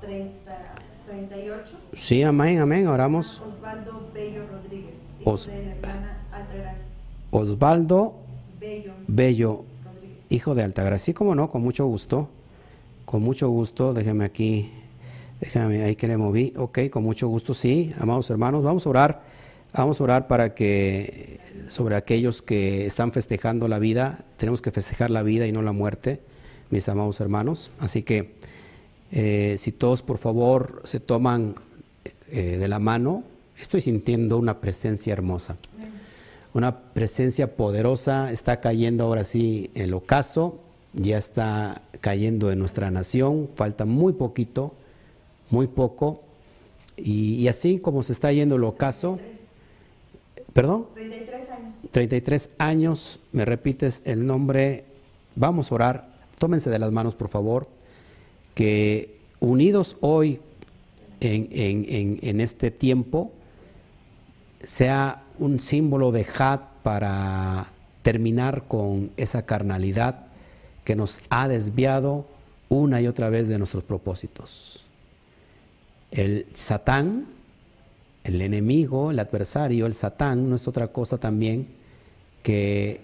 [0.00, 0.74] 30,
[1.06, 1.76] 38.
[1.92, 3.40] Sí, amén, amén, oramos.
[3.40, 4.44] Osvaldo Bello
[5.24, 5.48] Os-.
[7.30, 8.14] Osvaldo
[9.08, 9.64] Bello
[10.28, 11.06] hijo de Altagracia.
[11.06, 12.28] Sí, como no, con mucho gusto.
[13.04, 14.70] Con mucho gusto, déjeme aquí,
[15.40, 16.52] déjame ahí que le moví.
[16.56, 19.22] Ok, con mucho gusto, sí, amados hermanos, vamos a orar.
[19.74, 25.10] Vamos a orar para que sobre aquellos que están festejando la vida, tenemos que festejar
[25.10, 26.20] la vida y no la muerte,
[26.70, 27.72] mis amados hermanos.
[27.80, 28.36] Así que
[29.10, 31.56] eh, si todos por favor se toman
[32.30, 33.24] eh, de la mano,
[33.58, 35.56] estoy sintiendo una presencia hermosa.
[36.52, 40.60] Una presencia poderosa está cayendo ahora sí el ocaso,
[40.92, 44.72] ya está cayendo en nuestra nación, falta muy poquito,
[45.50, 46.22] muy poco,
[46.96, 49.18] y, y así como se está yendo el ocaso,
[50.52, 51.74] perdón, 33 años.
[51.90, 54.84] 33 años, me repites el nombre,
[55.34, 57.66] vamos a orar, tómense de las manos por favor,
[58.54, 60.38] que unidos hoy
[61.20, 63.32] en, en- en- en este tiempo,
[64.66, 67.66] sea un símbolo de Had para
[68.02, 70.26] terminar con esa carnalidad
[70.84, 72.26] que nos ha desviado
[72.68, 74.84] una y otra vez de nuestros propósitos.
[76.10, 77.26] El Satán,
[78.24, 81.68] el enemigo, el adversario, el Satán, no es otra cosa también
[82.42, 83.00] que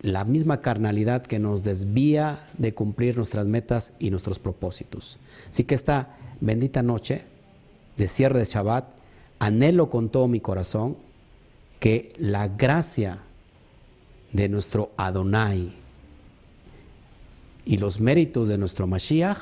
[0.00, 5.18] la misma carnalidad que nos desvía de cumplir nuestras metas y nuestros propósitos.
[5.50, 7.22] Así que esta bendita noche
[7.96, 8.84] de cierre de Shabbat,
[9.44, 10.96] anhelo con todo mi corazón
[11.78, 13.18] que la gracia
[14.32, 15.72] de nuestro Adonai
[17.66, 19.38] y los méritos de nuestro Mashiach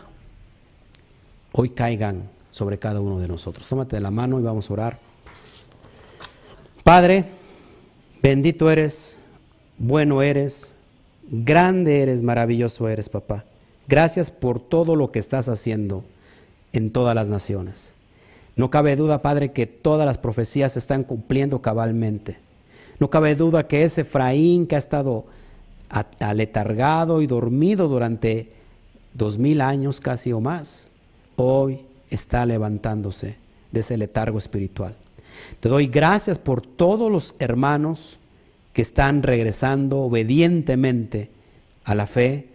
[1.52, 3.68] hoy caigan sobre cada uno de nosotros.
[3.68, 4.98] Tómate de la mano y vamos a orar.
[6.82, 7.26] Padre,
[8.22, 9.18] bendito eres,
[9.78, 10.74] bueno eres,
[11.30, 13.44] grande eres, maravilloso eres, papá.
[13.86, 16.04] Gracias por todo lo que estás haciendo
[16.72, 17.94] en todas las naciones.
[18.56, 22.38] No cabe duda, Padre, que todas las profecías se están cumpliendo cabalmente.
[22.98, 25.24] No cabe duda que ese Efraín que ha estado
[26.20, 28.52] aletargado y dormido durante
[29.14, 30.88] dos mil años casi o más,
[31.36, 31.80] hoy
[32.10, 33.36] está levantándose
[33.70, 34.94] de ese letargo espiritual.
[35.60, 38.18] Te doy gracias por todos los hermanos
[38.72, 41.30] que están regresando obedientemente
[41.84, 42.48] a la fe,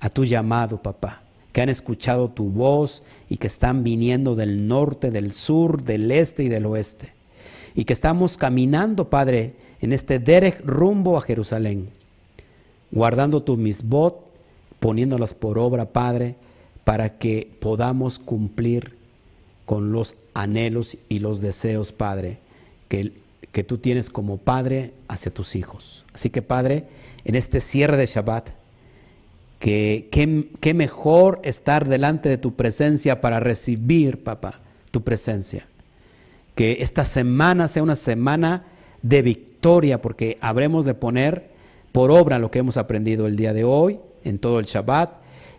[0.00, 1.22] a tu llamado, papá,
[1.52, 6.44] que han escuchado tu voz y que están viniendo del norte, del sur, del este
[6.44, 7.12] y del oeste.
[7.74, 11.88] Y que estamos caminando, Padre, en este Derech rumbo a Jerusalén,
[12.90, 14.24] guardando tu misbot,
[14.78, 16.36] poniéndolas por obra, Padre,
[16.84, 18.96] para que podamos cumplir
[19.64, 22.38] con los anhelos y los deseos, Padre,
[22.88, 23.12] que,
[23.52, 26.04] que tú tienes como Padre hacia tus hijos.
[26.12, 26.86] Así que, Padre,
[27.24, 28.50] en este cierre de Shabbat,
[29.60, 34.60] que qué qué mejor estar delante de tu presencia para recibir, papá,
[34.90, 35.66] tu presencia.
[36.56, 38.64] Que esta semana sea una semana
[39.02, 41.50] de victoria, porque habremos de poner
[41.92, 45.10] por obra lo que hemos aprendido el día de hoy, en todo el Shabbat,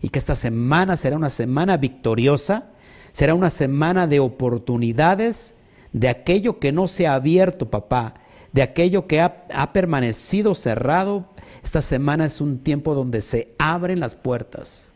[0.02, 2.69] y que esta semana será una semana victoriosa,
[3.11, 5.53] será una semana de oportunidades,
[5.94, 8.15] de aquello que no se ha abierto, papá,
[8.52, 11.26] de aquello que ha, ha permanecido cerrado.
[11.63, 14.89] Esta semana es un tiempo donde se abren las puertas,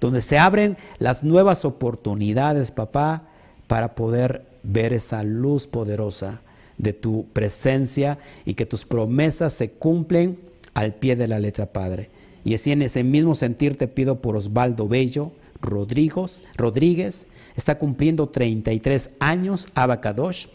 [0.00, 3.24] donde se abren las nuevas oportunidades, papá,
[3.66, 6.40] para poder ver esa luz poderosa
[6.76, 10.38] de tu presencia y que tus promesas se cumplen
[10.74, 12.10] al pie de la letra, Padre.
[12.44, 18.28] Y así en ese mismo sentir te pido por Osvaldo Bello Rodríguez, Rodríguez está cumpliendo
[18.28, 20.46] 33 años, Abacadosh,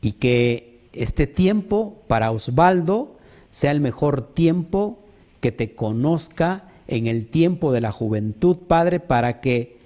[0.00, 3.17] y que este tiempo para Osvaldo
[3.50, 4.98] sea el mejor tiempo
[5.40, 9.78] que te conozca en el tiempo de la juventud, Padre, para que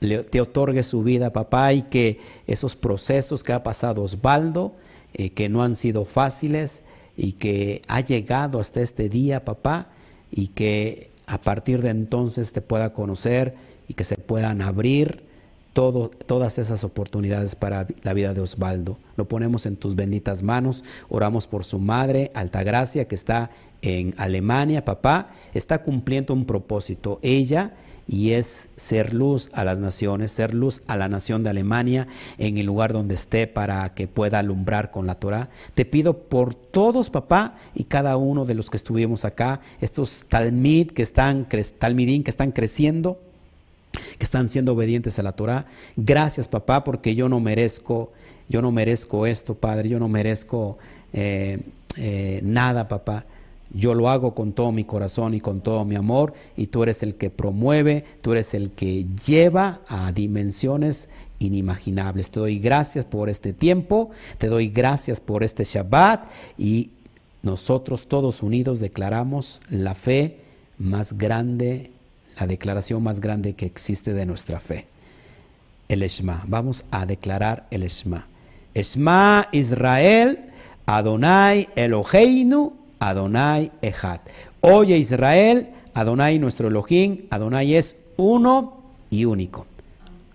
[0.00, 4.72] te otorgue su vida, papá, y que esos procesos que ha pasado Osvaldo,
[5.14, 6.82] eh, que no han sido fáciles
[7.16, 9.88] y que ha llegado hasta este día, papá,
[10.30, 13.54] y que a partir de entonces te pueda conocer
[13.88, 15.27] y que se puedan abrir
[16.26, 18.98] todas esas oportunidades para la vida de Osvaldo.
[19.16, 20.82] Lo ponemos en tus benditas manos.
[21.08, 23.50] Oramos por su madre, Altagracia, que está
[23.80, 25.30] en Alemania, papá.
[25.54, 27.20] Está cumpliendo un propósito.
[27.22, 27.74] Ella
[28.08, 32.58] y es ser luz a las naciones, ser luz a la nación de Alemania en
[32.58, 35.50] el lugar donde esté para que pueda alumbrar con la Torah.
[35.74, 40.90] Te pido por todos, papá, y cada uno de los que estuvimos acá, estos talmid
[40.90, 41.46] que están,
[41.78, 43.20] talmidín que están creciendo,
[44.18, 45.66] que están siendo obedientes a la Torah.
[45.96, 48.12] Gracias, papá, porque yo no merezco,
[48.48, 50.78] yo no merezco esto, Padre, yo no merezco
[51.12, 51.60] eh,
[51.96, 53.24] eh, nada, papá.
[53.72, 57.02] Yo lo hago con todo mi corazón y con todo mi amor y tú eres
[57.02, 62.30] el que promueve, tú eres el que lleva a dimensiones inimaginables.
[62.30, 66.90] Te doy gracias por este tiempo, te doy gracias por este Shabbat y
[67.42, 70.38] nosotros todos unidos declaramos la fe
[70.78, 71.90] más grande,
[72.40, 74.86] la declaración más grande que existe de nuestra fe.
[75.88, 76.44] El Eshma.
[76.46, 78.26] Vamos a declarar el Eshma.
[78.74, 80.40] Eshma Israel,
[80.86, 84.20] Adonai Eloheinu, Adonai Echad.
[84.60, 89.66] Oye Israel, Adonai nuestro Elohim, Adonai es uno y único.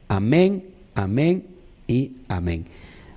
[0.08, 0.66] Amén,
[0.96, 1.46] amén
[1.88, 2.66] y amén.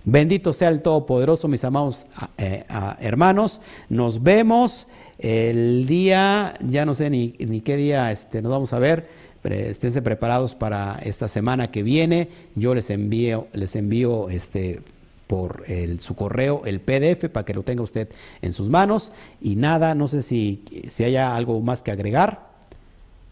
[0.05, 2.07] Bendito sea el Todopoderoso, mis amados
[2.39, 2.65] eh,
[3.01, 3.61] hermanos.
[3.89, 4.87] Nos vemos
[5.19, 7.31] el día, ya no sé ni,
[7.61, 9.09] qué día este, nos vamos a ver.
[9.45, 12.29] Esténse preparados para esta semana que viene.
[12.57, 14.81] Yo les envío, les envío este,
[15.29, 18.09] por el, su correo el PDF para que lo tenga usted
[18.43, 19.13] en sus manos.
[19.41, 22.49] Y nada, no sé si, si haya algo más que agregar.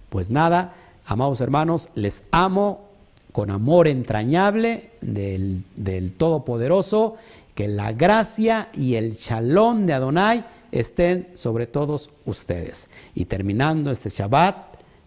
[0.08, 0.74] Pues nada,
[1.04, 2.88] amados hermanos, les amo
[3.32, 7.16] con amor entrañable del, del Todopoderoso.
[7.56, 10.44] Que la gracia y el chalón de Adonai
[10.74, 12.90] estén sobre todos ustedes.
[13.14, 14.56] Y terminando este Shabbat,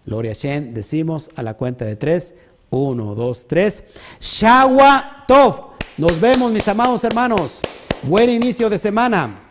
[0.05, 2.33] Gloria Shen, decimos a la cuenta de tres,
[2.69, 3.83] uno, dos, tres,
[4.19, 5.77] Shawa Tov.
[5.97, 7.61] Nos vemos, mis amados hermanos.
[8.03, 9.41] Buen inicio de semana.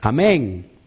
[0.00, 0.77] Amén.